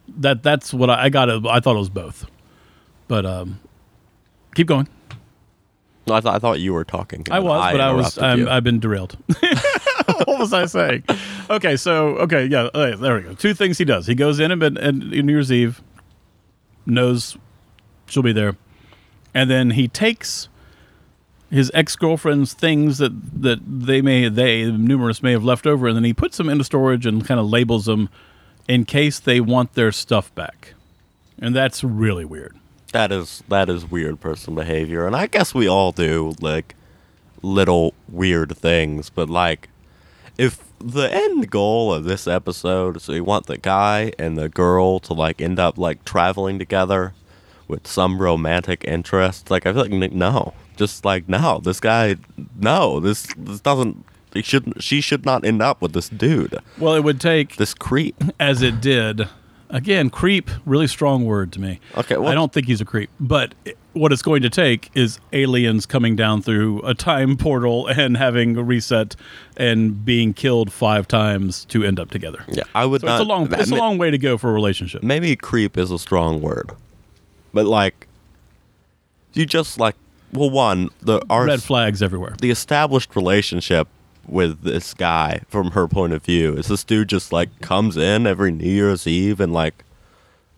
That 0.07 0.43
that's 0.43 0.73
what 0.73 0.89
I, 0.89 1.05
I 1.05 1.09
got. 1.09 1.29
It, 1.29 1.45
I 1.45 1.59
thought 1.59 1.75
it 1.75 1.79
was 1.79 1.89
both, 1.89 2.25
but 3.07 3.25
um, 3.25 3.59
keep 4.55 4.67
going. 4.67 4.89
No, 6.07 6.15
I 6.15 6.21
thought 6.21 6.35
I 6.35 6.39
thought 6.39 6.59
you 6.59 6.73
were 6.73 6.83
talking. 6.83 7.25
I 7.29 7.39
was, 7.39 7.71
but 7.71 7.79
I 7.79 7.93
was. 7.93 8.17
I'm, 8.17 8.47
I've 8.47 8.63
been 8.63 8.79
derailed. 8.79 9.15
what 10.25 10.39
was 10.39 10.51
I 10.51 10.65
saying? 10.65 11.03
Okay, 11.49 11.77
so 11.77 12.17
okay, 12.17 12.45
yeah, 12.45 12.69
okay, 12.73 12.99
there 12.99 13.15
we 13.15 13.21
go. 13.21 13.33
Two 13.35 13.53
things 13.53 13.77
he 13.77 13.85
does. 13.85 14.07
He 14.07 14.15
goes 14.15 14.39
in 14.39 14.51
and, 14.51 14.77
and 14.79 15.11
New 15.11 15.31
Year's 15.31 15.51
Eve, 15.51 15.83
knows 16.87 17.37
she'll 18.07 18.23
be 18.23 18.33
there, 18.33 18.57
and 19.33 19.49
then 19.49 19.71
he 19.71 19.87
takes 19.87 20.49
his 21.49 21.71
ex 21.73 21.95
girlfriend's 21.95 22.53
things 22.53 22.99
that 22.99 23.41
that 23.41 23.59
they 23.65 24.01
may 24.01 24.29
they 24.29 24.71
numerous 24.71 25.23
may 25.23 25.31
have 25.31 25.43
left 25.43 25.65
over, 25.65 25.87
and 25.87 25.95
then 25.95 26.03
he 26.03 26.13
puts 26.13 26.37
them 26.37 26.49
into 26.49 26.63
storage 26.63 27.05
and 27.05 27.25
kind 27.25 27.39
of 27.39 27.47
labels 27.47 27.85
them 27.85 28.09
in 28.67 28.85
case 28.85 29.19
they 29.19 29.39
want 29.39 29.73
their 29.73 29.91
stuff 29.91 30.33
back, 30.35 30.73
and 31.39 31.55
that's 31.55 31.83
really 31.83 32.25
weird. 32.25 32.55
That 32.91 33.11
is 33.11 33.43
that 33.49 33.69
is 33.69 33.89
weird 33.89 34.19
person 34.19 34.55
behavior, 34.55 35.05
and 35.05 35.15
I 35.15 35.27
guess 35.27 35.53
we 35.53 35.67
all 35.67 35.91
do 35.91 36.35
like 36.39 36.75
little 37.41 37.93
weird 38.07 38.55
things. 38.57 39.09
But 39.09 39.29
like, 39.29 39.69
if 40.37 40.63
the 40.79 41.13
end 41.13 41.49
goal 41.49 41.93
of 41.93 42.03
this 42.03 42.27
episode 42.27 42.97
is 42.97 43.07
we 43.07 43.21
want 43.21 43.47
the 43.47 43.57
guy 43.57 44.13
and 44.17 44.37
the 44.37 44.49
girl 44.49 44.99
to 44.99 45.13
like 45.13 45.41
end 45.41 45.59
up 45.59 45.77
like 45.77 46.05
traveling 46.05 46.59
together 46.59 47.13
with 47.69 47.87
some 47.87 48.21
romantic 48.21 48.83
interest, 48.85 49.49
like 49.49 49.65
I 49.65 49.71
feel 49.73 49.83
like 49.83 50.11
no, 50.11 50.53
just 50.75 51.05
like 51.05 51.29
no, 51.29 51.61
this 51.63 51.79
guy, 51.79 52.15
no, 52.59 52.99
this 52.99 53.27
this 53.37 53.61
doesn't. 53.61 54.03
He 54.33 54.41
should 54.43 54.73
she 54.83 55.01
should 55.01 55.25
not 55.25 55.43
end 55.45 55.61
up 55.61 55.81
with 55.81 55.93
this 55.93 56.09
dude, 56.09 56.57
Well, 56.77 56.93
it 56.95 57.03
would 57.03 57.19
take 57.21 57.55
this 57.55 57.73
creep. 57.73 58.21
as 58.39 58.61
it 58.61 58.79
did. 58.81 59.27
Again, 59.71 60.09
creep, 60.09 60.49
really 60.65 60.87
strong 60.87 61.25
word 61.25 61.51
to 61.53 61.61
me. 61.61 61.79
Okay, 61.95 62.17
well- 62.17 62.31
I 62.31 62.33
don't 62.35 62.51
think 62.51 62.65
he's 62.67 62.81
a 62.81 62.85
creep, 62.85 63.09
but 63.19 63.53
what 63.93 64.11
it's 64.11 64.21
going 64.23 64.41
to 64.43 64.49
take 64.49 64.89
is 64.95 65.19
aliens 65.33 65.85
coming 65.85 66.15
down 66.15 66.41
through 66.41 66.81
a 66.83 66.93
time 66.95 67.37
portal 67.37 67.85
and 67.87 68.17
having 68.17 68.55
a 68.57 68.63
reset 68.63 69.15
and 69.57 70.03
being 70.05 70.33
killed 70.33 70.71
five 70.71 71.07
times 71.07 71.65
to 71.65 71.83
end 71.83 71.99
up 71.99 72.09
together. 72.11 72.43
Yeah, 72.47 72.63
I 72.73 72.85
would 72.85 73.01
So 73.01 73.07
not. 73.07 73.15
it's 73.15 73.25
a 73.25 73.27
long, 73.27 73.53
it's 73.53 73.71
a 73.71 73.75
long 73.75 73.97
way 73.99 74.09
to 74.11 74.17
go 74.17 74.37
for 74.39 74.49
a 74.49 74.53
relationship. 74.53 75.01
maybe 75.03 75.35
creep 75.35 75.77
is 75.77 75.91
a 75.91 75.99
strong 75.99 76.39
word, 76.41 76.71
but 77.53 77.65
like 77.65 78.07
you 79.33 79.45
just 79.45 79.79
like 79.79 79.95
well, 80.31 80.49
one 80.49 80.89
the 81.01 81.21
our 81.29 81.45
Red 81.45 81.63
flags 81.63 82.01
everywhere. 82.03 82.35
the 82.39 82.51
established 82.51 83.15
relationship 83.15 83.87
with 84.27 84.61
this 84.61 84.93
guy 84.93 85.41
from 85.47 85.71
her 85.71 85.87
point 85.87 86.13
of 86.13 86.23
view 86.23 86.53
is 86.55 86.67
this 86.67 86.83
dude 86.83 87.09
just 87.09 87.33
like 87.33 87.49
comes 87.61 87.97
in 87.97 88.27
every 88.27 88.51
New 88.51 88.69
Year's 88.69 89.07
Eve 89.07 89.39
and 89.39 89.51
like 89.51 89.83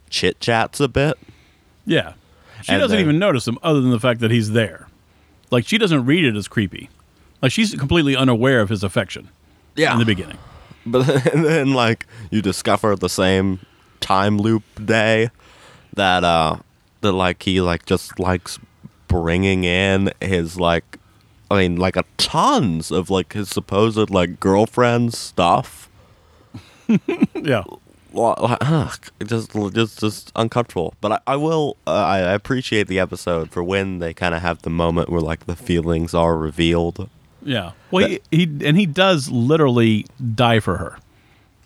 chit 0.10 0.40
chats 0.42 0.82
a 0.82 0.90
bit. 0.90 1.18
Yeah, 1.86 2.14
she 2.64 2.74
And 2.74 2.82
doesn't 2.82 2.98
then- 2.98 3.06
even 3.06 3.18
notice 3.20 3.48
him, 3.48 3.58
other 3.64 3.80
than 3.80 3.92
the 3.92 4.00
fact 4.00 4.20
that 4.20 4.30
he's 4.32 4.52
there. 4.52 4.88
Like 5.52 5.66
she 5.66 5.78
doesn't 5.78 6.06
read 6.06 6.26
it 6.26 6.36
as 6.36 6.48
creepy. 6.50 6.90
Like 7.42 7.52
she's 7.54 7.74
completely 7.76 8.16
unaware 8.16 8.60
of 8.62 8.70
his 8.70 8.84
affection 8.84 9.30
Yeah, 9.76 9.94
in 9.94 10.00
the 10.00 10.06
beginning. 10.06 10.38
But 10.86 11.08
and 11.34 11.46
then 11.46 11.74
like 11.74 12.06
you 12.30 12.42
discover 12.42 12.96
the 12.98 13.10
same 13.10 13.60
time 14.02 14.38
loop 14.38 14.64
day 14.84 15.30
that 15.94 16.24
uh 16.26 16.58
that 17.02 17.12
like 17.12 17.44
he 17.44 17.62
like 17.62 17.86
just 17.86 18.20
likes 18.20 18.60
bringing 19.08 19.64
in 19.64 20.12
his 20.22 20.60
like 20.60 20.98
I 21.50 21.58
mean 21.58 21.76
like 21.76 21.96
a 21.96 22.06
tons 22.18 22.92
of 22.92 23.10
like 23.10 23.34
his 23.34 23.50
supposed 23.50 24.10
like 24.10 24.40
girlfriend 24.40 25.14
stuff. 25.14 25.90
Yeah. 27.34 27.64
Like, 28.14 28.58
ugh, 28.60 29.00
just 29.26 29.54
just 29.74 30.00
just 30.00 30.32
uncomfortable. 30.36 30.94
But 31.00 31.14
I, 31.14 31.20
I 31.28 31.36
will 31.38 31.78
uh, 31.88 31.92
I 31.92 32.20
appreciate 32.20 32.88
the 32.88 33.00
episode 33.00 33.52
for 33.52 33.64
when 33.64 34.00
they 34.00 34.14
kind 34.14 34.36
of 34.36 34.42
have 34.42 34.64
the 34.64 34.70
moment 34.70 35.10
where 35.10 35.22
like 35.22 35.46
the 35.46 35.56
feelings 35.56 36.14
are 36.14 36.36
revealed. 36.36 37.10
Yeah. 37.42 37.72
Well, 37.90 38.08
he, 38.08 38.20
he 38.32 38.44
and 38.66 38.78
he 38.78 38.86
does 38.86 39.30
literally 39.32 40.06
die 40.36 40.60
for 40.60 40.78
her. 40.78 40.98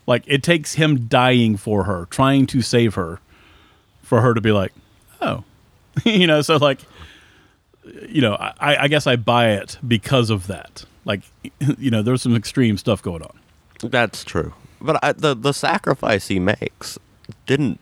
Like 0.08 0.24
it 0.28 0.44
takes 0.44 0.76
him 0.76 1.08
dying 1.08 1.58
for 1.58 1.86
her, 1.86 2.06
trying 2.12 2.46
to 2.48 2.62
save 2.62 2.94
her, 2.94 3.20
for 4.04 4.22
her 4.22 4.34
to 4.36 4.42
be 4.42 4.52
like, 4.52 4.72
oh, 5.26 5.44
you 6.06 6.28
know. 6.28 6.42
So 6.42 6.58
like, 6.58 6.80
you 8.08 8.22
know, 8.22 8.36
I, 8.36 8.84
I 8.84 8.88
guess 8.88 9.08
I 9.08 9.16
buy 9.16 9.52
it 9.52 9.78
because 9.86 10.30
of 10.30 10.48
that. 10.48 10.86
Like, 11.04 11.22
you 11.78 11.92
know, 11.92 12.02
there's 12.02 12.22
some 12.22 12.36
extreme 12.36 12.78
stuff 12.78 13.02
going 13.02 13.22
on. 13.22 13.40
That's 13.82 14.24
true. 14.24 14.54
But 14.82 15.04
I, 15.04 15.14
the 15.14 15.36
the 15.36 15.54
sacrifice 15.54 16.28
he 16.28 16.40
makes 16.40 17.00
didn't. 17.46 17.80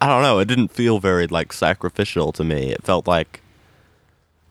I 0.00 0.06
don't 0.06 0.22
know. 0.22 0.38
It 0.38 0.46
didn't 0.46 0.68
feel 0.68 1.00
very 1.00 1.26
like 1.26 1.52
sacrificial 1.52 2.30
to 2.32 2.44
me. 2.44 2.70
It 2.70 2.84
felt 2.84 3.08
like, 3.08 3.18
like 3.28 3.40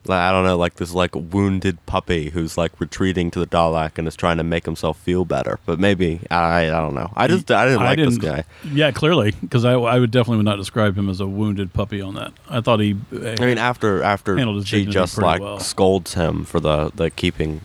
I 0.09 0.31
don't 0.31 0.45
know, 0.45 0.57
like 0.57 0.75
this 0.75 0.93
like 0.93 1.13
wounded 1.13 1.85
puppy 1.85 2.29
who's 2.29 2.57
like 2.57 2.79
retreating 2.79 3.29
to 3.31 3.39
the 3.39 3.47
Dalek 3.47 3.97
and 3.97 4.07
is 4.07 4.15
trying 4.15 4.37
to 4.37 4.43
make 4.43 4.65
himself 4.65 4.97
feel 4.97 5.25
better. 5.25 5.59
But 5.65 5.79
maybe 5.79 6.21
I 6.31 6.67
I 6.67 6.79
don't 6.79 6.95
know. 6.95 7.11
I 7.15 7.27
just 7.27 7.51
I 7.51 7.65
didn't 7.65 7.81
like 7.83 7.97
this 7.97 8.17
guy. 8.17 8.45
Yeah, 8.63 8.91
clearly, 8.91 9.33
because 9.41 9.65
I, 9.65 9.73
I 9.73 9.99
would 9.99 10.11
definitely 10.11 10.37
would 10.37 10.45
not 10.45 10.57
describe 10.57 10.97
him 10.97 11.09
as 11.09 11.19
a 11.19 11.27
wounded 11.27 11.73
puppy 11.73 11.99
on 12.01 12.15
that. 12.15 12.31
I 12.49 12.61
thought 12.61 12.79
he. 12.79 12.95
I 13.11 13.35
mean, 13.39 13.57
after 13.57 14.01
after 14.01 14.37
she 14.63 14.85
just 14.85 15.17
like 15.17 15.41
well. 15.41 15.59
scolds 15.59 16.13
him 16.13 16.45
for 16.45 16.59
the 16.59 16.91
the 16.95 17.09
keeping 17.09 17.61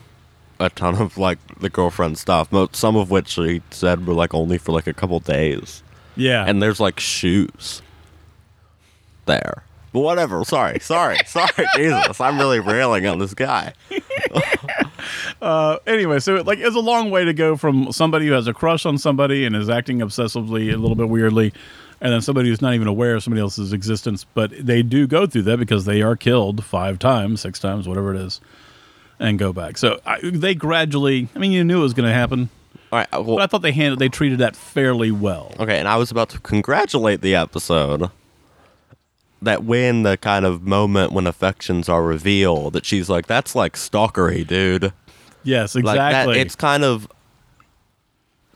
a 0.59 0.69
ton 0.71 0.97
of 1.01 1.19
like 1.19 1.39
the 1.61 1.71
girlfriend 1.71 2.19
stuff, 2.19 2.49
some 2.73 2.97
of 2.97 3.11
which 3.11 3.29
she 3.29 3.63
said 3.71 4.07
were 4.07 4.15
like 4.15 4.35
only 4.35 4.59
for 4.59 4.73
like 4.73 4.87
a 4.87 4.93
couple 4.95 5.21
days. 5.21 5.83
yeah, 6.17 6.45
and 6.45 6.61
there's 6.61 6.81
like 6.81 6.99
shoes 6.99 7.83
there. 9.27 9.63
But 9.93 10.01
whatever. 10.01 10.45
Sorry, 10.45 10.79
sorry, 10.81 11.19
sorry. 11.27 11.67
Jesus, 11.77 12.21
I'm 12.21 12.39
really 12.39 12.61
railing 12.61 13.07
on 13.07 13.19
this 13.19 13.35
guy. 13.35 13.75
uh, 15.43 15.79
anyway, 15.87 16.19
so 16.21 16.37
like 16.37 16.59
it's 16.59 16.77
a 16.77 16.81
long 16.81 17.11
way 17.11 17.25
to 17.25 17.33
go 17.35 17.57
from 17.57 17.93
somebody 17.93 18.27
who 18.27 18.33
has 18.33 18.47
a 18.47 18.55
crush 18.55 18.87
on 18.87 18.99
somebody 18.99 19.45
and 19.45 19.55
is 19.55 19.69
acting 19.69 19.99
obsessively, 19.99 20.73
a 20.73 20.77
little 20.77 20.95
bit 20.97 21.09
weirdly, 21.09 21.53
and 22.01 22.13
then 22.13 22.21
somebody 22.23 22.49
who's 22.49 22.63
not 22.63 22.75
even 22.75 22.87
aware 22.87 23.15
of 23.15 23.23
somebody 23.23 23.41
else's 23.41 23.73
existence. 23.73 24.25
But 24.25 24.53
they 24.59 24.83
do 24.83 25.07
go 25.07 25.27
through 25.27 25.43
that 25.43 25.59
because 25.59 25.85
they 25.85 26.03
are 26.03 26.17
killed 26.17 26.65
five 26.65 26.99
times, 26.99 27.41
six 27.41 27.59
times, 27.59 27.87
whatever 27.89 28.15
it 28.15 28.21
is, 28.21 28.41
and 29.19 29.39
go 29.39 29.53
back. 29.53 29.77
So 29.77 30.01
I, 30.07 30.21
they 30.23 30.55
gradually. 30.55 31.29
I 31.35 31.39
mean, 31.39 31.53
you 31.53 31.65
knew 31.65 31.81
it 31.81 31.83
was 31.83 31.95
going 31.95 32.09
to 32.09 32.15
happen, 32.15 32.49
All 32.91 32.99
right. 32.99 33.09
but 33.11 33.43
I 33.43 33.47
thought 33.47 33.63
they 33.63 33.73
handled, 33.73 33.99
they 33.99 34.09
treated 34.09 34.39
that 34.39 34.57
fairly 34.57 35.11
well. 35.11 35.53
okay, 35.61 35.79
and 35.79 35.87
I 35.89 35.97
was 35.97 36.11
about 36.11 36.31
to 36.31 36.39
congratulate 36.41 37.21
the 37.21 37.35
episode 37.35 38.11
that 39.43 39.65
when 39.65 40.03
the 40.05 40.17
kind 40.17 40.45
of 40.45 40.63
moment 40.63 41.13
when 41.13 41.27
affections 41.27 41.89
are 41.89 42.03
revealed, 42.03 42.73
that 42.75 42.85
she's 42.87 43.09
like, 43.11 43.27
"That's 43.27 43.55
like 43.55 43.75
stalkery, 43.75 44.47
dude." 44.47 44.93
Yes, 45.45 45.75
Like 45.75 45.85
exactly. 45.85 46.35
that. 46.35 46.41
It's 46.41 46.55
kind 46.55 46.85
of 46.85 47.09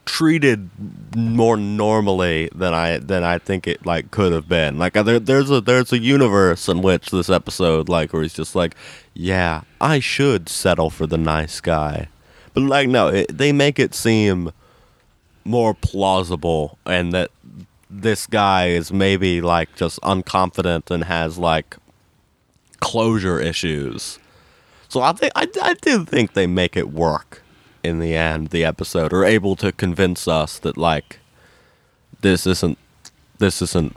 treated 0.05 0.71
more 1.17 1.57
normally 1.57 2.49
than 2.55 2.73
I 2.73 2.99
than 2.99 3.25
I 3.25 3.39
think 3.39 3.67
it 3.67 3.85
like 3.85 4.11
could 4.13 4.33
have 4.33 4.49
been. 4.49 4.79
Like 4.79 4.97
uh, 4.97 5.03
there, 5.03 5.19
there's 5.19 5.51
a 5.51 5.61
there's 5.61 5.93
a 5.93 5.99
universe 5.99 6.69
in 6.69 6.81
which 6.81 7.11
this 7.11 7.29
episode 7.29 7.89
like 7.89 8.13
where 8.13 8.23
he's 8.23 8.33
just 8.35 8.55
like, 8.55 8.77
yeah, 9.15 9.63
I 9.81 9.99
should 9.99 10.49
settle 10.49 10.91
for 10.91 11.07
the 11.07 11.19
nice 11.19 11.61
guy, 11.61 12.09
but 12.55 12.63
like 12.63 12.89
no, 12.89 13.09
it, 13.09 13.37
they 13.37 13.53
make 13.53 13.79
it 13.81 13.95
seem 13.95 14.53
more 15.45 15.75
plausible 15.75 16.79
and 16.87 17.13
that 17.13 17.31
this 17.89 18.27
guy 18.27 18.69
is 18.69 18.93
maybe 18.93 19.41
like 19.41 19.75
just 19.77 20.01
unconfident 20.01 20.91
and 20.91 21.05
has 21.05 21.39
like 21.39 21.77
closure 22.81 23.41
issues. 23.41 24.19
So 24.89 25.03
I 25.03 25.13
think 25.13 25.33
I, 25.35 25.49
I 25.63 25.75
do 25.75 26.05
think 26.05 26.33
they 26.33 26.47
make 26.47 26.77
it 26.77 26.91
work 26.91 27.43
in 27.83 27.99
the 27.99 28.15
end. 28.15 28.49
The 28.49 28.65
episode 28.65 29.13
are 29.13 29.25
able 29.25 29.57
to 29.57 29.73
convince 29.73 30.29
us 30.29 30.59
that 30.61 30.77
like 30.77 31.19
this 32.21 32.47
isn't 32.47 32.79
this 33.39 33.61
isn't 33.63 33.97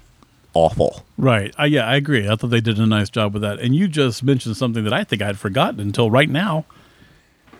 awful. 0.53 1.05
Right. 1.17 1.53
Yeah, 1.67 1.87
I 1.87 1.95
agree. 1.95 2.27
I 2.27 2.35
thought 2.35 2.49
they 2.49 2.61
did 2.61 2.79
a 2.79 2.85
nice 2.85 3.09
job 3.09 3.33
with 3.33 3.41
that. 3.43 3.59
And 3.59 3.75
you 3.75 3.87
just 3.87 4.23
mentioned 4.23 4.57
something 4.57 4.83
that 4.83 4.93
I 4.93 5.03
think 5.03 5.21
I'd 5.21 5.37
forgotten 5.37 5.79
until 5.79 6.09
right 6.09 6.29
now. 6.29 6.65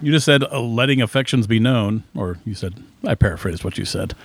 You 0.01 0.11
just 0.11 0.25
said 0.25 0.43
uh, 0.43 0.61
letting 0.61 1.01
affections 1.01 1.45
be 1.45 1.59
known, 1.59 2.03
or 2.15 2.39
you 2.45 2.53
said 2.53 2.82
I 3.05 3.15
paraphrased 3.15 3.63
what 3.63 3.77
you 3.77 3.84
said. 3.86 4.15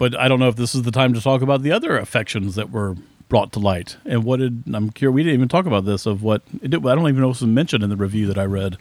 But 0.00 0.18
I 0.18 0.28
don't 0.28 0.40
know 0.40 0.48
if 0.48 0.56
this 0.56 0.74
is 0.74 0.80
the 0.80 0.90
time 0.90 1.12
to 1.12 1.20
talk 1.20 1.42
about 1.42 1.60
the 1.60 1.72
other 1.72 1.98
affections 1.98 2.54
that 2.54 2.70
were 2.70 2.96
brought 3.28 3.52
to 3.52 3.58
light. 3.58 3.98
And 4.06 4.24
what 4.24 4.40
did 4.40 4.64
I'm 4.72 4.88
curious? 4.88 5.14
We 5.14 5.22
didn't 5.22 5.34
even 5.34 5.48
talk 5.48 5.66
about 5.66 5.84
this 5.84 6.06
of 6.06 6.22
what 6.22 6.40
it 6.62 6.70
did, 6.70 6.86
I 6.86 6.94
don't 6.94 7.06
even 7.06 7.20
know 7.20 7.28
if 7.28 7.36
it 7.36 7.44
was 7.44 7.46
mentioned 7.50 7.84
in 7.84 7.90
the 7.90 7.96
review 7.96 8.26
that 8.28 8.38
I 8.38 8.46
read. 8.46 8.78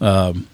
Um, 0.00 0.48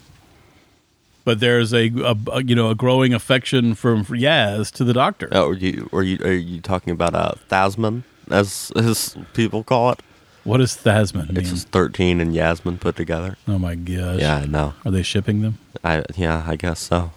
but 1.25 1.41
there's 1.41 1.73
a, 1.73 1.87
a, 1.89 2.14
a 2.33 2.45
you 2.45 2.55
know 2.55 2.68
a 2.68 2.75
growing 2.75 3.14
affection 3.14 3.75
from 3.75 4.05
Yaz 4.05 4.70
to 4.73 4.85
the 4.85 4.93
Doctor. 4.93 5.31
Oh, 5.33 5.49
are 5.49 5.55
you 5.55 5.89
are 5.95 6.03
you 6.03 6.18
are 6.23 6.33
you 6.33 6.61
talking 6.61 6.93
about 6.93 7.14
uh, 7.14 7.33
Thasmin, 7.49 8.05
as 8.31 8.73
as 8.77 9.16
people 9.33 9.64
call 9.64 9.93
it? 9.93 10.01
What 10.45 10.59
does 10.59 10.77
Thasmin 10.77 11.29
mean? 11.29 11.39
It's 11.39 11.49
just 11.49 11.68
thirteen 11.68 12.20
and 12.20 12.35
Yasmin 12.35 12.77
put 12.77 12.97
together. 12.97 13.39
oh 13.49 13.59
my 13.59 13.75
gosh! 13.75 14.20
Yeah, 14.20 14.37
I 14.37 14.45
know. 14.45 14.75
Are 14.85 14.91
they 14.91 15.03
shipping 15.03 15.41
them? 15.41 15.57
I 15.83 16.05
yeah, 16.14 16.45
I 16.47 16.57
guess 16.57 16.79
so. 16.79 17.12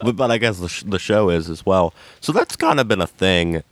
But, 0.00 0.16
but 0.16 0.30
I 0.30 0.38
guess 0.38 0.58
the 0.58 0.68
sh- 0.68 0.84
the 0.84 0.98
show 0.98 1.30
is 1.30 1.50
as 1.50 1.64
well. 1.66 1.92
So 2.20 2.32
that's 2.32 2.56
kind 2.56 2.80
of 2.80 2.88
been 2.88 3.00
a 3.00 3.06
thing 3.06 3.62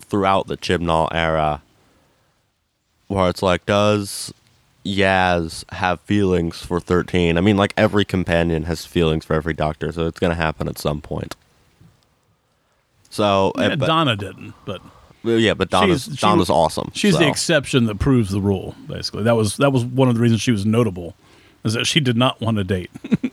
throughout 0.00 0.46
the 0.46 0.56
Chibnall 0.56 1.08
era, 1.12 1.62
where 3.08 3.28
it's 3.28 3.42
like, 3.42 3.66
does 3.66 4.32
Yaz 4.84 5.64
have 5.72 6.00
feelings 6.02 6.58
for 6.64 6.80
thirteen? 6.80 7.36
I 7.36 7.40
mean, 7.40 7.56
like 7.56 7.72
every 7.76 8.04
companion 8.04 8.64
has 8.64 8.84
feelings 8.86 9.24
for 9.24 9.34
every 9.34 9.54
Doctor, 9.54 9.90
so 9.92 10.06
it's 10.06 10.18
gonna 10.20 10.34
happen 10.34 10.68
at 10.68 10.78
some 10.78 11.00
point. 11.00 11.36
So, 13.10 13.52
uh, 13.58 13.62
Yeah, 13.62 13.74
but, 13.76 13.86
Donna 13.86 14.16
didn't, 14.16 14.54
but 14.64 14.80
well, 15.22 15.38
yeah, 15.38 15.54
but 15.54 15.70
Donna's 15.70 16.04
she 16.04 16.16
Donna's 16.16 16.50
awesome. 16.50 16.90
she's 16.94 17.14
so. 17.14 17.20
the 17.20 17.28
exception 17.28 17.84
that 17.84 17.98
proves 17.98 18.30
the 18.30 18.40
rule. 18.40 18.74
Basically, 18.88 19.22
that 19.24 19.36
was 19.36 19.56
that 19.58 19.72
was 19.72 19.84
one 19.84 20.08
of 20.08 20.14
the 20.14 20.20
reasons 20.20 20.40
she 20.40 20.50
was 20.50 20.64
notable, 20.66 21.14
is 21.64 21.74
that 21.74 21.86
she 21.86 22.00
did 22.00 22.16
not 22.16 22.40
want 22.40 22.56
to 22.56 22.64
date 22.64 22.90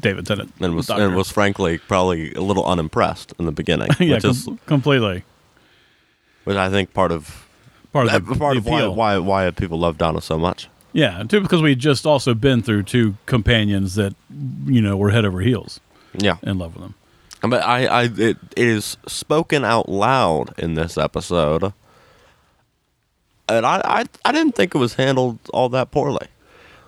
David 0.00 0.26
Tennant 0.26 0.52
and 0.60 0.74
was 0.74 0.86
Doctor. 0.86 1.04
and 1.06 1.14
was 1.16 1.30
frankly 1.30 1.78
probably 1.78 2.32
a 2.34 2.40
little 2.40 2.64
unimpressed 2.66 3.32
in 3.38 3.44
the 3.46 3.52
beginning, 3.52 3.88
yeah, 4.00 4.14
which 4.16 4.24
is 4.24 4.48
completely 4.66 5.22
which 6.44 6.56
I 6.56 6.70
think 6.70 6.92
part 6.94 7.12
of 7.12 7.46
part 7.92 8.06
of 8.06 8.12
uh, 8.14 8.18
the, 8.18 8.38
part 8.38 8.54
the 8.54 8.58
of 8.58 8.66
why, 8.66 8.86
why 8.86 9.18
why 9.18 9.50
people 9.50 9.78
love 9.78 9.98
Donna 9.98 10.20
so 10.20 10.38
much. 10.38 10.68
Yeah, 10.92 11.22
too 11.22 11.40
because 11.40 11.62
we 11.62 11.74
just 11.76 12.04
also 12.06 12.34
been 12.34 12.62
through 12.62 12.82
two 12.84 13.16
companions 13.26 13.94
that 13.94 14.14
you 14.66 14.80
know 14.80 14.96
were 14.96 15.10
head 15.10 15.24
over 15.24 15.40
heels 15.40 15.78
Yeah, 16.14 16.36
in 16.42 16.58
love 16.58 16.74
with 16.74 16.82
them. 16.82 16.94
but 17.50 17.62
I, 17.64 17.86
I 17.86 18.02
it, 18.04 18.18
it 18.18 18.36
is 18.56 18.96
spoken 19.06 19.64
out 19.64 19.88
loud 19.88 20.52
in 20.58 20.74
this 20.74 20.98
episode, 20.98 21.72
and 23.48 23.64
I, 23.66 23.80
I 23.84 24.04
I 24.24 24.32
didn't 24.32 24.54
think 24.56 24.74
it 24.74 24.78
was 24.78 24.94
handled 24.94 25.38
all 25.52 25.68
that 25.68 25.90
poorly. 25.92 26.26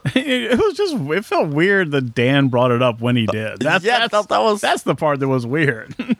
it 0.16 0.58
was 0.58 0.74
just 0.76 0.94
it 0.96 1.24
felt 1.24 1.50
weird 1.50 1.92
that 1.92 2.12
Dan 2.14 2.48
brought 2.48 2.72
it 2.72 2.82
up 2.82 3.00
when 3.00 3.14
he 3.14 3.26
did. 3.26 3.60
That's, 3.60 3.84
Yeah, 3.84 4.06
that's 4.08 4.26
that- 4.26 4.40
was- 4.40 4.60
that's 4.60 4.82
the 4.82 4.94
part 4.96 5.20
that 5.20 5.28
was 5.28 5.46
weird. 5.46 5.94
yeah, 5.98 6.14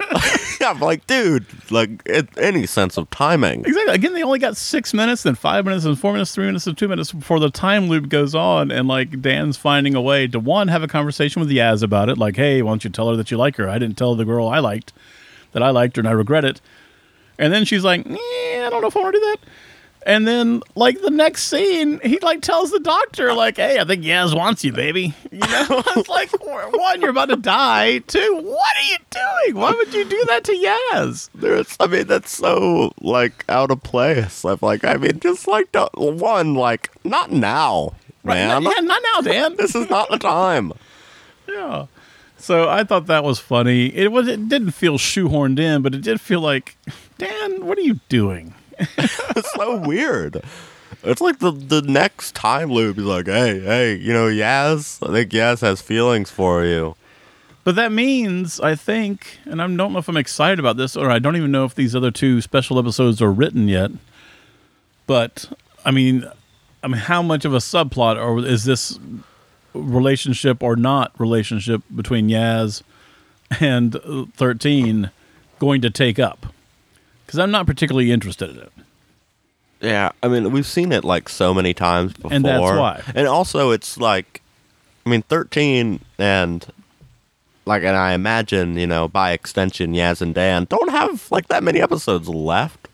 I'm 0.71 0.79
like, 0.79 1.05
dude, 1.09 1.45
like 1.73 2.01
it, 2.07 2.29
any 2.39 2.67
sense 2.67 2.97
of 2.97 3.11
timing. 3.11 3.65
Exactly. 3.65 3.93
Again, 3.95 4.13
they 4.13 4.23
only 4.23 4.39
got 4.39 4.57
six 4.57 4.95
minutes, 4.95 5.25
then 5.25 5.35
five 5.35 5.65
minutes, 5.65 5.85
and 5.85 5.99
four 5.99 6.13
minutes, 6.13 6.33
three 6.33 6.47
minutes, 6.47 6.67
and 6.69 6.79
two 6.79 6.87
minutes 6.87 7.11
before 7.13 7.41
the 7.41 7.51
time 7.51 7.89
loop 7.89 8.09
goes 8.09 8.35
on. 8.37 8.71
And 8.71 8.87
like 8.87 9.21
Dan's 9.21 9.57
finding 9.57 9.95
a 9.97 10.01
way 10.01 10.29
to 10.29 10.39
one 10.39 10.69
have 10.69 10.85
a 10.85 10.89
conversation 10.89 11.41
with 11.41 11.51
Yaz 11.51 11.83
about 11.83 12.09
it, 12.09 12.19
like, 12.19 12.37
"Hey, 12.37 12.63
why 12.63 12.71
don't 12.71 12.85
you 12.85 12.91
tell 12.91 13.11
her 13.11 13.17
that 13.17 13.31
you 13.33 13.37
like 13.37 13.57
her? 13.57 13.69
I 13.69 13.79
didn't 13.81 13.99
tell 13.99 14.15
the 14.15 14.25
girl 14.25 14.47
I 14.49 14.61
liked 14.61 14.93
that 15.53 15.63
I 15.63 15.71
liked 15.71 15.97
her, 15.97 16.01
and 16.01 16.09
I 16.09 16.13
regret 16.13 16.45
it." 16.45 16.61
And 17.39 17.53
then 17.53 17.65
she's 17.65 17.83
like, 17.83 18.07
"Eh, 18.09 18.17
I 18.65 18.69
don't 18.71 18.81
know 18.83 18.87
if 18.89 18.97
I 18.97 19.01
want 19.01 19.15
to 19.15 19.21
do 19.21 19.27
that." 19.27 19.39
And 20.05 20.27
then, 20.27 20.63
like 20.75 21.01
the 21.01 21.11
next 21.11 21.45
scene, 21.45 22.01
he 22.03 22.19
like 22.21 22.41
tells 22.43 22.73
the 22.73 22.81
doctor, 22.81 23.33
like, 23.35 23.57
"Hey, 23.57 23.79
I 23.79 23.85
think 23.85 24.03
Yaz 24.05 24.37
wants 24.37 24.65
you, 24.65 24.73
baby." 24.73 25.15
You 25.31 25.39
know, 25.39 25.67
it's 25.97 26.09
like 26.09 26.31
one, 26.45 27.01
you're 27.01 27.11
about 27.11 27.29
to 27.29 27.37
die. 27.37 27.99
Two, 27.99 28.41
what 28.43 28.77
are 28.77 28.91
you 28.91 28.97
doing? 29.11 29.61
Why 29.61 29.71
would 29.71 29.95
you 29.95 30.05
do 30.05 30.25
that 30.29 30.43
to 30.45 30.53
Yaz? 30.53 31.31
There's, 31.35 31.77
I 31.79 31.87
mean, 31.87 32.09
that's 32.09 32.37
so 32.37 32.93
like 33.01 33.45
out 33.49 33.71
of 33.71 33.83
place. 33.85 34.45
I'm 34.45 34.59
like, 34.61 34.85
I 34.85 34.97
mean, 34.97 35.21
just 35.21 35.47
like 35.47 35.71
don't- 35.71 35.97
one, 35.97 36.55
like 36.55 36.91
not 37.05 37.31
now, 37.31 37.95
man. 38.25 38.63
yeah, 38.63 38.81
not 38.81 39.03
now, 39.15 39.21
Dan. 39.21 39.57
This 39.57 39.75
is 39.77 39.89
not 39.89 40.11
the 40.11 40.19
time. 40.19 40.73
Yeah. 41.49 41.87
So 42.39 42.69
I 42.69 42.83
thought 42.83 43.07
that 43.07 43.23
was 43.23 43.39
funny. 43.39 43.87
It 43.95 44.11
was 44.11 44.27
it 44.27 44.49
didn't 44.49 44.73
feel 44.73 44.99
shoehorned 44.99 45.61
in, 45.61 45.83
but 45.83 45.95
it 45.95 46.03
did 46.03 46.21
feel 46.21 46.41
like, 46.41 46.77
Dan, 47.19 47.65
what 47.67 47.79
are 47.79 47.83
you 47.83 48.01
doing? 48.09 48.55
it's 48.99 49.53
so 49.55 49.77
weird. 49.79 50.43
It's 51.03 51.21
like 51.21 51.39
the 51.41 51.51
the 51.51 51.83
next 51.83 52.35
time 52.35 52.71
loop 52.71 52.99
is 52.99 53.05
like, 53.05 53.27
hey, 53.27 53.61
hey, 53.61 53.95
you 53.95 54.13
know, 54.13 54.27
Yaz. 54.27 55.07
I 55.07 55.13
think 55.13 55.33
Yaz 55.33 55.61
has 55.61 55.83
feelings 55.83 56.31
for 56.31 56.65
you. 56.65 56.95
But 57.65 57.77
that 57.77 57.93
means, 57.93 58.59
I 58.61 58.75
think, 58.75 59.39
and 59.45 59.63
I 59.63 59.67
don't 59.67 59.77
know 59.93 59.99
if 59.99 60.09
I'm 60.09 60.17
excited 60.17 60.59
about 60.59 60.77
this, 60.77 60.97
or 60.97 61.11
I 61.11 61.21
don't 61.21 61.37
even 61.37 61.53
know 61.53 61.65
if 61.65 61.75
these 61.75 61.95
other 61.95 62.11
two 62.11 62.41
special 62.41 62.79
episodes 62.79 63.23
are 63.23 63.31
written 63.31 63.69
yet. 63.69 63.93
But 65.07 65.53
I 65.85 65.91
mean, 65.91 66.29
I 66.83 66.89
mean, 66.89 67.01
how 67.01 67.23
much 67.23 67.45
of 67.45 67.55
a 67.55 67.59
subplot, 67.59 68.17
or 68.17 68.45
is 68.45 68.65
this 68.65 68.99
relationship 69.75 70.63
or 70.63 70.77
not 70.77 71.13
relationship 71.19 71.83
between 71.95 72.29
Yaz 72.29 72.83
and 73.61 73.97
uh, 73.97 74.25
Thirteen 74.35 75.11
going 75.59 75.81
to 75.83 75.91
take 75.91 76.19
up? 76.19 76.52
Because 77.33 77.45
I'm 77.45 77.51
not 77.51 77.67
particularly 77.67 78.13
interested 78.13 78.51
in 78.51 78.59
it. 78.59 78.73
Yeah, 79.81 80.11
I 80.23 80.29
mean, 80.29 80.53
we've 80.53 80.67
seen 80.67 80.93
it 80.93 81.03
like 81.03 81.31
so 81.31 81.55
many 81.55 81.73
times 81.73 82.13
before, 82.13 82.31
And 82.31 82.45
that's 82.45 82.61
why. 82.61 83.03
And 83.15 83.27
also, 83.27 83.71
it's 83.71 83.97
like, 83.97 84.43
I 85.07 85.09
mean, 85.09 85.23
thirteen 85.23 86.01
and 86.19 86.67
like, 87.65 87.85
and 87.85 87.97
I 87.97 88.13
imagine, 88.13 88.77
you 88.77 88.87
know, 88.87 89.09
by 89.09 89.33
extension, 89.33 89.95
Yaz 89.95 90.21
and 90.21 90.35
Dan 90.35 90.67
don't 90.69 90.91
have 90.91 91.31
like 91.31 91.49
that 91.49 91.63
many 91.63 91.81
episodes 91.81 92.29
left. 92.29 92.87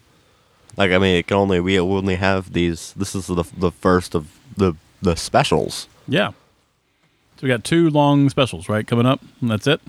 Like, 0.76 0.92
I 0.92 0.98
mean, 0.98 1.16
it 1.16 1.26
can 1.26 1.36
only 1.36 1.58
we 1.58 1.80
only 1.80 2.14
have 2.14 2.52
these. 2.52 2.92
This 2.92 3.16
is 3.16 3.26
the 3.26 3.42
the 3.56 3.72
first 3.72 4.14
of 4.14 4.38
the 4.56 4.74
the 5.02 5.16
specials. 5.16 5.88
Yeah. 6.06 6.28
So 6.28 7.42
we 7.42 7.48
got 7.48 7.64
two 7.64 7.90
long 7.90 8.30
specials, 8.30 8.68
right, 8.68 8.86
coming 8.86 9.04
up, 9.04 9.20
and 9.40 9.50
that's 9.50 9.66
it. 9.66 9.80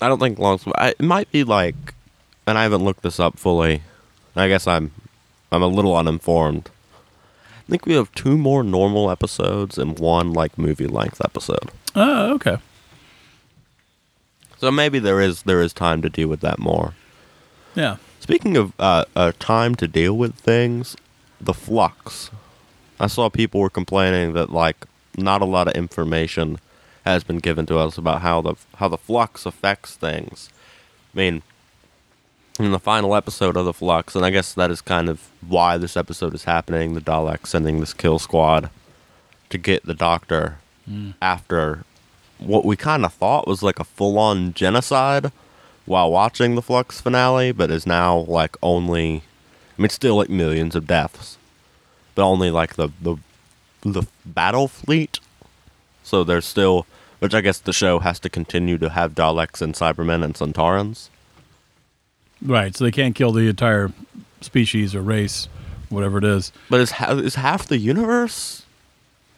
I 0.00 0.08
don't 0.08 0.18
think 0.18 0.40
long. 0.40 0.58
I, 0.74 0.88
it 0.88 1.02
might 1.02 1.30
be 1.30 1.44
like, 1.44 1.94
and 2.48 2.58
I 2.58 2.64
haven't 2.64 2.84
looked 2.84 3.02
this 3.02 3.20
up 3.20 3.38
fully. 3.38 3.82
I 4.34 4.48
guess 4.48 4.66
I'm, 4.66 4.92
I'm 5.50 5.62
a 5.62 5.66
little 5.66 5.96
uninformed. 5.96 6.70
I 7.66 7.70
think 7.70 7.86
we 7.86 7.94
have 7.94 8.12
two 8.14 8.36
more 8.36 8.62
normal 8.62 9.10
episodes 9.10 9.78
and 9.78 9.98
one 9.98 10.32
like 10.32 10.58
movie 10.58 10.86
length 10.86 11.20
episode. 11.24 11.70
Oh, 11.94 12.34
okay. 12.34 12.58
So 14.58 14.70
maybe 14.70 14.98
there 14.98 15.20
is 15.20 15.42
there 15.42 15.60
is 15.60 15.72
time 15.72 16.02
to 16.02 16.08
deal 16.08 16.28
with 16.28 16.40
that 16.40 16.58
more. 16.58 16.94
Yeah. 17.74 17.96
Speaking 18.20 18.56
of 18.56 18.72
uh, 18.78 19.04
uh, 19.16 19.32
time 19.38 19.74
to 19.76 19.88
deal 19.88 20.16
with 20.16 20.34
things, 20.34 20.96
the 21.40 21.54
flux. 21.54 22.30
I 23.00 23.08
saw 23.08 23.28
people 23.28 23.60
were 23.60 23.70
complaining 23.70 24.34
that 24.34 24.50
like 24.52 24.86
not 25.16 25.42
a 25.42 25.46
lot 25.46 25.66
of 25.68 25.74
information 25.74 26.58
has 27.04 27.24
been 27.24 27.38
given 27.38 27.66
to 27.66 27.78
us 27.78 27.98
about 27.98 28.22
how 28.22 28.40
the 28.40 28.54
how 28.76 28.88
the 28.88 28.96
flux 28.96 29.44
affects 29.46 29.96
things. 29.96 30.48
I 31.14 31.18
mean, 31.18 31.42
in 32.64 32.72
the 32.72 32.78
final 32.78 33.14
episode 33.14 33.56
of 33.56 33.64
the 33.64 33.72
flux, 33.72 34.14
and 34.14 34.24
I 34.24 34.30
guess 34.30 34.54
that 34.54 34.70
is 34.70 34.80
kind 34.80 35.08
of 35.08 35.28
why 35.46 35.78
this 35.78 35.96
episode 35.96 36.34
is 36.34 36.44
happening. 36.44 36.94
The 36.94 37.00
Daleks 37.00 37.48
sending 37.48 37.80
this 37.80 37.94
kill 37.94 38.18
squad 38.18 38.70
to 39.50 39.58
get 39.58 39.84
the 39.84 39.94
Doctor 39.94 40.58
hmm. 40.86 41.10
after 41.20 41.84
what 42.38 42.64
we 42.64 42.76
kind 42.76 43.04
of 43.04 43.12
thought 43.12 43.46
was 43.46 43.62
like 43.62 43.78
a 43.78 43.84
full-on 43.84 44.54
genocide 44.54 45.32
while 45.86 46.10
watching 46.10 46.54
the 46.54 46.62
Flux 46.62 47.00
finale, 47.00 47.52
but 47.52 47.70
is 47.70 47.86
now 47.86 48.18
like 48.18 48.56
only. 48.62 49.22
I 49.78 49.82
mean, 49.82 49.88
still 49.88 50.16
like 50.16 50.28
millions 50.28 50.76
of 50.76 50.86
deaths, 50.86 51.38
but 52.14 52.22
only 52.22 52.50
like 52.50 52.74
the 52.74 52.90
the 53.00 53.16
the 53.82 54.04
battle 54.24 54.68
fleet. 54.68 55.18
So 56.02 56.24
there's 56.24 56.46
still, 56.46 56.86
which 57.20 57.34
I 57.34 57.40
guess 57.40 57.58
the 57.58 57.72
show 57.72 58.00
has 58.00 58.18
to 58.20 58.28
continue 58.28 58.78
to 58.78 58.90
have 58.90 59.14
Daleks 59.14 59.62
and 59.62 59.74
Cybermen 59.74 60.24
and 60.24 60.34
Sontarans. 60.34 61.08
Right. 62.44 62.74
So 62.74 62.84
they 62.84 62.90
can't 62.90 63.14
kill 63.14 63.32
the 63.32 63.48
entire 63.48 63.92
species 64.40 64.94
or 64.94 65.02
race, 65.02 65.48
whatever 65.88 66.18
it 66.18 66.24
is. 66.24 66.52
But 66.68 66.80
is 66.80 66.92
ha- 66.92 67.12
is 67.12 67.36
half 67.36 67.66
the 67.66 67.78
universe, 67.78 68.64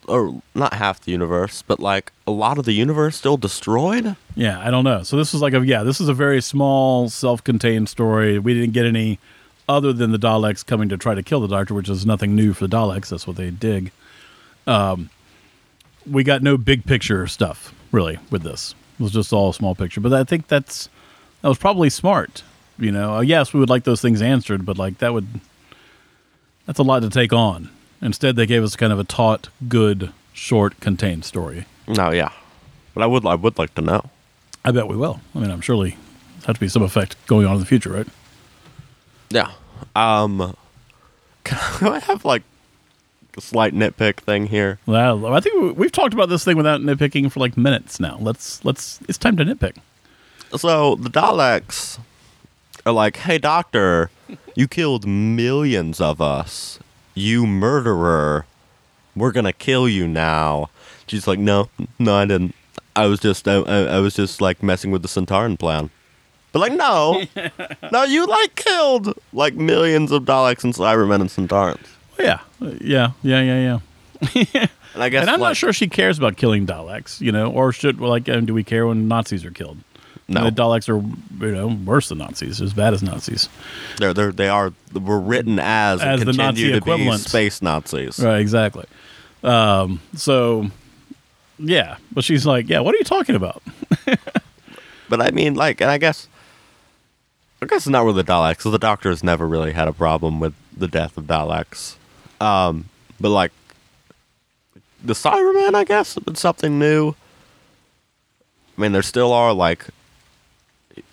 or 0.07 0.41
not 0.53 0.73
half 0.73 1.01
the 1.01 1.11
universe, 1.11 1.61
but 1.61 1.79
like 1.79 2.11
a 2.25 2.31
lot 2.31 2.57
of 2.57 2.65
the 2.65 2.73
universe 2.73 3.15
still 3.15 3.37
destroyed? 3.37 4.15
Yeah, 4.35 4.59
I 4.59 4.71
don't 4.71 4.83
know. 4.83 5.03
So 5.03 5.17
this 5.17 5.33
was 5.33 5.41
like 5.41 5.53
a 5.53 5.65
yeah, 5.65 5.83
this 5.83 6.01
is 6.01 6.09
a 6.09 6.13
very 6.13 6.41
small, 6.41 7.09
self-contained 7.09 7.89
story. 7.89 8.39
We 8.39 8.53
didn't 8.53 8.73
get 8.73 8.85
any 8.85 9.19
other 9.67 9.93
than 9.93 10.11
the 10.11 10.19
Daleks 10.19 10.65
coming 10.65 10.89
to 10.89 10.97
try 10.97 11.15
to 11.15 11.23
kill 11.23 11.41
the 11.41 11.47
Doctor, 11.47 11.73
which 11.73 11.89
is 11.89 12.05
nothing 12.05 12.35
new 12.35 12.53
for 12.53 12.67
the 12.67 12.75
Daleks. 12.75 13.09
That's 13.09 13.27
what 13.27 13.35
they 13.35 13.51
dig. 13.51 13.91
Um, 14.67 15.09
we 16.09 16.23
got 16.23 16.43
no 16.43 16.57
big 16.57 16.85
picture 16.85 17.25
stuff 17.27 17.73
really 17.91 18.19
with 18.29 18.43
this. 18.43 18.75
It 18.99 19.03
was 19.03 19.11
just 19.11 19.33
all 19.33 19.53
small 19.53 19.75
picture. 19.75 20.01
But 20.01 20.13
I 20.13 20.23
think 20.23 20.47
that's 20.47 20.89
that 21.41 21.49
was 21.49 21.57
probably 21.57 21.89
smart. 21.89 22.43
You 22.77 22.91
know, 22.91 23.15
Uh, 23.15 23.21
yes, 23.21 23.53
we 23.53 23.59
would 23.59 23.69
like 23.69 23.83
those 23.85 24.01
things 24.01 24.21
answered, 24.21 24.65
but 24.65 24.77
like 24.77 24.97
that 24.99 25.13
would 25.13 25.27
that's 26.65 26.79
a 26.79 26.83
lot 26.83 27.01
to 27.03 27.09
take 27.09 27.31
on. 27.33 27.69
Instead, 28.01 28.35
they 28.35 28.45
gave 28.45 28.63
us 28.63 28.75
kind 28.75 28.91
of 28.91 28.99
a 28.99 29.03
taut, 29.03 29.49
good, 29.67 30.11
short, 30.33 30.79
contained 30.79 31.23
story. 31.25 31.65
No, 31.87 32.11
yeah. 32.11 32.31
But 32.93 33.03
I 33.03 33.05
would 33.05 33.25
I 33.25 33.35
would 33.35 33.57
like 33.57 33.73
to 33.75 33.81
know. 33.81 34.09
I 34.63 34.71
bet 34.71 34.87
we 34.87 34.95
will. 34.97 35.21
I 35.33 35.39
mean, 35.39 35.51
I'm 35.51 35.61
surely 35.61 35.97
have 36.45 36.55
to 36.55 36.59
be 36.59 36.67
some 36.67 36.83
effect 36.83 37.15
going 37.27 37.45
on 37.45 37.53
in 37.55 37.59
the 37.59 37.65
future, 37.65 37.91
right? 37.91 38.07
Yeah. 39.29 39.51
Um. 39.95 40.55
Can 41.43 41.93
I 41.93 41.99
have 41.99 42.25
like 42.25 42.41
a 43.37 43.41
slight 43.41 43.73
nitpick 43.73 44.17
thing 44.17 44.47
here? 44.47 44.79
Well, 44.85 45.27
I 45.33 45.39
think 45.39 45.77
we've 45.77 45.91
talked 45.91 46.13
about 46.13 46.29
this 46.29 46.43
thing 46.43 46.57
without 46.57 46.81
nitpicking 46.81 47.31
for 47.31 47.39
like 47.39 47.55
minutes 47.57 47.99
now. 47.99 48.17
Let's 48.19 48.63
let's. 48.65 48.99
It's 49.07 49.17
time 49.17 49.37
to 49.37 49.45
nitpick. 49.45 49.77
So 50.57 50.95
the 50.95 51.09
Daleks 51.09 51.99
are 52.85 52.93
like, 52.93 53.17
"Hey, 53.17 53.37
Doctor, 53.37 54.09
you 54.55 54.67
killed 54.67 55.07
millions 55.07 55.99
of 55.99 56.21
us. 56.21 56.79
You 57.13 57.45
murderer. 57.47 58.45
We're 59.15 59.31
gonna 59.31 59.53
kill 59.53 59.87
you 59.89 60.07
now." 60.07 60.69
She's 61.07 61.27
like, 61.27 61.39
"No, 61.39 61.69
no, 61.99 62.15
I 62.15 62.25
didn't. 62.25 62.55
I 62.95 63.07
was 63.07 63.19
just, 63.19 63.47
I, 63.47 63.55
I, 63.55 63.77
I 63.97 63.99
was 63.99 64.15
just 64.15 64.39
like 64.41 64.63
messing 64.63 64.91
with 64.91 65.01
the 65.01 65.07
Sontaran 65.07 65.57
plan." 65.57 65.89
But 66.51 66.59
like, 66.59 66.73
no, 66.73 67.23
no, 67.91 68.03
you 68.03 68.25
like 68.25 68.55
killed 68.55 69.13
like 69.33 69.55
millions 69.55 70.11
of 70.11 70.23
Daleks 70.23 70.63
and 70.63 70.73
Cybermen 70.73 71.19
and 71.21 71.29
Sontarans. 71.29 71.85
Yeah, 72.17 72.39
Uh, 72.61 72.71
yeah, 72.79 73.11
yeah, 73.23 73.41
yeah, 73.41 73.79
yeah. 74.33 74.67
And 74.93 75.03
I 75.03 75.09
guess, 75.09 75.21
and 75.23 75.29
I'm 75.29 75.41
like, 75.41 75.49
not 75.49 75.57
sure 75.57 75.73
she 75.73 75.89
cares 75.89 76.17
about 76.17 76.37
killing 76.37 76.65
Daleks, 76.65 77.19
you 77.19 77.33
know, 77.33 77.51
or 77.51 77.73
should 77.73 77.99
like, 77.99 78.29
um, 78.29 78.45
do 78.45 78.53
we 78.53 78.63
care 78.63 78.87
when 78.87 79.09
Nazis 79.09 79.43
are 79.43 79.51
killed? 79.51 79.77
No. 80.27 80.43
the 80.43 80.51
Daleks 80.51 80.89
are 80.89 80.97
you 81.45 81.51
know 81.51 81.67
worse 81.67 82.09
than 82.09 82.17
Nazis, 82.17 82.59
as 82.61 82.73
bad 82.73 82.93
as 82.95 83.03
Nazis. 83.03 83.47
they're 83.97 84.13
they're 84.13 84.31
they 84.31 84.49
are 84.49 84.73
were 84.93 85.19
written 85.19 85.59
as, 85.59 86.01
As 86.01 86.19
and 86.19 86.21
the 86.21 86.25
continue 86.25 86.43
Nazi 86.47 86.71
to 86.71 86.77
equivalent. 86.77 87.23
be 87.23 87.29
space 87.29 87.61
Nazis. 87.61 88.19
Right, 88.19 88.39
exactly. 88.39 88.85
Um, 89.43 90.01
so, 90.15 90.71
yeah, 91.59 91.97
but 92.11 92.23
she's 92.23 92.45
like, 92.47 92.67
yeah, 92.67 92.79
what 92.79 92.95
are 92.95 92.97
you 92.97 93.03
talking 93.03 93.35
about? 93.35 93.61
But 95.07 95.21
I 95.21 95.31
mean, 95.31 95.53
like, 95.53 95.81
and 95.81 95.91
I 95.91 95.97
guess, 95.99 96.27
I 97.61 97.67
guess 97.67 97.81
it's 97.81 97.87
not 97.87 98.03
really 98.05 98.23
the 98.23 98.31
Daleks. 98.31 98.61
So 98.61 98.71
the 98.71 98.79
Doctor 98.79 99.09
has 99.09 99.23
never 99.23 99.47
really 99.47 99.71
had 99.71 99.87
a 99.87 99.93
problem 99.93 100.39
with 100.39 100.55
the 100.75 100.87
death 100.87 101.15
of 101.17 101.25
Daleks. 101.25 101.95
Um, 102.41 102.85
but 103.19 103.29
like, 103.29 103.51
the 105.03 105.13
Cybermen, 105.13 105.75
I 105.75 105.83
guess, 105.83 106.17
it's 106.25 106.39
something 106.41 106.79
new. 106.79 107.13
I 108.75 108.81
mean, 108.81 108.91
there 108.93 109.03
still 109.03 109.31
are 109.31 109.53
like 109.53 109.85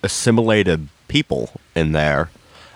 assimilated 0.01 0.87
people 1.07 1.49
in 1.75 1.91
there, 1.91 2.29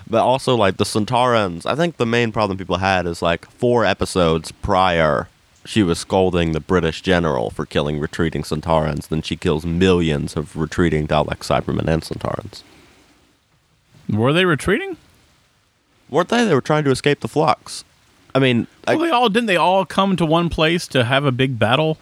but 0.08 0.22
also 0.22 0.54
like 0.54 0.76
the 0.76 0.84
Sontarans. 0.84 1.66
I 1.66 1.74
think 1.74 1.96
the 1.96 2.06
main 2.06 2.32
problem 2.32 2.58
people 2.58 2.78
had 2.78 3.06
is 3.06 3.22
like 3.22 3.50
four 3.50 3.84
episodes 3.84 4.52
prior. 4.52 5.28
She 5.64 5.82
was 5.82 5.98
scolding 5.98 6.52
the 6.52 6.60
British 6.60 7.02
general 7.02 7.50
for 7.50 7.66
killing 7.66 7.98
retreating 7.98 8.42
Sontarans. 8.42 9.08
Then 9.08 9.22
she 9.22 9.36
kills 9.36 9.66
millions 9.66 10.36
of 10.36 10.56
retreating 10.56 11.06
Dalek 11.06 11.40
Cybermen 11.40 11.88
and 11.88 12.02
Sontarans. 12.02 12.62
Were 14.08 14.32
they 14.32 14.46
retreating? 14.46 14.96
Weren't 16.08 16.30
they? 16.30 16.44
They 16.46 16.54
were 16.54 16.62
trying 16.62 16.84
to 16.84 16.90
escape 16.90 17.20
the 17.20 17.28
flux. 17.28 17.84
I 18.34 18.38
mean, 18.38 18.66
I, 18.86 18.96
they 18.96 19.10
all 19.10 19.28
didn't. 19.28 19.46
They 19.46 19.56
all 19.56 19.84
come 19.84 20.16
to 20.16 20.24
one 20.24 20.48
place 20.48 20.86
to 20.88 21.04
have 21.04 21.24
a 21.24 21.32
big 21.32 21.58
battle. 21.58 21.98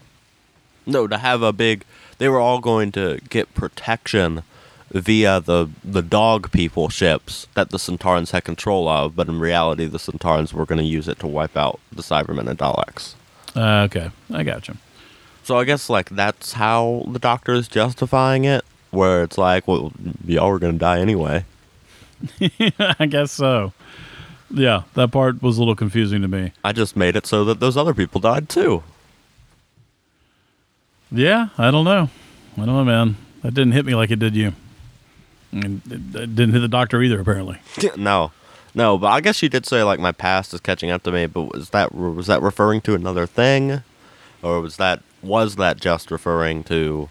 no, 0.85 1.07
to 1.09 1.19
have 1.19 1.43
a 1.43 1.53
big. 1.53 1.85
They 2.19 2.29
were 2.29 2.41
all 2.41 2.61
going 2.61 2.93
to 2.93 3.19
get 3.29 3.53
protection 3.55 4.43
via 4.91 5.41
the 5.41 5.69
the 5.85 6.03
dog 6.03 6.51
people 6.53 6.89
ships 6.89 7.47
that 7.55 7.71
the 7.71 7.79
Sontarans 7.79 8.31
had 8.31 8.45
control 8.45 8.89
of, 8.89 9.17
but 9.17 9.29
in 9.29 9.41
reality, 9.41 9.87
the 9.87 9.99
Sontarans 9.99 10.53
were 10.53 10.67
going 10.67 10.79
to 10.79 10.85
use 10.85 11.09
it 11.09 11.19
to 11.21 11.27
wipe 11.27 11.57
out 11.57 11.81
the 11.93 12.03
Cybermen 12.03 12.49
and 12.49 12.59
Daleks. 12.59 13.15
Uh, 13.55 13.85
okay, 13.85 14.11
I 14.33 14.43
got 14.43 14.69
you. 14.69 14.77
So 15.43 15.59
I 15.59 15.65
guess 15.65 15.89
like 15.89 16.11
that's 16.11 16.55
how 16.55 17.05
the 17.09 17.19
Doctor 17.19 17.55
is 17.55 17.69
justifying 17.69 18.45
it, 18.45 18.65
where 18.91 19.23
it's 19.23 19.39
like, 19.39 19.67
well, 19.67 19.93
y'all 20.25 20.51
were 20.51 20.59
going 20.59 20.75
to 20.75 20.79
die 20.79 21.01
anyway. 21.01 21.45
I 22.99 23.07
guess 23.07 23.33
so. 23.33 23.73
Yeah, 24.51 24.83
that 24.95 25.11
part 25.11 25.43
was 25.43 25.57
a 25.57 25.61
little 25.61 25.75
confusing 25.75 26.23
to 26.23 26.29
me. 26.29 26.53
I 26.63 26.73
just 26.73 26.97
made 26.97 27.17
it 27.17 27.27
so 27.27 27.45
that 27.45 27.61
those 27.61 27.77
other 27.77 27.95
people 27.95 28.21
died 28.21 28.49
too. 28.49 28.83
Yeah, 31.11 31.49
I 31.59 31.71
don't 31.71 31.85
know. 31.85 32.11
I 32.57 32.65
don't 32.65 32.67
know, 32.67 32.85
man. 32.85 33.17
That 33.43 33.55
didn't 33.55 33.73
hit 33.73 33.85
me 33.85 33.95
like 33.95 34.11
it 34.11 34.19
did 34.19 34.35
you. 34.35 34.53
And 35.53 35.83
didn't 35.85 36.53
hit 36.53 36.61
the 36.61 36.69
doctor 36.69 37.03
either, 37.03 37.21
apparently. 37.21 37.59
no, 37.97 38.33
no, 38.75 38.99
but 38.99 39.09
I 39.09 39.21
guess 39.21 39.43
you 39.43 39.49
did 39.49 39.65
say 39.67 39.83
like 39.83 39.99
my 40.01 40.13
past 40.13 40.53
is 40.53 40.61
catching 40.61 40.91
up 40.91 41.03
to 41.05 41.13
me. 41.13 41.27
But 41.27 41.53
was 41.55 41.71
that 41.71 41.95
was 41.95 42.27
that 42.27 42.43
referring 42.43 42.81
to 42.83 42.95
another 42.95 43.27
thing, 43.27 43.83
or 44.43 44.61
was 44.61 44.77
that 44.77 45.03
was 45.23 45.57
that 45.57 45.81
just 45.81 46.11
referring 46.11 46.63
to 46.65 47.09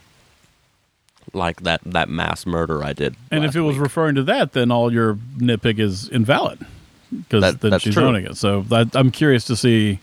like 1.34 1.62
that 1.62 1.82
that 1.86 2.08
mass 2.10 2.46
murder 2.46 2.84
I 2.84 2.94
did? 2.94 3.16
And 3.32 3.44
if 3.46 3.56
it 3.56 3.62
was 3.62 3.76
week? 3.76 3.84
referring 3.84 4.16
to 4.16 4.24
that, 4.24 4.54
then 4.54 4.72
all 4.72 4.92
your 4.94 5.16
nitpick 5.38 5.80
is 5.80 6.08
invalid 6.10 6.66
because 7.12 7.42
That- 7.42 7.62
then 7.62 7.72
that's 7.72 7.84
she's 7.84 7.94
true. 7.96 8.04
owning 8.06 8.26
it. 8.26 8.38
So 8.38 8.62
that, 8.64 8.96
I'm 8.96 9.12
curious 9.12 9.46
to 9.46 9.56
see 9.56 10.00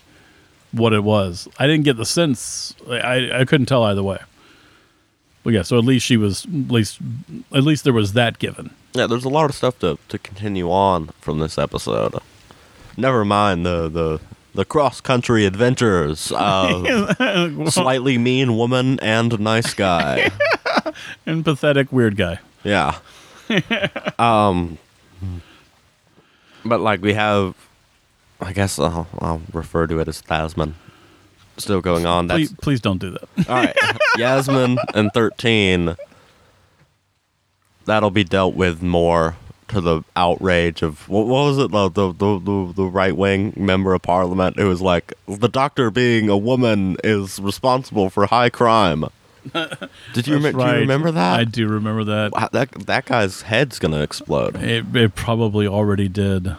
what 0.71 0.91
it 0.93 1.03
was. 1.03 1.47
I 1.59 1.67
didn't 1.67 1.83
get 1.85 1.97
the 1.97 2.05
sense. 2.05 2.73
I, 2.89 3.29
I 3.41 3.45
couldn't 3.45 3.67
tell 3.67 3.83
either 3.83 4.03
way. 4.03 4.17
But 5.43 5.53
yeah, 5.53 5.61
so 5.63 5.77
at 5.77 5.83
least 5.83 6.05
she 6.05 6.17
was 6.17 6.45
at 6.45 6.71
least 6.71 6.99
at 7.53 7.63
least 7.63 7.83
there 7.83 7.93
was 7.93 8.13
that 8.13 8.39
given. 8.39 8.71
yeah, 8.93 9.07
there's 9.07 9.25
a 9.25 9.29
lot 9.29 9.49
of 9.49 9.55
stuff 9.55 9.77
to 9.79 9.97
to 10.07 10.17
continue 10.17 10.71
on 10.71 11.07
from 11.19 11.39
this 11.39 11.57
episode. 11.57 12.15
Never 12.95 13.25
mind 13.25 13.65
the 13.65 13.89
the 13.89 14.19
the 14.55 14.65
cross 14.65 15.01
country 15.01 15.45
adventures 15.45 16.31
of 16.35 16.87
slightly 17.73 18.17
mean 18.17 18.55
woman 18.55 18.99
and 19.01 19.39
nice 19.39 19.73
guy. 19.73 20.31
and 21.25 21.43
pathetic 21.43 21.91
weird 21.91 22.15
guy. 22.15 22.39
Yeah. 22.63 22.99
um, 24.19 24.77
but 26.63 26.79
like 26.79 27.01
we 27.01 27.13
have, 27.13 27.55
I 28.39 28.53
guess 28.53 28.79
I'll, 28.79 29.07
I'll 29.19 29.41
refer 29.51 29.87
to 29.87 29.99
it 29.99 30.07
as 30.07 30.21
Thasmin. 30.21 30.75
Still 31.57 31.81
going 31.81 32.05
on. 32.05 32.27
That's 32.27 32.39
Please, 32.39 32.53
please 32.61 32.81
don't 32.81 32.99
do 32.99 33.11
that. 33.11 33.23
all 33.49 33.55
right. 33.55 33.75
Yasmin 34.17 34.77
and 34.93 35.11
thirteen. 35.13 35.95
That'll 37.85 38.11
be 38.11 38.23
dealt 38.23 38.55
with 38.55 38.81
more 38.81 39.35
to 39.67 39.81
the 39.81 40.03
outrage 40.15 40.81
of 40.81 41.07
what, 41.09 41.27
was 41.27 41.57
it? 41.57 41.71
The 41.71 41.89
the 41.89 42.11
the, 42.11 42.39
the, 42.39 42.73
the 42.73 42.85
right 42.85 43.15
wing 43.15 43.53
member 43.55 43.93
of 43.93 44.01
parliament 44.01 44.57
who 44.57 44.67
was 44.67 44.81
like, 44.81 45.13
the 45.27 45.49
doctor 45.49 45.91
being 45.91 46.29
a 46.29 46.37
woman 46.37 46.97
is 47.03 47.39
responsible 47.39 48.09
for 48.09 48.25
high 48.25 48.49
crime. 48.49 49.05
Did 49.43 50.25
you, 50.25 50.39
That's 50.39 50.55
remem- 50.55 50.69
do 50.71 50.73
you 50.75 50.79
remember 50.79 51.11
that? 51.11 51.39
I 51.39 51.43
do 51.43 51.67
remember 51.67 52.05
that. 52.05 52.31
Wow, 52.31 52.47
that 52.53 52.71
that 52.85 53.05
guy's 53.05 53.41
head's 53.41 53.77
gonna 53.77 54.01
explode. 54.01 54.55
It, 54.55 54.95
it 54.95 55.15
probably 55.15 55.67
already 55.67 56.07
did. 56.07 56.55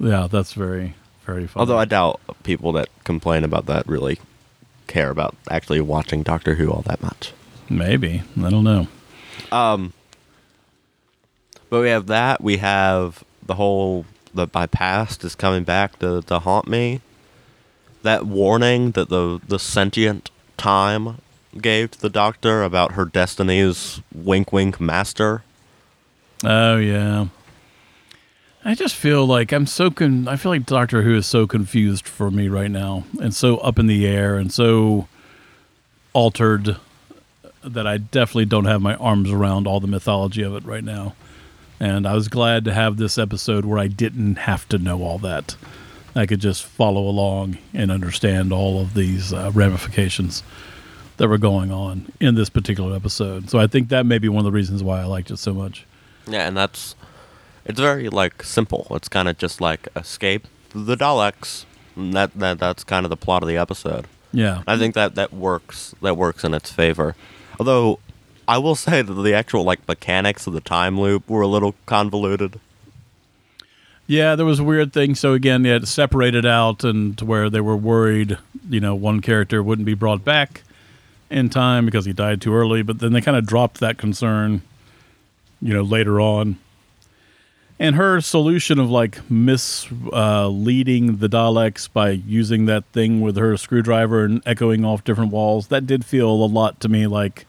Yeah, 0.00 0.26
that's 0.28 0.52
very, 0.52 0.94
very 1.26 1.46
funny. 1.46 1.60
Although 1.60 1.78
I 1.78 1.84
doubt 1.84 2.20
people 2.42 2.72
that 2.72 2.88
complain 3.04 3.44
about 3.44 3.66
that 3.66 3.86
really 3.86 4.18
care 4.86 5.10
about 5.10 5.34
actually 5.50 5.80
watching 5.80 6.22
Doctor 6.22 6.54
Who 6.54 6.70
all 6.70 6.82
that 6.82 7.02
much. 7.02 7.32
Maybe. 7.68 8.22
I 8.40 8.50
don't 8.50 8.64
know. 8.64 8.86
Um, 9.52 9.92
but 11.68 11.80
we 11.80 11.88
have 11.88 12.06
that. 12.06 12.40
We 12.40 12.58
have 12.58 13.24
the 13.44 13.54
whole 13.54 14.06
the 14.32 14.48
my 14.54 14.66
past 14.66 15.24
is 15.24 15.34
coming 15.34 15.64
back 15.64 15.98
to, 15.98 16.22
to 16.22 16.38
haunt 16.38 16.68
me. 16.68 17.00
That 18.02 18.24
warning 18.26 18.92
that 18.92 19.08
the 19.08 19.40
the 19.46 19.58
sentient 19.58 20.30
time 20.56 21.18
gave 21.60 21.90
to 21.92 22.00
the 22.00 22.10
Doctor 22.10 22.62
about 22.62 22.92
her 22.92 23.04
destiny's 23.04 24.00
wink 24.14 24.52
wink 24.52 24.80
master. 24.80 25.42
Oh, 26.44 26.76
yeah. 26.76 27.26
I 28.66 28.74
just 28.74 28.96
feel 28.96 29.24
like 29.24 29.52
I'm 29.52 29.64
so 29.64 29.92
con. 29.92 30.26
I 30.26 30.34
feel 30.34 30.50
like 30.50 30.66
Doctor 30.66 31.02
Who 31.02 31.14
is 31.14 31.24
so 31.24 31.46
confused 31.46 32.08
for 32.08 32.32
me 32.32 32.48
right 32.48 32.70
now 32.70 33.04
and 33.20 33.32
so 33.32 33.58
up 33.58 33.78
in 33.78 33.86
the 33.86 34.04
air 34.04 34.36
and 34.36 34.52
so 34.52 35.06
altered 36.12 36.76
that 37.62 37.86
I 37.86 37.98
definitely 37.98 38.46
don't 38.46 38.64
have 38.64 38.82
my 38.82 38.96
arms 38.96 39.30
around 39.30 39.68
all 39.68 39.78
the 39.78 39.86
mythology 39.86 40.42
of 40.42 40.56
it 40.56 40.64
right 40.64 40.82
now. 40.82 41.14
And 41.78 42.08
I 42.08 42.14
was 42.14 42.26
glad 42.26 42.64
to 42.64 42.74
have 42.74 42.96
this 42.96 43.18
episode 43.18 43.64
where 43.64 43.78
I 43.78 43.86
didn't 43.86 44.34
have 44.34 44.68
to 44.70 44.78
know 44.78 45.00
all 45.04 45.18
that. 45.18 45.54
I 46.16 46.26
could 46.26 46.40
just 46.40 46.64
follow 46.64 47.08
along 47.08 47.58
and 47.72 47.92
understand 47.92 48.52
all 48.52 48.80
of 48.80 48.94
these 48.94 49.32
uh, 49.32 49.52
ramifications 49.54 50.42
that 51.18 51.28
were 51.28 51.38
going 51.38 51.70
on 51.70 52.10
in 52.18 52.34
this 52.34 52.50
particular 52.50 52.96
episode. 52.96 53.48
So 53.48 53.60
I 53.60 53.68
think 53.68 53.90
that 53.90 54.06
may 54.06 54.18
be 54.18 54.28
one 54.28 54.40
of 54.40 54.44
the 54.44 54.56
reasons 54.56 54.82
why 54.82 55.02
I 55.02 55.04
liked 55.04 55.30
it 55.30 55.36
so 55.36 55.54
much. 55.54 55.86
Yeah, 56.26 56.48
and 56.48 56.56
that's 56.56 56.96
it's 57.66 57.80
very 57.80 58.08
like 58.08 58.42
simple. 58.42 58.86
It's 58.92 59.08
kind 59.08 59.28
of 59.28 59.38
just 59.38 59.60
like 59.60 59.88
escape 59.94 60.46
the 60.74 60.96
Daleks. 60.96 61.64
And 61.94 62.14
that 62.14 62.34
that 62.34 62.58
that's 62.58 62.84
kind 62.84 63.04
of 63.04 63.10
the 63.10 63.16
plot 63.16 63.42
of 63.42 63.48
the 63.48 63.56
episode. 63.56 64.06
Yeah. 64.32 64.62
I 64.66 64.76
think 64.76 64.94
that 64.94 65.14
that 65.14 65.32
works. 65.32 65.94
That 66.02 66.16
works 66.16 66.44
in 66.44 66.54
its 66.54 66.70
favor. 66.70 67.14
Although 67.58 67.98
I 68.46 68.58
will 68.58 68.74
say 68.74 69.02
that 69.02 69.12
the 69.12 69.34
actual 69.34 69.64
like 69.64 69.86
mechanics 69.88 70.46
of 70.46 70.52
the 70.52 70.60
time 70.60 71.00
loop 71.00 71.28
were 71.28 71.42
a 71.42 71.46
little 71.46 71.74
convoluted. 71.86 72.60
Yeah, 74.06 74.36
there 74.36 74.46
was 74.46 74.60
a 74.60 74.64
weird 74.64 74.92
thing. 74.92 75.16
So 75.16 75.32
again, 75.32 75.62
they 75.62 75.70
had 75.70 75.80
to 75.80 75.86
separate 75.86 76.36
it 76.36 76.46
out, 76.46 76.84
and 76.84 77.18
to 77.18 77.24
where 77.24 77.50
they 77.50 77.60
were 77.60 77.76
worried, 77.76 78.38
you 78.68 78.78
know, 78.78 78.94
one 78.94 79.20
character 79.20 79.62
wouldn't 79.62 79.86
be 79.86 79.94
brought 79.94 80.24
back 80.24 80.62
in 81.28 81.50
time 81.50 81.84
because 81.84 82.04
he 82.04 82.12
died 82.12 82.40
too 82.40 82.54
early, 82.54 82.82
but 82.82 83.00
then 83.00 83.12
they 83.12 83.20
kind 83.20 83.36
of 83.36 83.46
dropped 83.46 83.80
that 83.80 83.98
concern, 83.98 84.62
you 85.60 85.74
know, 85.74 85.82
later 85.82 86.20
on. 86.20 86.56
And 87.78 87.96
her 87.96 88.20
solution 88.22 88.78
of 88.78 88.90
like 88.90 89.28
misleading 89.30 91.10
uh, 91.10 91.16
the 91.18 91.28
Daleks 91.28 91.92
by 91.92 92.10
using 92.10 92.66
that 92.66 92.84
thing 92.86 93.20
with 93.20 93.36
her 93.36 93.56
screwdriver 93.56 94.24
and 94.24 94.42
echoing 94.46 94.84
off 94.84 95.04
different 95.04 95.30
walls, 95.30 95.66
that 95.66 95.86
did 95.86 96.04
feel 96.04 96.30
a 96.30 96.46
lot 96.46 96.80
to 96.80 96.88
me 96.88 97.06
like 97.06 97.46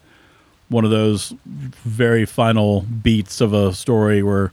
one 0.68 0.84
of 0.84 0.92
those 0.92 1.34
very 1.46 2.26
final 2.26 2.82
beats 2.82 3.40
of 3.40 3.54
a 3.54 3.74
story 3.74 4.22
where, 4.22 4.52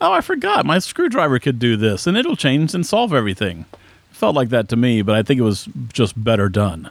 oh, 0.00 0.10
I 0.10 0.22
forgot 0.22 0.64
my 0.64 0.78
screwdriver 0.78 1.38
could 1.38 1.58
do 1.58 1.76
this 1.76 2.06
and 2.06 2.16
it'll 2.16 2.36
change 2.36 2.74
and 2.74 2.86
solve 2.86 3.12
everything. 3.12 3.66
felt 4.10 4.34
like 4.34 4.48
that 4.48 4.70
to 4.70 4.76
me, 4.76 5.02
but 5.02 5.14
I 5.14 5.22
think 5.22 5.38
it 5.38 5.44
was 5.44 5.68
just 5.92 6.22
better 6.22 6.48
done. 6.48 6.90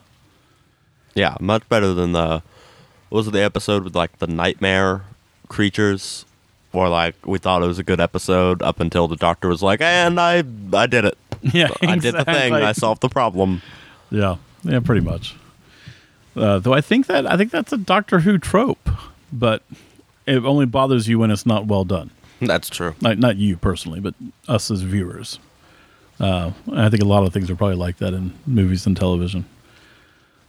Yeah, 1.15 1.35
much 1.39 1.67
better 1.67 1.93
than 1.95 2.11
the 2.11 2.43
was 3.09 3.27
it 3.27 3.31
the 3.31 3.41
episode 3.41 3.83
with 3.83 3.95
like 3.95 4.19
the 4.19 4.27
nightmare 4.27 5.01
creatures 5.47 6.25
or 6.73 6.89
like 6.89 7.15
we 7.25 7.37
thought 7.39 7.63
it 7.63 7.67
was 7.67 7.79
a 7.79 7.83
good 7.83 7.99
episode 7.99 8.61
up 8.61 8.79
until 8.79 9.07
the 9.07 9.15
doctor 9.15 9.47
was 9.47 9.61
like, 9.63 9.81
"And 9.81 10.19
I 10.19 10.43
I 10.73 10.87
did 10.87 11.05
it. 11.05 11.17
Yeah, 11.41 11.69
I 11.81 11.95
did 11.97 12.15
the 12.15 12.25
thing. 12.25 12.35
exactly. 12.35 12.61
I 12.63 12.71
solved 12.73 13.01
the 13.01 13.09
problem." 13.09 13.61
Yeah, 14.11 14.35
yeah, 14.63 14.79
pretty 14.81 15.01
much. 15.01 15.35
Uh, 16.35 16.59
though 16.59 16.73
I 16.73 16.81
think 16.81 17.07
that 17.07 17.25
I 17.25 17.37
think 17.37 17.51
that's 17.51 17.71
a 17.71 17.77
Doctor 17.77 18.19
Who 18.19 18.37
trope, 18.37 18.89
but 19.31 19.63
it 20.25 20.43
only 20.45 20.65
bothers 20.65 21.07
you 21.07 21.17
when 21.19 21.31
it's 21.31 21.45
not 21.45 21.65
well 21.65 21.85
done. 21.85 22.11
That's 22.41 22.69
true. 22.69 22.95
Not, 23.01 23.17
not 23.17 23.37
you 23.37 23.57
personally, 23.57 23.99
but 23.99 24.13
us 24.47 24.69
as 24.71 24.81
viewers. 24.81 25.39
Uh, 26.19 26.51
I 26.73 26.89
think 26.89 27.01
a 27.01 27.05
lot 27.07 27.23
of 27.25 27.33
things 27.33 27.49
are 27.49 27.55
probably 27.55 27.75
like 27.77 27.97
that 27.97 28.13
in 28.13 28.33
movies 28.45 28.85
and 28.85 28.95
television. 28.95 29.45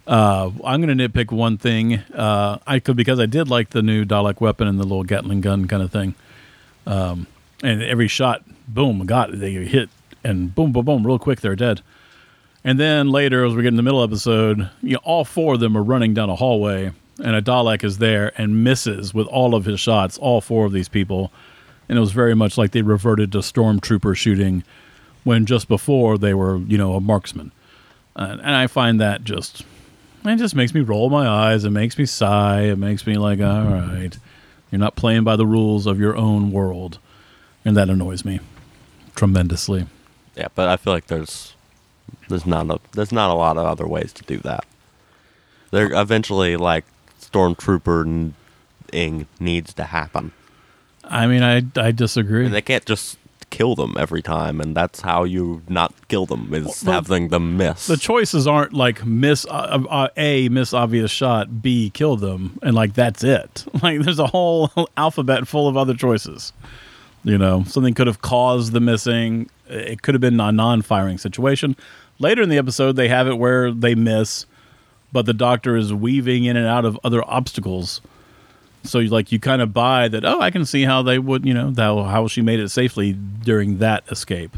Uh, 0.07 0.51
I'm 0.65 0.83
going 0.83 0.97
to 0.97 1.09
nitpick 1.09 1.31
one 1.31 1.57
thing. 1.59 1.95
Uh, 2.15 2.59
I 2.67 2.81
could 2.81 2.97
because 2.97 3.21
I 3.21 3.27
did 3.27 3.49
like 3.49 3.71
the 3.71 3.83
new 3.83 4.05
Dalek 4.05 4.41
weapon 4.41 4.67
and 4.67 4.79
the 4.79 4.85
little 4.85 5.05
Gatling 5.05 5.41
gun 5.41 5.69
kind 5.69 5.83
of 5.83 5.93
thing. 5.93 6.15
Um, 6.87 7.27
and 7.63 7.83
every 7.83 8.09
shot, 8.09 8.43
boom, 8.67 9.07
got. 9.07 9.39
They 9.39 9.53
hit 9.53 9.91
and 10.25 10.55
boom, 10.55 10.73
boom, 10.73 10.85
boom, 10.85 11.07
real 11.07 11.19
quick, 11.19 11.41
they're 11.41 11.57
dead. 11.57 11.83
And 12.65 12.79
then 12.79 13.11
later, 13.11 13.45
as 13.45 13.55
we 13.55 13.63
get 13.63 13.69
in 13.69 13.77
the 13.77 13.83
middle 13.83 14.03
episode, 14.03 14.69
you 14.83 14.95
know, 14.95 15.01
all 15.03 15.25
four 15.25 15.55
of 15.55 15.61
them 15.61 15.77
are 15.77 15.83
running 15.83 16.13
down 16.13 16.29
a 16.29 16.37
hallway, 16.37 16.93
and 17.23 17.37
a 17.37 17.41
Dalek 17.41 17.85
is 17.85 17.99
there 17.99 18.33
and 18.37 18.63
misses 18.63 19.15
with 19.15 19.27
all 19.29 19.55
of 19.55 19.65
his 19.65 19.81
shots, 19.81 20.19
all 20.19 20.41
four 20.41 20.67
of 20.67 20.73
these 20.73 20.89
people. 20.89 21.33
And 21.89 21.97
it 21.97 22.01
was 22.01 22.13
very 22.13 22.35
much 22.35 22.59
like 22.59 22.73
they 22.73 22.83
reverted 22.83 23.33
to 23.33 23.39
stormtrooper 23.39 24.17
shooting 24.17 24.63
when 25.25 25.47
just 25.47 25.69
before 25.69 26.19
they 26.19 26.35
were, 26.35 26.59
you 26.59 26.79
know, 26.79 26.95
a 26.95 27.01
marksman. 27.01 27.53
And, 28.15 28.41
and 28.41 28.51
I 28.51 28.67
find 28.67 29.01
that 29.01 29.25
just, 29.25 29.65
it 30.25 30.37
just 30.37 30.55
makes 30.55 30.75
me 30.75 30.81
roll 30.81 31.11
my 31.11 31.27
eyes. 31.27 31.65
It 31.65 31.71
makes 31.71 31.97
me 31.99 32.07
sigh. 32.07 32.63
It 32.63 32.79
makes 32.79 33.07
me 33.07 33.17
like, 33.17 33.41
all 33.41 33.65
right, 33.65 34.17
you're 34.71 34.79
not 34.79 34.97
playing 34.97 35.25
by 35.25 35.37
the 35.37 35.47
rules 35.47 35.87
of 35.87 35.99
your 35.99 36.17
own 36.17 36.51
world. 36.51 36.99
And 37.65 37.77
that 37.77 37.91
annoys 37.91 38.25
me 38.25 38.41
tremendously. 39.15 39.87
Yeah, 40.37 40.49
but 40.55 40.69
I 40.69 40.77
feel 40.77 40.93
like 40.93 41.09
there's 41.09 41.55
there's 42.29 42.47
not 42.47 42.71
a 42.71 42.81
there's 42.93 43.13
not 43.13 43.31
a 43.31 43.35
lot 43.35 43.59
of 43.59 43.67
other 43.67 43.87
ways 43.87 44.13
to 44.15 44.23
do 44.25 44.39
that. 44.39 44.65
There 45.71 45.93
eventually 45.93 46.57
like 46.57 46.85
stormtrooper 47.21 48.33
ing 48.93 49.27
needs 49.39 49.75
to 49.75 49.85
happen, 49.85 50.33
I 51.05 51.27
mean, 51.27 51.43
I, 51.43 51.63
I 51.77 51.91
disagree. 51.93 52.47
and 52.47 52.55
they 52.55 52.63
can't 52.63 52.87
just 52.87 53.19
kill 53.51 53.75
them 53.75 53.95
every 53.99 54.23
time, 54.23 54.61
and 54.61 54.77
that's 54.77 55.01
how 55.01 55.25
you 55.25 55.63
not 55.69 55.93
kill 56.11 56.27
them 56.27 56.53
is 56.53 56.83
Well, 56.85 56.95
having 56.95 57.29
them 57.29 57.57
miss. 57.57 57.87
the 57.87 57.97
choices 57.97 58.47
aren't 58.47 58.75
like 58.75 59.07
miss 59.07 59.47
uh, 59.47 59.83
uh, 59.89 60.09
a 60.17 60.49
miss 60.51 60.75
obvious 60.75 61.11
shot 61.11 61.63
b 61.63 61.89
kill 61.95 62.17
them 62.17 62.59
and 62.63 62.75
like 62.75 62.93
that's 62.95 63.25
it. 63.25 63.65
Like 63.83 64.01
there's 64.03 64.19
a 64.19 64.27
whole 64.27 64.71
alphabet 64.99 65.49
full 65.49 65.67
of 65.69 65.77
other 65.77 65.95
choices 65.95 66.53
you 67.23 67.37
know? 67.37 67.65
Something 67.65 67.93
could 67.93 68.07
have 68.07 68.23
caused 68.23 68.73
the 68.73 68.81
missing. 68.81 69.51
It 69.69 70.01
could 70.01 70.15
have 70.15 70.23
been 70.23 70.41
a 70.41 70.51
non-firing 70.51 71.19
situation. 71.19 71.77
Later 72.19 72.41
in 72.43 72.49
the 72.49 72.57
episode 72.59 72.97
they 72.97 73.09
have 73.09 73.27
it 73.29 73.35
where 73.35 73.71
they 73.73 73.95
miss 73.95 74.47
but 75.13 75.27
the 75.27 75.35
doctor 75.35 75.77
is 75.77 75.93
weaving 75.93 76.45
in 76.45 76.57
and 76.57 76.67
out 76.67 76.85
of 76.85 76.99
other 77.05 77.23
obstacles. 77.29 78.01
So 78.85 78.99
you 79.01 79.09
like 79.11 79.33
you 79.33 79.39
kind 79.39 79.61
of 79.61 79.75
buy 79.75 80.09
that 80.09 80.25
oh 80.25 80.41
i 80.41 80.51
can 80.51 80.65
see 80.65 80.85
how 80.85 81.03
they 81.03 81.19
would 81.19 81.45
you 81.45 81.53
know 81.53 81.73
how, 81.77 82.03
how 82.05 82.27
she 82.29 82.41
made 82.41 82.61
it 82.61 82.71
safely 82.71 83.13
during 83.13 83.79
that 83.79 84.05
escape 84.11 84.57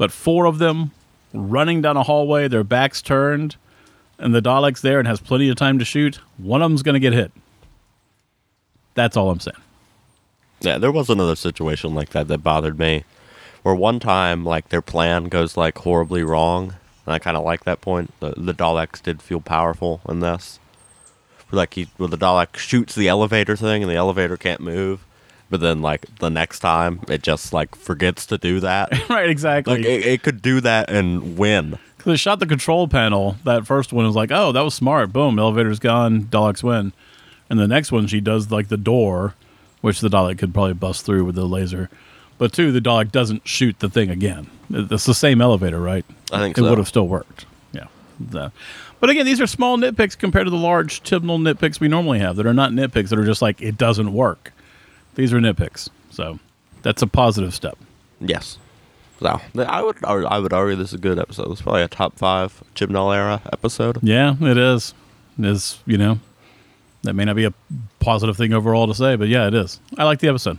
but 0.00 0.10
four 0.10 0.46
of 0.46 0.56
them 0.56 0.92
running 1.34 1.82
down 1.82 1.94
a 1.94 2.02
hallway, 2.02 2.48
their 2.48 2.64
backs 2.64 3.02
turned, 3.02 3.56
and 4.18 4.34
the 4.34 4.40
Dalek's 4.40 4.80
there 4.80 4.98
and 4.98 5.06
has 5.06 5.20
plenty 5.20 5.50
of 5.50 5.56
time 5.56 5.78
to 5.78 5.84
shoot, 5.84 6.20
one 6.38 6.62
of 6.62 6.70
them's 6.70 6.82
going 6.82 6.94
to 6.94 7.00
get 7.00 7.12
hit. 7.12 7.30
That's 8.94 9.14
all 9.14 9.28
I'm 9.28 9.40
saying. 9.40 9.58
Yeah, 10.62 10.78
there 10.78 10.90
was 10.90 11.10
another 11.10 11.36
situation 11.36 11.94
like 11.94 12.08
that 12.10 12.28
that 12.28 12.38
bothered 12.38 12.78
me, 12.78 13.04
where 13.62 13.74
one 13.74 14.00
time 14.00 14.42
like 14.42 14.70
their 14.70 14.80
plan 14.80 15.24
goes 15.24 15.58
like 15.58 15.76
horribly 15.76 16.22
wrong, 16.22 16.76
and 17.04 17.14
I 17.14 17.18
kind 17.18 17.36
of 17.36 17.44
like 17.44 17.64
that 17.64 17.82
point. 17.82 18.14
The, 18.20 18.30
the 18.38 18.54
Daleks 18.54 19.02
did 19.02 19.20
feel 19.20 19.42
powerful 19.42 20.00
in 20.08 20.20
this. 20.20 20.58
Like 21.50 21.74
he, 21.74 21.88
where 21.98 22.08
the 22.08 22.16
Dalek 22.16 22.56
shoots 22.56 22.94
the 22.94 23.08
elevator 23.08 23.54
thing, 23.54 23.82
and 23.82 23.90
the 23.90 23.96
elevator 23.96 24.38
can't 24.38 24.62
move, 24.62 25.04
but 25.50 25.60
then 25.60 25.82
like 25.82 26.06
the 26.18 26.30
next 26.30 26.60
time 26.60 27.00
it 27.08 27.22
just 27.22 27.52
like 27.52 27.74
forgets 27.74 28.24
to 28.26 28.38
do 28.38 28.60
that. 28.60 29.08
right, 29.10 29.28
exactly. 29.28 29.76
like 29.76 29.84
it, 29.84 30.06
it 30.06 30.22
could 30.22 30.40
do 30.40 30.60
that 30.60 30.88
and 30.88 31.36
win. 31.36 31.78
Because 31.96 32.14
it 32.14 32.16
shot 32.18 32.38
the 32.38 32.46
control 32.46 32.88
panel. 32.88 33.36
That 33.44 33.66
first 33.66 33.92
one 33.92 34.06
was 34.06 34.16
like, 34.16 34.30
oh, 34.32 34.52
that 34.52 34.62
was 34.62 34.74
smart. 34.74 35.12
Boom, 35.12 35.38
elevator's 35.38 35.78
gone. 35.78 36.22
Daleks 36.22 36.62
win. 36.62 36.94
And 37.50 37.58
the 37.58 37.68
next 37.68 37.92
one, 37.92 38.06
she 38.06 38.20
does 38.20 38.50
like 38.50 38.68
the 38.68 38.78
door, 38.78 39.34
which 39.82 40.00
the 40.00 40.08
Dalek 40.08 40.38
could 40.38 40.54
probably 40.54 40.72
bust 40.72 41.04
through 41.04 41.24
with 41.24 41.34
the 41.34 41.44
laser. 41.44 41.90
But 42.38 42.54
two, 42.54 42.72
the 42.72 42.80
Dalek 42.80 43.12
doesn't 43.12 43.46
shoot 43.46 43.80
the 43.80 43.90
thing 43.90 44.08
again. 44.08 44.48
It's 44.70 45.04
the 45.04 45.12
same 45.12 45.42
elevator, 45.42 45.78
right? 45.78 46.06
I 46.32 46.38
think 46.38 46.56
it 46.56 46.62
so. 46.62 46.70
would 46.70 46.78
have 46.78 46.88
still 46.88 47.08
worked. 47.08 47.44
Yeah. 47.72 48.50
But 49.00 49.10
again, 49.10 49.26
these 49.26 49.40
are 49.40 49.46
small 49.46 49.78
nitpicks 49.78 50.16
compared 50.16 50.46
to 50.46 50.50
the 50.50 50.56
large 50.56 51.02
typical 51.02 51.38
nitpicks 51.38 51.80
we 51.80 51.88
normally 51.88 52.18
have 52.18 52.36
that 52.36 52.46
are 52.46 52.54
not 52.54 52.72
nitpicks 52.72 53.08
that 53.08 53.18
are 53.18 53.24
just 53.24 53.42
like 53.42 53.60
it 53.60 53.76
doesn't 53.78 54.12
work. 54.12 54.52
These 55.14 55.32
are 55.32 55.38
nitpicks. 55.38 55.88
So 56.10 56.38
that's 56.82 57.02
a 57.02 57.06
positive 57.06 57.54
step. 57.54 57.78
Yes. 58.20 58.58
So 59.20 59.40
I 59.58 59.82
would 59.82 60.02
I 60.04 60.38
would 60.38 60.52
argue 60.52 60.76
this 60.76 60.88
is 60.88 60.94
a 60.94 60.98
good 60.98 61.18
episode. 61.18 61.50
It's 61.52 61.60
probably 61.60 61.82
a 61.82 61.88
top 61.88 62.18
five 62.18 62.62
Chibnall 62.74 63.14
era 63.14 63.42
episode. 63.52 63.98
Yeah, 64.02 64.34
it 64.40 64.56
is. 64.56 64.94
It 65.38 65.44
is, 65.44 65.78
you 65.84 65.98
know, 65.98 66.20
that 67.02 67.14
may 67.14 67.24
not 67.24 67.36
be 67.36 67.44
a 67.44 67.52
positive 67.98 68.36
thing 68.36 68.52
overall 68.54 68.86
to 68.86 68.94
say, 68.94 69.16
but 69.16 69.28
yeah, 69.28 69.46
it 69.46 69.54
is. 69.54 69.78
I 69.98 70.04
like 70.04 70.20
the 70.20 70.28
episode. 70.28 70.58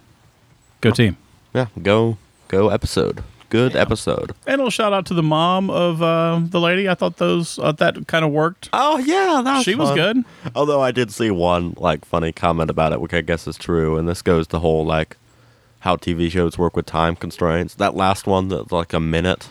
Go 0.79 0.91
team. 0.91 1.17
Yeah, 1.53 1.67
go 1.81 2.17
go 2.47 2.69
episode. 2.69 3.23
Good 3.51 3.75
episode. 3.75 4.31
And 4.47 4.55
a 4.55 4.57
little 4.59 4.69
shout 4.69 4.93
out 4.93 5.05
to 5.07 5.13
the 5.13 5.21
mom 5.21 5.69
of 5.69 6.01
uh, 6.01 6.39
the 6.41 6.61
lady. 6.61 6.87
I 6.87 6.95
thought 6.95 7.17
those 7.17 7.59
uh, 7.59 7.73
that 7.73 8.07
kind 8.07 8.23
of 8.23 8.31
worked. 8.31 8.69
Oh 8.71 8.97
yeah, 8.97 9.41
that 9.43 9.57
was 9.57 9.65
She 9.65 9.75
was 9.75 9.91
good. 9.91 10.23
Although 10.55 10.79
I 10.79 10.91
did 10.91 11.11
see 11.11 11.31
one 11.31 11.73
like 11.75 12.05
funny 12.05 12.31
comment 12.31 12.69
about 12.69 12.93
it, 12.93 13.01
which 13.01 13.13
I 13.13 13.19
guess 13.19 13.47
is 13.47 13.57
true, 13.57 13.97
and 13.97 14.07
this 14.07 14.21
goes 14.21 14.47
to 14.47 14.59
whole 14.59 14.85
like 14.85 15.17
how 15.81 15.97
TV 15.97 16.31
shows 16.31 16.57
work 16.57 16.77
with 16.77 16.85
time 16.85 17.17
constraints. 17.17 17.73
That 17.75 17.93
last 17.93 18.25
one 18.25 18.47
that's 18.47 18.71
like 18.71 18.93
a 18.93 19.01
minute. 19.01 19.49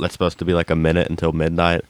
That's 0.00 0.14
supposed 0.14 0.40
to 0.40 0.44
be 0.44 0.52
like 0.52 0.68
a 0.68 0.76
minute 0.76 1.08
until 1.08 1.30
midnight. 1.30 1.82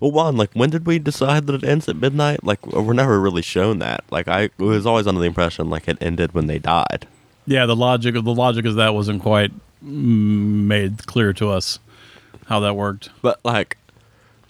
Well, 0.00 0.10
one 0.10 0.36
like 0.36 0.50
when 0.52 0.70
did 0.70 0.84
we 0.84 0.98
decide 0.98 1.46
that 1.46 1.54
it 1.54 1.62
ends 1.62 1.88
at 1.88 1.94
midnight? 1.94 2.42
Like 2.42 2.66
we're 2.66 2.92
never 2.92 3.20
really 3.20 3.42
shown 3.42 3.78
that. 3.78 4.02
Like 4.10 4.26
I 4.26 4.50
was 4.58 4.84
always 4.84 5.06
under 5.06 5.20
the 5.20 5.26
impression 5.28 5.70
like 5.70 5.86
it 5.86 5.98
ended 6.00 6.34
when 6.34 6.48
they 6.48 6.58
died. 6.58 7.06
Yeah, 7.46 7.66
the 7.66 7.76
logic 7.76 8.16
of 8.16 8.24
the 8.24 8.34
logic 8.34 8.64
of 8.64 8.74
that 8.74 8.94
wasn't 8.94 9.22
quite 9.22 9.52
made 9.82 11.06
clear 11.06 11.32
to 11.34 11.50
us 11.50 11.78
how 12.46 12.60
that 12.60 12.74
worked. 12.74 13.10
But 13.20 13.40
like, 13.44 13.76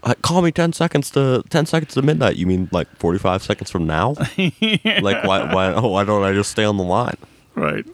like 0.05 0.23
call 0.23 0.43
me 0.43 0.53
ten 0.53 0.73
seconds 0.73 1.11
to 1.13 1.43
ten 1.51 1.67
seconds 1.67 1.95
to 1.95 2.03
midnight. 2.03 2.37
You 2.37 2.47
mean 2.47 2.69
like 2.73 2.89
forty 2.97 3.19
five 3.19 3.43
seconds 3.43 3.71
from 3.71 3.87
now? 3.87 4.15
Like 4.37 5.25
why 5.25 5.53
why 5.53 5.73
oh 5.75 5.89
why 5.89 6.05
don't 6.05 6.23
I 6.23 6.33
just 6.33 6.51
stay 6.51 6.65
on 6.65 6.77
the 6.77 6.85
line? 6.85 7.17
Right. 7.55 7.85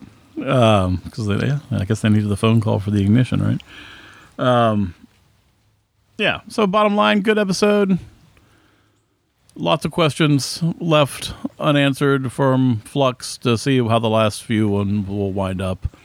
Um, 0.44 0.96
because 1.04 1.28
yeah, 1.28 1.58
I 1.70 1.84
guess 1.84 2.00
they 2.00 2.08
needed 2.08 2.28
the 2.28 2.36
phone 2.36 2.60
call 2.60 2.78
for 2.78 2.90
the 2.90 3.02
ignition, 3.02 3.42
right? 3.42 3.60
Um, 4.38 4.94
yeah. 6.16 6.40
So 6.48 6.66
bottom 6.66 6.96
line, 6.96 7.20
good 7.20 7.38
episode. 7.38 7.98
Lots 9.56 9.84
of 9.84 9.90
questions 9.90 10.62
left 10.78 11.34
unanswered 11.58 12.32
from 12.32 12.78
Flux 12.84 13.36
to 13.38 13.58
see 13.58 13.84
how 13.84 13.98
the 13.98 14.08
last 14.08 14.44
few 14.44 14.68
one 14.68 15.04
will 15.06 15.32
wind 15.32 15.60
up. 15.60 15.96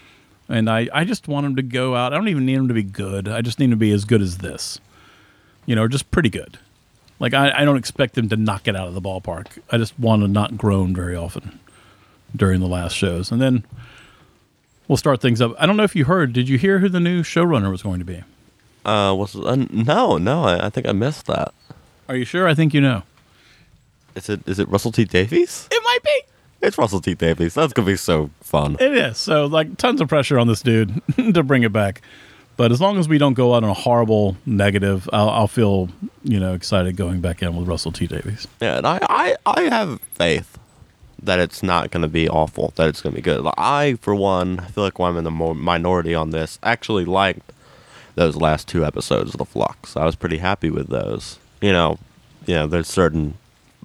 And 0.50 0.70
I, 0.70 0.90
I 0.94 1.06
just 1.06 1.28
want 1.28 1.46
him 1.46 1.56
to 1.56 1.62
go 1.62 1.96
out. 1.96 2.14
I 2.14 2.18
don't 2.18 2.28
even 2.28 2.46
need 2.46 2.56
him 2.56 2.68
to 2.68 2.74
be 2.74 2.84
good. 2.84 3.28
I 3.28 3.42
just 3.42 3.60
need 3.60 3.66
him 3.66 3.72
to 3.72 3.78
be 3.78 3.92
as 3.92 4.06
good 4.06 4.22
as 4.22 4.40
this. 4.40 4.80
You 5.66 5.76
know, 5.76 5.88
just 5.88 6.12
pretty 6.12 6.30
good. 6.30 6.58
Like 7.20 7.34
I, 7.34 7.62
I 7.62 7.66
don't 7.66 7.78
expect 7.78 8.18
him 8.18 8.28
to 8.30 8.36
knock 8.36 8.68
it 8.68 8.76
out 8.76 8.88
of 8.88 8.94
the 8.94 9.02
ballpark. 9.02 9.48
I 9.72 9.78
just 9.78 9.98
want 9.98 10.22
to 10.24 10.28
not 10.28 10.58
groan 10.58 10.94
very 10.94 11.16
often 11.16 11.60
during 12.36 12.60
the 12.60 12.68
last 12.68 12.94
shows. 12.94 13.32
And 13.32 13.42
then 13.42 13.64
we'll 14.88 14.98
start 14.98 15.22
things 15.22 15.42
up. 15.42 15.56
I 15.58 15.66
don't 15.66 15.78
know 15.78 15.84
if 15.84 15.96
you 15.96 16.06
heard. 16.06 16.34
Did 16.34 16.50
you 16.50 16.58
hear 16.58 16.80
who 16.80 16.90
the 16.90 17.00
new 17.00 17.24
showrunner 17.24 17.72
was 17.72 17.82
going 17.82 18.00
to 18.00 18.06
be? 18.06 18.24
Uh, 18.84 19.16
was 19.18 19.34
uh, 19.36 19.56
no 19.72 20.18
no 20.18 20.44
I, 20.44 20.66
I 20.66 20.70
think 20.70 20.86
I 20.86 20.92
missed 20.92 21.26
that. 21.28 21.54
Are 22.10 22.18
you 22.18 22.26
sure? 22.26 22.48
I 22.48 22.54
think 22.54 22.74
you 22.74 22.82
know. 22.82 23.04
Is 24.16 24.28
it 24.28 24.46
is 24.48 24.60
it 24.60 24.68
Russell 24.68 24.92
T 24.92 25.06
Davies? 25.06 25.70
It 25.72 25.82
might 25.86 26.04
be. 26.04 26.33
It's 26.64 26.78
Russell 26.78 27.02
T 27.02 27.14
Davies. 27.14 27.54
That's 27.54 27.74
gonna 27.74 27.86
be 27.86 27.98
so 27.98 28.30
fun. 28.42 28.78
It 28.80 28.94
is. 28.94 29.18
So 29.18 29.46
like 29.46 29.78
tons 29.78 30.00
of 30.02 30.08
pressure 30.08 30.40
on 30.40 30.48
this 30.48 30.62
dude 30.62 31.02
to 31.34 31.44
bring 31.44 31.64
it 31.64 31.74
back. 31.74 32.02
But 32.56 32.72
as 32.72 32.80
long 32.80 33.00
as 33.00 33.10
we 33.10 33.18
don't 33.18 33.34
go 33.34 33.56
out 33.56 33.64
on 33.64 33.70
a 33.70 33.74
horrible 33.74 34.38
negative, 34.46 35.10
I'll, 35.12 35.30
I'll 35.30 35.48
feel 35.48 35.90
you 36.24 36.40
know 36.40 36.54
excited 36.54 36.96
going 36.96 37.20
back 37.20 37.42
in 37.42 37.56
with 37.56 37.68
Russell 37.68 37.92
T 37.92 38.08
Davies. 38.08 38.48
Yeah, 38.62 38.78
and 38.78 38.88
I, 38.88 39.00
I, 39.10 39.36
I 39.46 39.62
have 39.64 40.00
faith 40.14 40.58
that 41.22 41.40
it's 41.40 41.64
not 41.64 41.90
going 41.92 42.02
to 42.02 42.08
be 42.08 42.30
awful, 42.30 42.74
that 42.76 42.88
it's 42.90 43.02
going 43.02 43.14
to 43.14 43.16
be 43.16 43.22
good. 43.22 43.42
Like, 43.42 43.54
I, 43.58 43.96
for 44.02 44.14
one, 44.14 44.60
feel 44.60 44.84
like 44.84 45.00
I'm 45.00 45.18
in 45.18 45.24
the 45.24 45.32
minority 45.32 46.14
on 46.14 46.32
this, 46.32 46.60
actually 46.64 47.06
liked 47.06 47.52
those 48.16 48.36
last 48.36 48.68
two 48.68 48.86
episodes 48.86 49.34
of 49.34 49.38
The 49.38 49.46
Flux. 49.46 49.96
I 49.96 50.06
was 50.06 50.16
pretty 50.16 50.38
happy 50.38 50.70
with 50.70 50.90
those. 50.90 51.40
You 51.62 51.72
know, 51.72 51.98
you 52.46 52.56
know, 52.56 52.68
there's 52.68 52.90
certain 52.90 53.36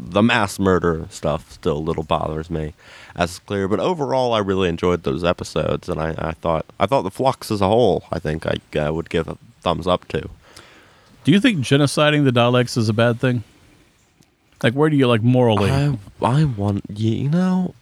the 0.01 0.23
mass 0.23 0.59
murder 0.61 1.07
stuff 1.11 1.51
still 1.53 1.77
a 1.77 1.87
little 1.89 2.05
bothers 2.05 2.49
me 2.49 2.73
as 3.17 3.41
clear 3.41 3.67
but 3.67 3.81
overall 3.81 4.33
i 4.33 4.39
really 4.39 4.69
enjoyed 4.69 5.03
those 5.03 5.25
episodes 5.25 5.89
and 5.89 6.01
i, 6.01 6.15
I 6.17 6.33
thought 6.33 6.65
i 6.79 6.87
thought 6.87 7.03
the 7.03 7.11
flux 7.11 7.51
as 7.51 7.61
a 7.61 7.67
whole 7.67 8.05
i 8.13 8.21
think 8.21 8.47
i 8.47 8.79
uh, 8.79 8.93
would 8.93 9.11
give 9.11 9.27
a 9.27 9.37
thumbs 9.61 9.87
up 9.89 10.07
to 10.09 10.31
Do 11.25 11.33
you 11.33 11.41
think 11.41 11.59
genociding 11.59 12.25
the 12.25 12.31
Daleks 12.31 12.79
is 12.79 12.89
a 12.89 12.95
bad 12.95 13.21
thing? 13.21 13.43
Like, 14.63 14.73
where 14.73 14.89
do 14.89 14.97
you 14.97 15.07
like 15.07 15.23
morally? 15.23 15.71
I, 15.71 15.99
I 16.23 16.45
want 16.45 16.85
you 16.89 17.29
know. 17.29 17.75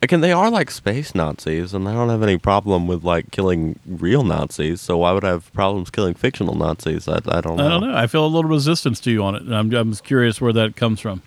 Again, 0.00 0.20
they 0.20 0.30
are 0.30 0.48
like 0.48 0.70
space 0.70 1.12
Nazis, 1.12 1.74
and 1.74 1.88
I 1.88 1.92
don't 1.92 2.08
have 2.08 2.22
any 2.22 2.38
problem 2.38 2.86
with 2.86 3.02
like 3.02 3.32
killing 3.32 3.80
real 3.84 4.22
Nazis. 4.22 4.80
So 4.80 4.98
why 4.98 5.10
would 5.10 5.24
I 5.24 5.30
have 5.30 5.52
problems 5.52 5.90
killing 5.90 6.14
fictional 6.14 6.54
Nazis? 6.54 7.08
I, 7.08 7.16
I 7.26 7.40
don't 7.40 7.56
know. 7.56 7.66
I 7.66 7.68
don't 7.68 7.80
know. 7.80 7.96
I 7.96 8.06
feel 8.06 8.24
a 8.24 8.28
little 8.28 8.48
resistance 8.48 9.00
to 9.00 9.10
you 9.10 9.24
on 9.24 9.34
it, 9.34 9.42
and 9.42 9.54
I'm 9.56 9.74
I'm 9.74 9.90
just 9.90 10.04
curious 10.04 10.40
where 10.40 10.52
that 10.52 10.76
comes 10.76 11.00
from. 11.00 11.22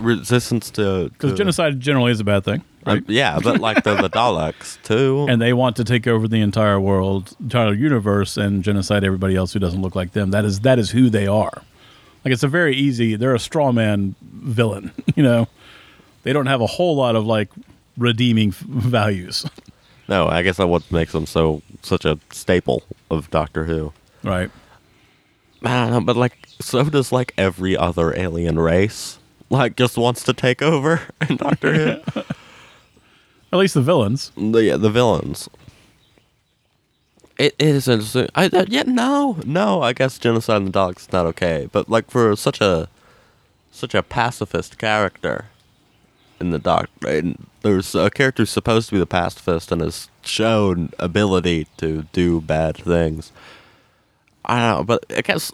Resistance 0.00 0.70
to 0.72 1.10
Because 1.10 1.38
genocide 1.38 1.78
generally 1.80 2.10
is 2.12 2.18
a 2.20 2.24
bad 2.24 2.44
thing, 2.44 2.62
Uh, 2.86 2.92
right? 2.94 3.04
yeah, 3.06 3.38
but 3.42 3.60
like 3.60 3.84
they're 3.84 4.02
the 4.02 4.10
Daleks 4.10 4.82
too. 4.82 5.26
and 5.30 5.40
they 5.40 5.52
want 5.52 5.76
to 5.76 5.84
take 5.84 6.06
over 6.08 6.26
the 6.26 6.40
entire 6.40 6.80
world, 6.80 7.36
entire 7.40 7.72
universe, 7.72 8.36
and 8.36 8.64
genocide 8.64 9.04
everybody 9.04 9.36
else 9.36 9.52
who 9.52 9.60
doesn't 9.60 9.80
look 9.80 9.94
like 9.94 10.12
them. 10.12 10.30
That 10.32 10.44
is 10.44 10.60
that 10.60 10.78
is 10.78 10.90
who 10.90 11.08
they 11.08 11.26
are. 11.26 11.62
Like 12.24 12.32
it's 12.32 12.42
a 12.42 12.48
very 12.48 12.74
easy. 12.76 13.14
They're 13.16 13.34
a 13.34 13.38
straw 13.40 13.72
man 13.72 14.14
villain. 14.22 14.90
You 15.14 15.22
know, 15.22 15.46
they 16.22 16.32
don't 16.32 16.46
have 16.46 16.60
a 16.60 16.66
whole 16.66 16.96
lot 16.96 17.16
of 17.16 17.26
like 17.26 17.48
redeeming 17.96 18.48
f- 18.50 18.60
values, 18.60 19.44
no, 20.08 20.28
I 20.28 20.42
guess 20.42 20.56
that's 20.58 20.68
what 20.68 20.90
makes 20.90 21.12
them 21.12 21.26
so 21.26 21.62
such 21.82 22.04
a 22.04 22.18
staple 22.30 22.82
of 23.10 23.30
Doctor 23.30 23.64
Who. 23.64 23.92
right? 24.22 24.50
I 25.64 25.84
don't 25.84 25.90
know, 25.90 26.00
but 26.00 26.16
like 26.16 26.46
so 26.60 26.84
does 26.84 27.12
like 27.12 27.32
every 27.38 27.76
other 27.76 28.16
alien 28.18 28.58
race. 28.58 29.18
Like 29.48 29.76
just 29.76 29.96
wants 29.96 30.22
to 30.24 30.32
take 30.32 30.60
over 30.62 31.02
in 31.28 31.36
Doctor 31.36 31.72
Who. 31.74 32.20
At 33.52 33.58
least 33.58 33.74
the 33.74 33.82
villains. 33.82 34.32
the 34.36 34.64
yeah, 34.64 34.76
the 34.76 34.90
villains. 34.90 35.48
It, 37.38 37.54
it 37.58 37.68
is 37.68 37.88
interesting. 37.88 38.28
I 38.34 38.46
uh, 38.46 38.64
yeah 38.68 38.84
no 38.86 39.38
no 39.46 39.82
I 39.82 39.92
guess 39.92 40.18
genocide 40.18 40.62
in 40.62 40.70
the 40.70 40.88
is 40.88 41.12
not 41.12 41.26
okay, 41.26 41.68
but 41.70 41.88
like 41.88 42.10
for 42.10 42.34
such 42.36 42.60
a 42.60 42.88
such 43.70 43.94
a 43.94 44.02
pacifist 44.02 44.78
character 44.78 45.46
in 46.42 46.50
the 46.50 46.58
doc, 46.58 46.90
and 47.06 47.46
there's 47.62 47.94
a 47.94 48.10
character 48.10 48.44
supposed 48.44 48.88
to 48.88 48.96
be 48.96 48.98
the 48.98 49.06
pacifist 49.06 49.72
and 49.72 49.80
has 49.80 50.10
shown 50.22 50.90
ability 50.98 51.68
to 51.78 52.02
do 52.12 52.40
bad 52.40 52.76
things. 52.76 53.32
I 54.44 54.58
don't 54.58 54.78
know, 54.78 54.84
but 54.84 55.04
I 55.16 55.22
guess 55.22 55.52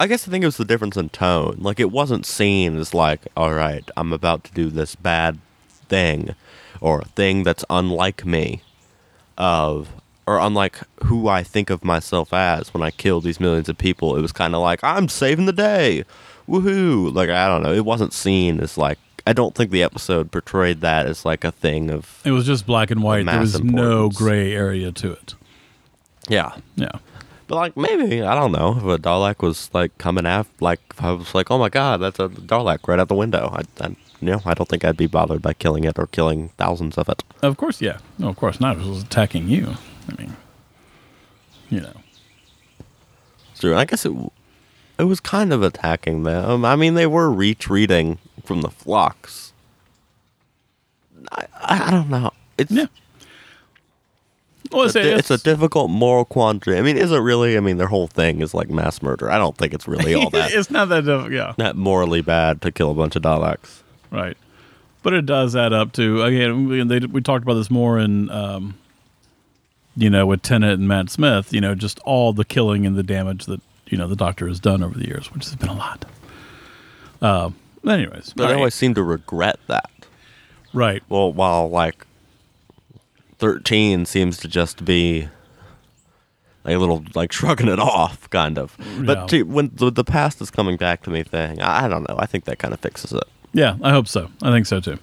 I 0.00 0.08
guess 0.08 0.26
I 0.26 0.30
think 0.30 0.42
it 0.42 0.46
was 0.46 0.56
the 0.56 0.64
difference 0.64 0.96
in 0.96 1.10
tone. 1.10 1.58
Like 1.60 1.78
it 1.78 1.92
wasn't 1.92 2.26
seen 2.26 2.76
as 2.76 2.94
like, 2.94 3.20
all 3.36 3.54
right, 3.54 3.88
I'm 3.96 4.12
about 4.12 4.44
to 4.44 4.52
do 4.52 4.70
this 4.70 4.96
bad 4.96 5.38
thing, 5.68 6.34
or 6.80 7.00
a 7.00 7.04
thing 7.04 7.44
that's 7.44 7.64
unlike 7.70 8.24
me, 8.24 8.62
of 9.38 9.90
or 10.26 10.38
unlike 10.38 10.80
who 11.04 11.28
I 11.28 11.42
think 11.42 11.68
of 11.68 11.84
myself 11.84 12.32
as 12.32 12.72
when 12.72 12.82
I 12.82 12.90
kill 12.90 13.20
these 13.20 13.38
millions 13.38 13.68
of 13.68 13.76
people. 13.76 14.16
It 14.16 14.22
was 14.22 14.32
kind 14.32 14.54
of 14.54 14.62
like 14.62 14.82
I'm 14.82 15.08
saving 15.08 15.46
the 15.46 15.52
day, 15.52 16.04
woohoo! 16.48 17.14
Like 17.14 17.28
I 17.28 17.46
don't 17.46 17.62
know. 17.62 17.72
It 17.72 17.84
wasn't 17.84 18.14
seen 18.14 18.60
as 18.60 18.78
like. 18.78 18.98
I 19.26 19.32
don't 19.32 19.54
think 19.54 19.70
the 19.70 19.82
episode 19.82 20.30
portrayed 20.30 20.80
that 20.82 21.06
as 21.06 21.24
like 21.24 21.44
a 21.44 21.50
thing 21.52 21.90
of 21.90 22.20
It 22.24 22.32
was 22.32 22.44
just 22.46 22.66
black 22.66 22.90
and 22.90 23.02
white. 23.02 23.24
There 23.24 23.40
was 23.40 23.62
no 23.62 24.10
gray 24.10 24.52
area 24.52 24.92
to 24.92 25.12
it. 25.12 25.34
yeah. 26.28 26.52
Yeah. 26.76 26.92
But 27.46 27.56
like 27.56 27.76
maybe 27.76 28.22
I 28.22 28.34
don't 28.34 28.52
know 28.52 28.76
if 28.76 28.82
a 28.84 28.98
Dalek 28.98 29.42
was 29.42 29.68
like 29.74 29.96
coming 29.98 30.26
after 30.26 30.52
like 30.60 30.80
if 30.90 31.02
I 31.02 31.12
was 31.12 31.34
like 31.34 31.50
oh 31.50 31.58
my 31.58 31.68
god 31.68 31.98
that's 32.00 32.18
a 32.18 32.28
Dalek 32.28 32.88
right 32.88 32.98
out 32.98 33.08
the 33.08 33.14
window 33.14 33.50
I, 33.54 33.84
I 33.84 33.88
you 34.20 34.30
know 34.30 34.40
I 34.46 34.54
don't 34.54 34.68
think 34.68 34.82
I'd 34.84 34.96
be 34.96 35.06
bothered 35.06 35.42
by 35.42 35.52
killing 35.52 35.84
it 35.84 35.98
or 35.98 36.06
killing 36.06 36.48
thousands 36.56 36.96
of 36.96 37.08
it. 37.10 37.22
Of 37.42 37.58
course, 37.58 37.82
yeah. 37.82 37.98
No, 38.18 38.28
of 38.28 38.36
course 38.36 38.60
not. 38.60 38.76
If 38.78 38.84
it 38.84 38.88
was 38.88 39.02
attacking 39.02 39.48
you. 39.48 39.74
I 40.08 40.20
mean, 40.22 40.36
you 41.68 41.80
know. 41.80 41.92
True. 43.58 43.74
I 43.76 43.84
guess 43.84 44.04
it 44.06 44.12
it 44.98 45.04
was 45.04 45.20
kind 45.20 45.52
of 45.52 45.62
attacking 45.62 46.22
them. 46.22 46.64
I 46.64 46.76
mean 46.76 46.94
they 46.94 47.06
were 47.06 47.30
retreating 47.30 48.18
from 48.44 48.60
the 48.62 48.70
flux. 48.70 49.52
I, 51.32 51.46
I 51.62 51.90
don't 51.90 52.10
know. 52.10 52.32
It's 52.58 52.70
Yeah. 52.70 52.86
Well, 54.72 54.86
it's, 54.86 54.96
a, 54.96 55.02
di- 55.02 55.12
it's 55.12 55.30
a 55.30 55.38
difficult 55.38 55.90
moral 55.90 56.24
quandary. 56.24 56.78
I 56.78 56.82
mean, 56.82 56.96
is 56.96 57.12
it 57.12 57.18
really? 57.18 57.56
I 57.56 57.60
mean, 57.60 57.76
their 57.76 57.86
whole 57.86 58.08
thing 58.08 58.40
is 58.40 58.54
like 58.54 58.70
mass 58.70 59.02
murder. 59.02 59.30
I 59.30 59.38
don't 59.38 59.56
think 59.56 59.72
it's 59.72 59.86
really 59.86 60.14
all 60.14 60.30
that 60.30 60.52
it's 60.52 60.70
not 60.70 60.88
that 60.88 61.04
difficult. 61.04 61.32
Yeah. 61.32 61.54
that 61.58 61.76
morally 61.76 62.22
bad 62.22 62.60
to 62.62 62.72
kill 62.72 62.90
a 62.90 62.94
bunch 62.94 63.14
of 63.14 63.22
Daleks. 63.22 63.82
Right. 64.10 64.36
But 65.02 65.12
it 65.12 65.26
does 65.26 65.54
add 65.54 65.72
up 65.72 65.92
to 65.92 66.22
again. 66.22 66.68
We, 66.68 66.82
they, 66.82 67.06
we 67.06 67.20
talked 67.20 67.44
about 67.44 67.54
this 67.54 67.70
more 67.70 67.98
in, 67.98 68.30
um, 68.30 68.74
you 69.96 70.08
know, 70.10 70.26
with 70.26 70.42
Tennant 70.42 70.80
and 70.80 70.88
Matt 70.88 71.10
Smith. 71.10 71.52
You 71.52 71.60
know, 71.60 71.74
just 71.74 72.00
all 72.00 72.32
the 72.32 72.44
killing 72.44 72.86
and 72.86 72.96
the 72.96 73.02
damage 73.02 73.44
that 73.46 73.60
you 73.86 73.98
know 73.98 74.08
the 74.08 74.16
Doctor 74.16 74.48
has 74.48 74.58
done 74.58 74.82
over 74.82 74.98
the 74.98 75.06
years, 75.06 75.30
which 75.32 75.44
has 75.44 75.54
been 75.56 75.68
a 75.68 75.74
lot. 75.74 76.04
Um. 77.22 77.54
Anyways, 77.86 78.32
But 78.34 78.44
I 78.44 78.50
right. 78.50 78.56
always 78.56 78.74
seem 78.74 78.94
to 78.94 79.02
regret 79.02 79.58
that. 79.68 79.90
right. 80.72 81.02
Well, 81.08 81.32
while 81.32 81.68
like 81.68 82.06
thirteen 83.38 84.06
seems 84.06 84.38
to 84.38 84.48
just 84.48 84.84
be 84.84 85.28
like 86.64 86.76
a 86.76 86.78
little 86.78 87.04
like 87.14 87.32
shrugging 87.32 87.68
it 87.68 87.78
off, 87.78 88.28
kind 88.30 88.58
of. 88.58 88.76
Yeah. 88.78 89.02
But 89.02 89.28
to, 89.28 89.42
when 89.42 89.70
the, 89.74 89.90
the 89.90 90.04
past 90.04 90.40
is 90.40 90.50
coming 90.50 90.76
back 90.76 91.02
to 91.04 91.10
me 91.10 91.22
thing, 91.22 91.60
I, 91.60 91.84
I 91.84 91.88
don't 91.88 92.08
know. 92.08 92.16
I 92.18 92.26
think 92.26 92.44
that 92.44 92.58
kind 92.58 92.72
of 92.74 92.80
fixes 92.80 93.12
it. 93.12 93.24
Yeah, 93.52 93.76
I 93.82 93.90
hope 93.90 94.08
so. 94.08 94.30
I 94.42 94.50
think 94.50 94.66
so 94.66 94.80
too. 94.80 94.98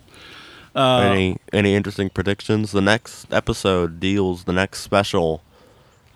Uh, 0.76 1.00
any 1.02 1.38
any 1.54 1.76
interesting 1.76 2.10
predictions? 2.10 2.72
The 2.72 2.82
next 2.82 3.32
episode 3.34 4.00
deals. 4.00 4.46
The 4.46 4.54
next 4.54 4.82
special 4.82 5.44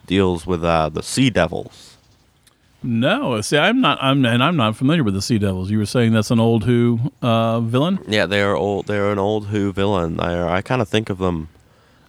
deals 0.05 0.45
with 0.47 0.63
uh, 0.63 0.89
the 0.89 1.03
Sea 1.03 1.29
Devils. 1.29 1.94
No, 2.85 3.41
see, 3.41 3.57
I'm 3.57 3.81
not. 3.81 3.97
I'm 3.99 4.23
and 4.25 4.43
I'm 4.43 4.55
not 4.55 4.75
familiar 4.75 5.03
with 5.03 5.15
the 5.15 5.21
Sea 5.21 5.39
Devils. 5.39 5.71
You 5.71 5.79
were 5.79 5.87
saying 5.87 6.13
that's 6.13 6.29
an 6.29 6.39
old 6.39 6.65
Who 6.65 7.11
uh, 7.19 7.59
villain. 7.61 7.99
Yeah, 8.07 8.27
they 8.27 8.43
are 8.43 8.55
old. 8.55 8.85
They're 8.85 9.11
an 9.11 9.17
old 9.17 9.47
Who 9.47 9.73
villain. 9.73 10.19
I 10.19 10.57
I 10.57 10.61
kind 10.61 10.83
of 10.83 10.87
think 10.87 11.09
of 11.09 11.17
them, 11.17 11.49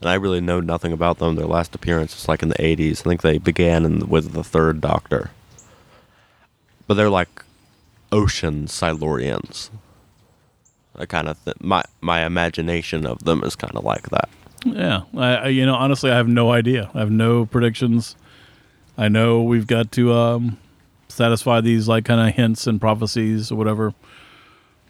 and 0.03 0.11
I 0.11 0.15
really 0.15 0.43
know 0.43 0.61
nothing 0.61 0.93
about 0.93 1.19
them. 1.19 1.35
Their 1.35 1.47
last 1.47 1.75
appearance 1.75 2.15
was 2.15 2.29
like 2.29 2.43
in 2.43 2.51
the 2.51 2.57
'80s. 2.57 3.01
I 3.01 3.09
think 3.09 3.23
they 3.23 3.39
began 3.39 3.87
in, 3.87 4.09
with 4.11 4.33
the 4.33 4.45
Third 4.45 4.83
Doctor. 4.83 5.31
But 6.87 6.95
they're 6.95 7.09
like 7.11 7.43
ocean 8.13 8.67
Silurians. 8.67 9.71
I 10.95 11.07
kind 11.07 11.29
of 11.29 11.43
th- 11.43 11.57
my 11.59 11.85
my 12.03 12.27
imagination 12.27 13.07
of 13.07 13.25
them 13.25 13.43
is 13.45 13.57
kind 13.57 13.75
of 13.77 13.83
like 13.83 14.11
that. 14.11 14.29
Yeah, 14.67 15.05
I, 15.17 15.35
I 15.37 15.47
you 15.49 15.65
know 15.65 15.75
honestly 15.75 16.11
I 16.11 16.17
have 16.17 16.29
no 16.29 16.53
idea. 16.53 16.91
I 16.95 16.99
have 16.99 17.11
no 17.11 17.47
predictions. 17.47 18.15
I 18.99 19.09
know 19.09 19.43
we've 19.43 19.67
got 19.67 19.91
to 19.93 20.13
um, 20.13 20.59
satisfy 21.09 21.61
these 21.61 21.89
like 21.89 22.05
kind 22.05 22.29
of 22.29 22.35
hints 22.35 22.67
and 22.67 22.81
prophecies 22.81 23.51
or 23.51 23.57
whatever 23.57 23.95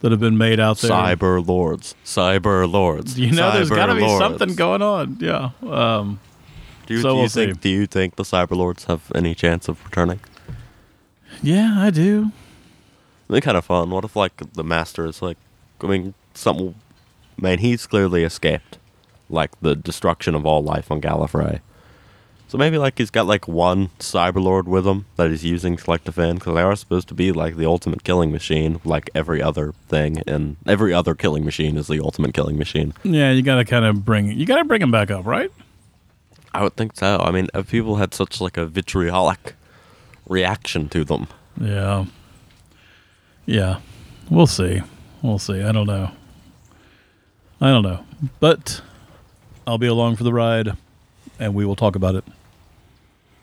that 0.01 0.11
have 0.11 0.21
been 0.21 0.37
made 0.39 0.61
out 0.61 0.79
there. 0.79 0.91
Cyber 0.91 1.47
lords, 1.47 1.95
cyber 2.05 2.71
lords. 2.71 3.19
You 3.19 3.33
know, 3.33 3.53
there's 3.53 3.71
cyber 3.71 3.77
got 3.77 3.87
to 3.87 3.95
be 3.95 4.01
lords. 4.03 4.19
something 4.25 4.55
going 4.55 4.83
on. 4.83 5.19
Yeah. 5.21 5.51
Um, 5.63 6.21
Do 6.87 6.95
you, 6.95 7.01
so 7.01 7.09
do 7.11 7.15
you 7.15 7.21
we'll 7.21 7.29
think? 7.29 7.55
see. 7.55 7.61
Do 7.61 7.69
you 7.69 7.87
think 7.87 8.17
the 8.17 8.23
cyber 8.23 8.53
lords 8.57 8.85
have 8.85 9.11
any 9.15 9.35
chance 9.35 9.69
of 9.69 9.83
returning? 9.85 10.21
yeah, 11.43 11.75
I 11.79 11.91
do. 11.91 12.31
Be 13.31 13.41
kind 13.41 13.57
of 13.57 13.65
fun. 13.65 13.91
What 13.91 14.05
if 14.05 14.15
like 14.17 14.53
the 14.53 14.63
master 14.65 15.07
is 15.07 15.21
like, 15.23 15.37
I 15.83 15.87
mean, 15.87 16.15
something. 16.35 16.75
Man, 17.39 17.59
he's 17.59 17.87
clearly 17.87 18.23
escaped, 18.25 18.79
like 19.29 19.51
the 19.61 19.75
destruction 19.77 20.35
of 20.35 20.47
all 20.47 20.63
life 20.63 20.91
on 20.91 21.01
Gallifrey. 21.03 21.61
So 22.49 22.59
maybe 22.59 22.79
like 22.79 22.99
he's 22.99 23.11
got 23.11 23.27
like 23.27 23.49
one 23.49 23.89
cyber 23.99 24.41
lord 24.41 24.69
with 24.69 24.87
him 24.87 25.07
that 25.17 25.31
he's 25.31 25.45
using 25.45 25.77
to 25.77 25.91
like 25.91 26.05
defend 26.05 26.39
because 26.39 26.55
they 26.55 26.63
are 26.63 26.77
supposed 26.77 27.09
to 27.09 27.15
be 27.15 27.33
like 27.33 27.57
the 27.57 27.67
ultimate 27.67 28.05
killing 28.05 28.31
machine, 28.31 28.81
like 28.85 29.11
every 29.15 29.43
other 29.43 29.73
thing, 29.89 30.23
and 30.29 30.57
every 30.67 30.95
other 30.95 31.15
killing 31.15 31.45
machine 31.45 31.77
is 31.77 31.89
the 31.89 32.01
ultimate 32.01 32.35
killing 32.35 32.57
machine. 32.57 32.95
Yeah, 33.03 33.33
you 33.33 33.43
got 33.43 33.57
to 33.57 33.65
kind 33.65 33.85
of 33.85 34.05
bring 34.05 34.31
you 34.31 34.47
got 34.47 34.59
to 34.59 34.65
bring 34.65 34.81
them 34.81 34.93
back 34.93 35.11
up, 35.11 35.27
right? 35.27 35.51
I 36.55 36.63
would 36.63 36.77
think 36.77 36.97
so. 36.97 37.19
I 37.19 37.33
mean, 37.33 37.49
if 37.53 37.71
people 37.71 37.97
had 37.97 38.15
such 38.15 38.41
like 38.41 38.57
a 38.57 38.65
vitriolic 38.65 39.55
reaction 40.29 40.89
to 40.91 41.05
them. 41.05 41.27
Yeah. 41.61 42.07
Yeah. 43.45 43.81
We'll 44.31 44.47
see. 44.47 44.83
We'll 45.23 45.39
see. 45.39 45.63
I 45.63 45.73
don't 45.73 45.87
know. 45.87 46.11
I 47.61 47.69
don't 47.69 47.83
know. 47.83 48.05
But 48.41 48.81
I'll 49.67 49.79
be 49.79 49.87
along 49.87 50.17
for 50.17 50.25
the 50.25 50.33
ride 50.33 50.77
and 51.39 51.55
we 51.55 51.65
will 51.65 51.77
talk 51.77 51.97
about 51.97 52.15
it. 52.15 52.25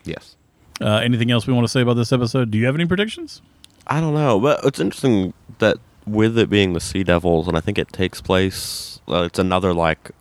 Yes. 0.04 0.36
Uh, 0.82 0.98
anything 0.98 1.32
else 1.32 1.48
we 1.48 1.54
want 1.54 1.66
to 1.66 1.72
say 1.72 1.82
about 1.82 1.96
this 1.96 2.12
episode? 2.12 2.52
Do 2.52 2.58
you 2.58 2.66
have 2.66 2.76
any 2.76 2.86
predictions? 2.86 3.42
I 3.88 4.02
don't 4.02 4.14
know, 4.14 4.40
but 4.40 4.64
it's 4.64 4.80
interesting 4.80 5.34
that 5.60 5.78
with 6.06 6.38
it 6.38 6.50
being 6.50 6.74
the 6.74 6.80
Sea 6.80 7.04
Devils, 7.04 7.48
and 7.48 7.58
I 7.58 7.60
think 7.60 7.78
it 7.78 7.92
takes 7.94 8.22
place. 8.22 9.00
Uh, 9.08 9.24
it's 9.24 9.40
another 9.40 9.74
like 9.74 10.12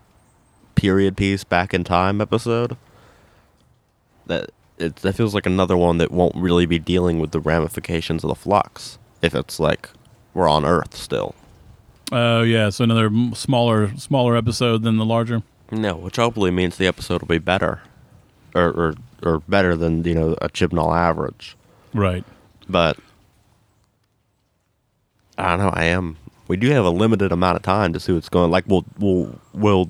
period 0.75 1.17
piece 1.17 1.45
back 1.45 1.73
in 1.73 1.85
time 1.85 2.21
episode. 2.21 2.77
That 4.27 4.51
it 4.79 4.97
that 4.97 5.15
feels 5.15 5.35
like 5.35 5.47
another 5.47 5.77
one 5.77 5.99
that 5.99 6.11
won't 6.11 6.37
really 6.37 6.67
be 6.67 6.79
dealing 6.79 7.21
with 7.21 7.31
the 7.31 7.41
ramifications 7.41 8.25
of 8.25 8.29
the 8.29 8.35
flux 8.35 8.99
if 9.21 9.35
it's 9.35 9.61
like 9.61 9.89
we're 10.35 10.49
on 10.49 10.65
Earth 10.65 10.97
still. 10.97 11.35
Oh 12.11 12.43
yeah, 12.43 12.71
so 12.71 12.85
another 12.85 13.11
smaller 13.35 13.97
smaller 13.97 14.37
episode 14.37 14.83
than 14.83 14.97
the 14.97 15.05
larger. 15.05 15.43
No, 15.73 15.97
which 15.97 16.17
hopefully 16.17 16.51
means 16.51 16.77
the 16.77 16.87
episode 16.87 17.23
will 17.23 17.29
be 17.29 17.39
better, 17.39 17.81
or 18.55 18.69
or, 18.71 18.95
or 19.23 19.39
better 19.49 19.75
than 19.75 20.05
you 20.05 20.15
know 20.15 20.37
a 20.43 20.51
Chibnall 20.51 20.95
average. 20.95 21.57
Right. 21.95 22.25
But 22.69 22.99
I 25.39 25.57
don't 25.57 25.67
know. 25.67 25.73
I 25.75 25.85
am. 25.85 26.19
We 26.47 26.59
do 26.59 26.69
have 26.71 26.85
a 26.85 26.91
limited 26.91 27.33
amount 27.33 27.57
of 27.57 27.63
time 27.63 27.95
to 27.95 28.01
see 28.01 28.13
what's 28.13 28.29
going. 28.29 28.51
Like, 28.51 28.65
we'll 28.67 28.85
we'll 28.99 29.39
will 29.55 29.89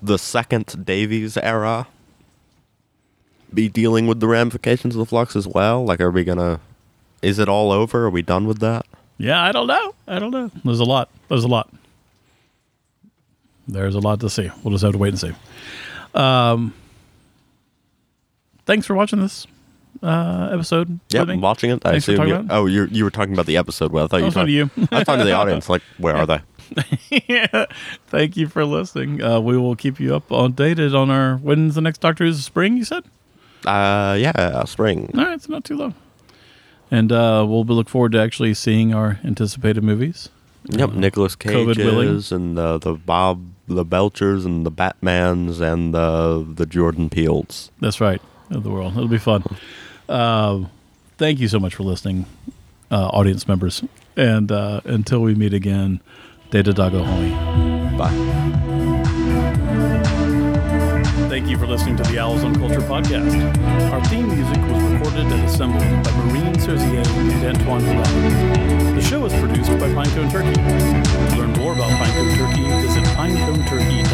the 0.00 0.18
second 0.18 0.84
Davies 0.86 1.36
era 1.36 1.88
be 3.52 3.68
dealing 3.68 4.06
with 4.06 4.20
the 4.20 4.28
ramifications 4.28 4.94
of 4.94 5.00
the 5.00 5.06
flux 5.06 5.34
as 5.34 5.48
well? 5.48 5.84
Like, 5.84 6.00
are 6.00 6.10
we 6.12 6.22
gonna? 6.22 6.60
Is 7.20 7.40
it 7.40 7.48
all 7.48 7.72
over? 7.72 8.04
Are 8.06 8.10
we 8.10 8.22
done 8.22 8.46
with 8.46 8.60
that? 8.60 8.86
Yeah, 9.18 9.42
I 9.42 9.50
don't 9.50 9.66
know. 9.66 9.94
I 10.06 10.20
don't 10.20 10.30
know. 10.30 10.52
There's 10.64 10.78
a 10.78 10.84
lot. 10.84 11.08
There's 11.28 11.42
a 11.42 11.48
lot. 11.48 11.68
There's 13.68 13.94
a 13.94 14.00
lot 14.00 14.20
to 14.20 14.30
see. 14.30 14.50
We'll 14.62 14.72
just 14.72 14.84
have 14.84 14.92
to 14.92 14.98
wait 14.98 15.08
and 15.10 15.18
see. 15.18 15.32
Um, 16.14 16.72
thanks 18.64 18.86
for 18.86 18.94
watching 18.94 19.20
this 19.20 19.46
uh, 20.02 20.50
episode. 20.52 21.00
Yeah. 21.10 21.22
I'm 21.22 21.40
watching 21.40 21.70
it. 21.70 21.82
I 21.84 21.92
Thanks 21.92 22.08
assume. 22.08 22.28
You, 22.28 22.46
oh, 22.50 22.66
you 22.66 22.86
you 22.86 23.04
were 23.04 23.10
talking 23.10 23.32
about 23.32 23.46
the 23.46 23.56
episode. 23.56 23.92
Well, 23.92 24.04
I 24.04 24.08
thought 24.08 24.16
I 24.16 24.18
you 24.20 24.24
were 24.26 24.30
talking 24.30 24.46
to 24.46 24.52
you. 24.52 24.70
I 24.92 24.98
was 24.98 25.04
talking 25.06 25.18
to 25.20 25.24
the 25.24 25.32
audience. 25.32 25.68
Like, 25.68 25.82
where 25.98 26.16
are 26.16 26.26
they? 26.26 26.40
yeah. 27.28 27.66
Thank 28.06 28.36
you 28.36 28.48
for 28.48 28.64
listening. 28.64 29.22
Uh, 29.22 29.40
we 29.40 29.56
will 29.56 29.76
keep 29.76 30.00
you 30.00 30.14
up 30.14 30.30
on 30.32 30.52
dated 30.52 30.94
on 30.94 31.10
our 31.10 31.36
when's 31.36 31.74
the 31.74 31.80
next 31.80 32.00
Doctor 32.00 32.24
Who's 32.24 32.44
spring. 32.44 32.76
You 32.76 32.84
said. 32.84 33.04
Uh, 33.64 34.16
yeah, 34.18 34.64
spring. 34.64 35.10
All 35.16 35.24
right, 35.24 35.34
it's 35.34 35.48
not 35.48 35.64
too 35.64 35.76
long. 35.76 35.94
And 36.90 37.10
uh, 37.10 37.44
we'll 37.48 37.64
be 37.64 37.72
look 37.72 37.88
forward 37.88 38.12
to 38.12 38.20
actually 38.20 38.54
seeing 38.54 38.94
our 38.94 39.18
anticipated 39.24 39.82
movies. 39.82 40.28
Yep, 40.68 40.92
Nicholas 40.92 41.34
COVID 41.34 41.76
willing. 41.76 42.22
And 42.30 42.56
the 42.56 42.78
the 42.78 42.94
Bob 42.94 43.44
the 43.68 43.84
Belchers 43.84 44.44
and 44.44 44.64
the 44.64 44.70
Batmans 44.70 45.60
and 45.60 45.94
the 45.94 46.46
the 46.54 46.66
Jordan 46.66 47.08
Peeles. 47.08 47.70
That's 47.80 48.00
right. 48.00 48.20
Of 48.50 48.62
the 48.62 48.70
world. 48.70 48.92
It'll 48.92 49.08
be 49.08 49.18
fun. 49.18 49.42
Uh, 50.08 50.66
thank 51.18 51.40
you 51.40 51.48
so 51.48 51.58
much 51.58 51.74
for 51.74 51.82
listening, 51.82 52.26
uh, 52.90 53.08
audience 53.08 53.48
members. 53.48 53.82
And 54.16 54.52
uh, 54.52 54.80
until 54.84 55.20
we 55.20 55.34
meet 55.34 55.52
again, 55.52 56.00
Data 56.50 56.72
Dago 56.72 57.04
Hoi. 57.04 57.98
Bye. 57.98 58.35
Thank 61.46 61.60
you 61.60 61.64
for 61.64 61.70
listening 61.70 61.96
to 61.98 62.02
the 62.02 62.18
Owls 62.18 62.42
on 62.42 62.56
Culture 62.56 62.80
podcast. 62.80 63.30
Our 63.92 64.04
theme 64.06 64.26
music 64.26 64.58
was 64.66 64.82
recorded 64.90 65.26
and 65.30 65.44
assembled 65.44 65.80
by 66.02 66.10
Marine 66.26 66.58
Serzier 66.58 67.06
and 67.06 67.56
Antoine 67.56 67.82
Gillette. 67.82 68.96
The 68.96 69.00
show 69.00 69.24
is 69.26 69.32
produced 69.34 69.70
by 69.78 69.88
Pinecone 69.94 70.28
Turkey. 70.28 70.54
To 70.54 71.36
learn 71.38 71.52
more 71.52 71.72
about 71.72 71.88
Pinecone 72.02 72.34
Turkey, 72.36 72.64
visit 72.82 73.04
pineconeturkey.com, 73.14 74.05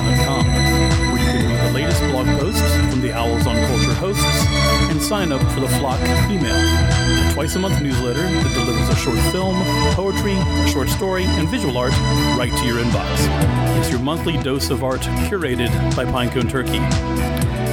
latest 1.82 2.00
blog 2.12 2.26
posts 2.38 2.76
from 2.90 3.00
the 3.00 3.12
Owls 3.12 3.46
on 3.46 3.56
Culture 3.66 3.94
hosts 3.94 4.46
and 4.90 5.02
sign 5.02 5.32
up 5.32 5.40
for 5.52 5.60
the 5.60 5.68
Flock 5.68 6.00
email, 6.30 6.54
a 6.54 7.32
twice 7.34 7.56
a 7.56 7.58
month 7.58 7.82
newsletter 7.82 8.22
that 8.22 8.54
delivers 8.54 8.88
a 8.88 8.96
short 8.96 9.18
film, 9.32 9.56
poetry, 9.94 10.36
short 10.70 10.88
story, 10.88 11.24
and 11.24 11.48
visual 11.48 11.76
art 11.76 11.92
right 12.38 12.52
to 12.52 12.66
your 12.66 12.78
inbox. 12.78 13.80
It's 13.80 13.90
your 13.90 14.00
monthly 14.00 14.36
dose 14.42 14.70
of 14.70 14.84
art 14.84 15.00
curated 15.00 15.70
by 15.96 16.04
Pinecone 16.04 16.48
Turkey. 16.48 16.78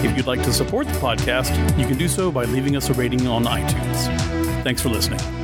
If 0.07 0.17
you'd 0.17 0.27
like 0.27 0.41
to 0.43 0.53
support 0.53 0.87
the 0.87 0.93
podcast, 0.93 1.55
you 1.77 1.85
can 1.85 1.97
do 1.97 2.07
so 2.07 2.31
by 2.31 2.45
leaving 2.45 2.75
us 2.75 2.89
a 2.89 2.93
rating 2.93 3.27
on 3.27 3.43
iTunes. 3.43 4.63
Thanks 4.63 4.81
for 4.81 4.89
listening. 4.89 5.38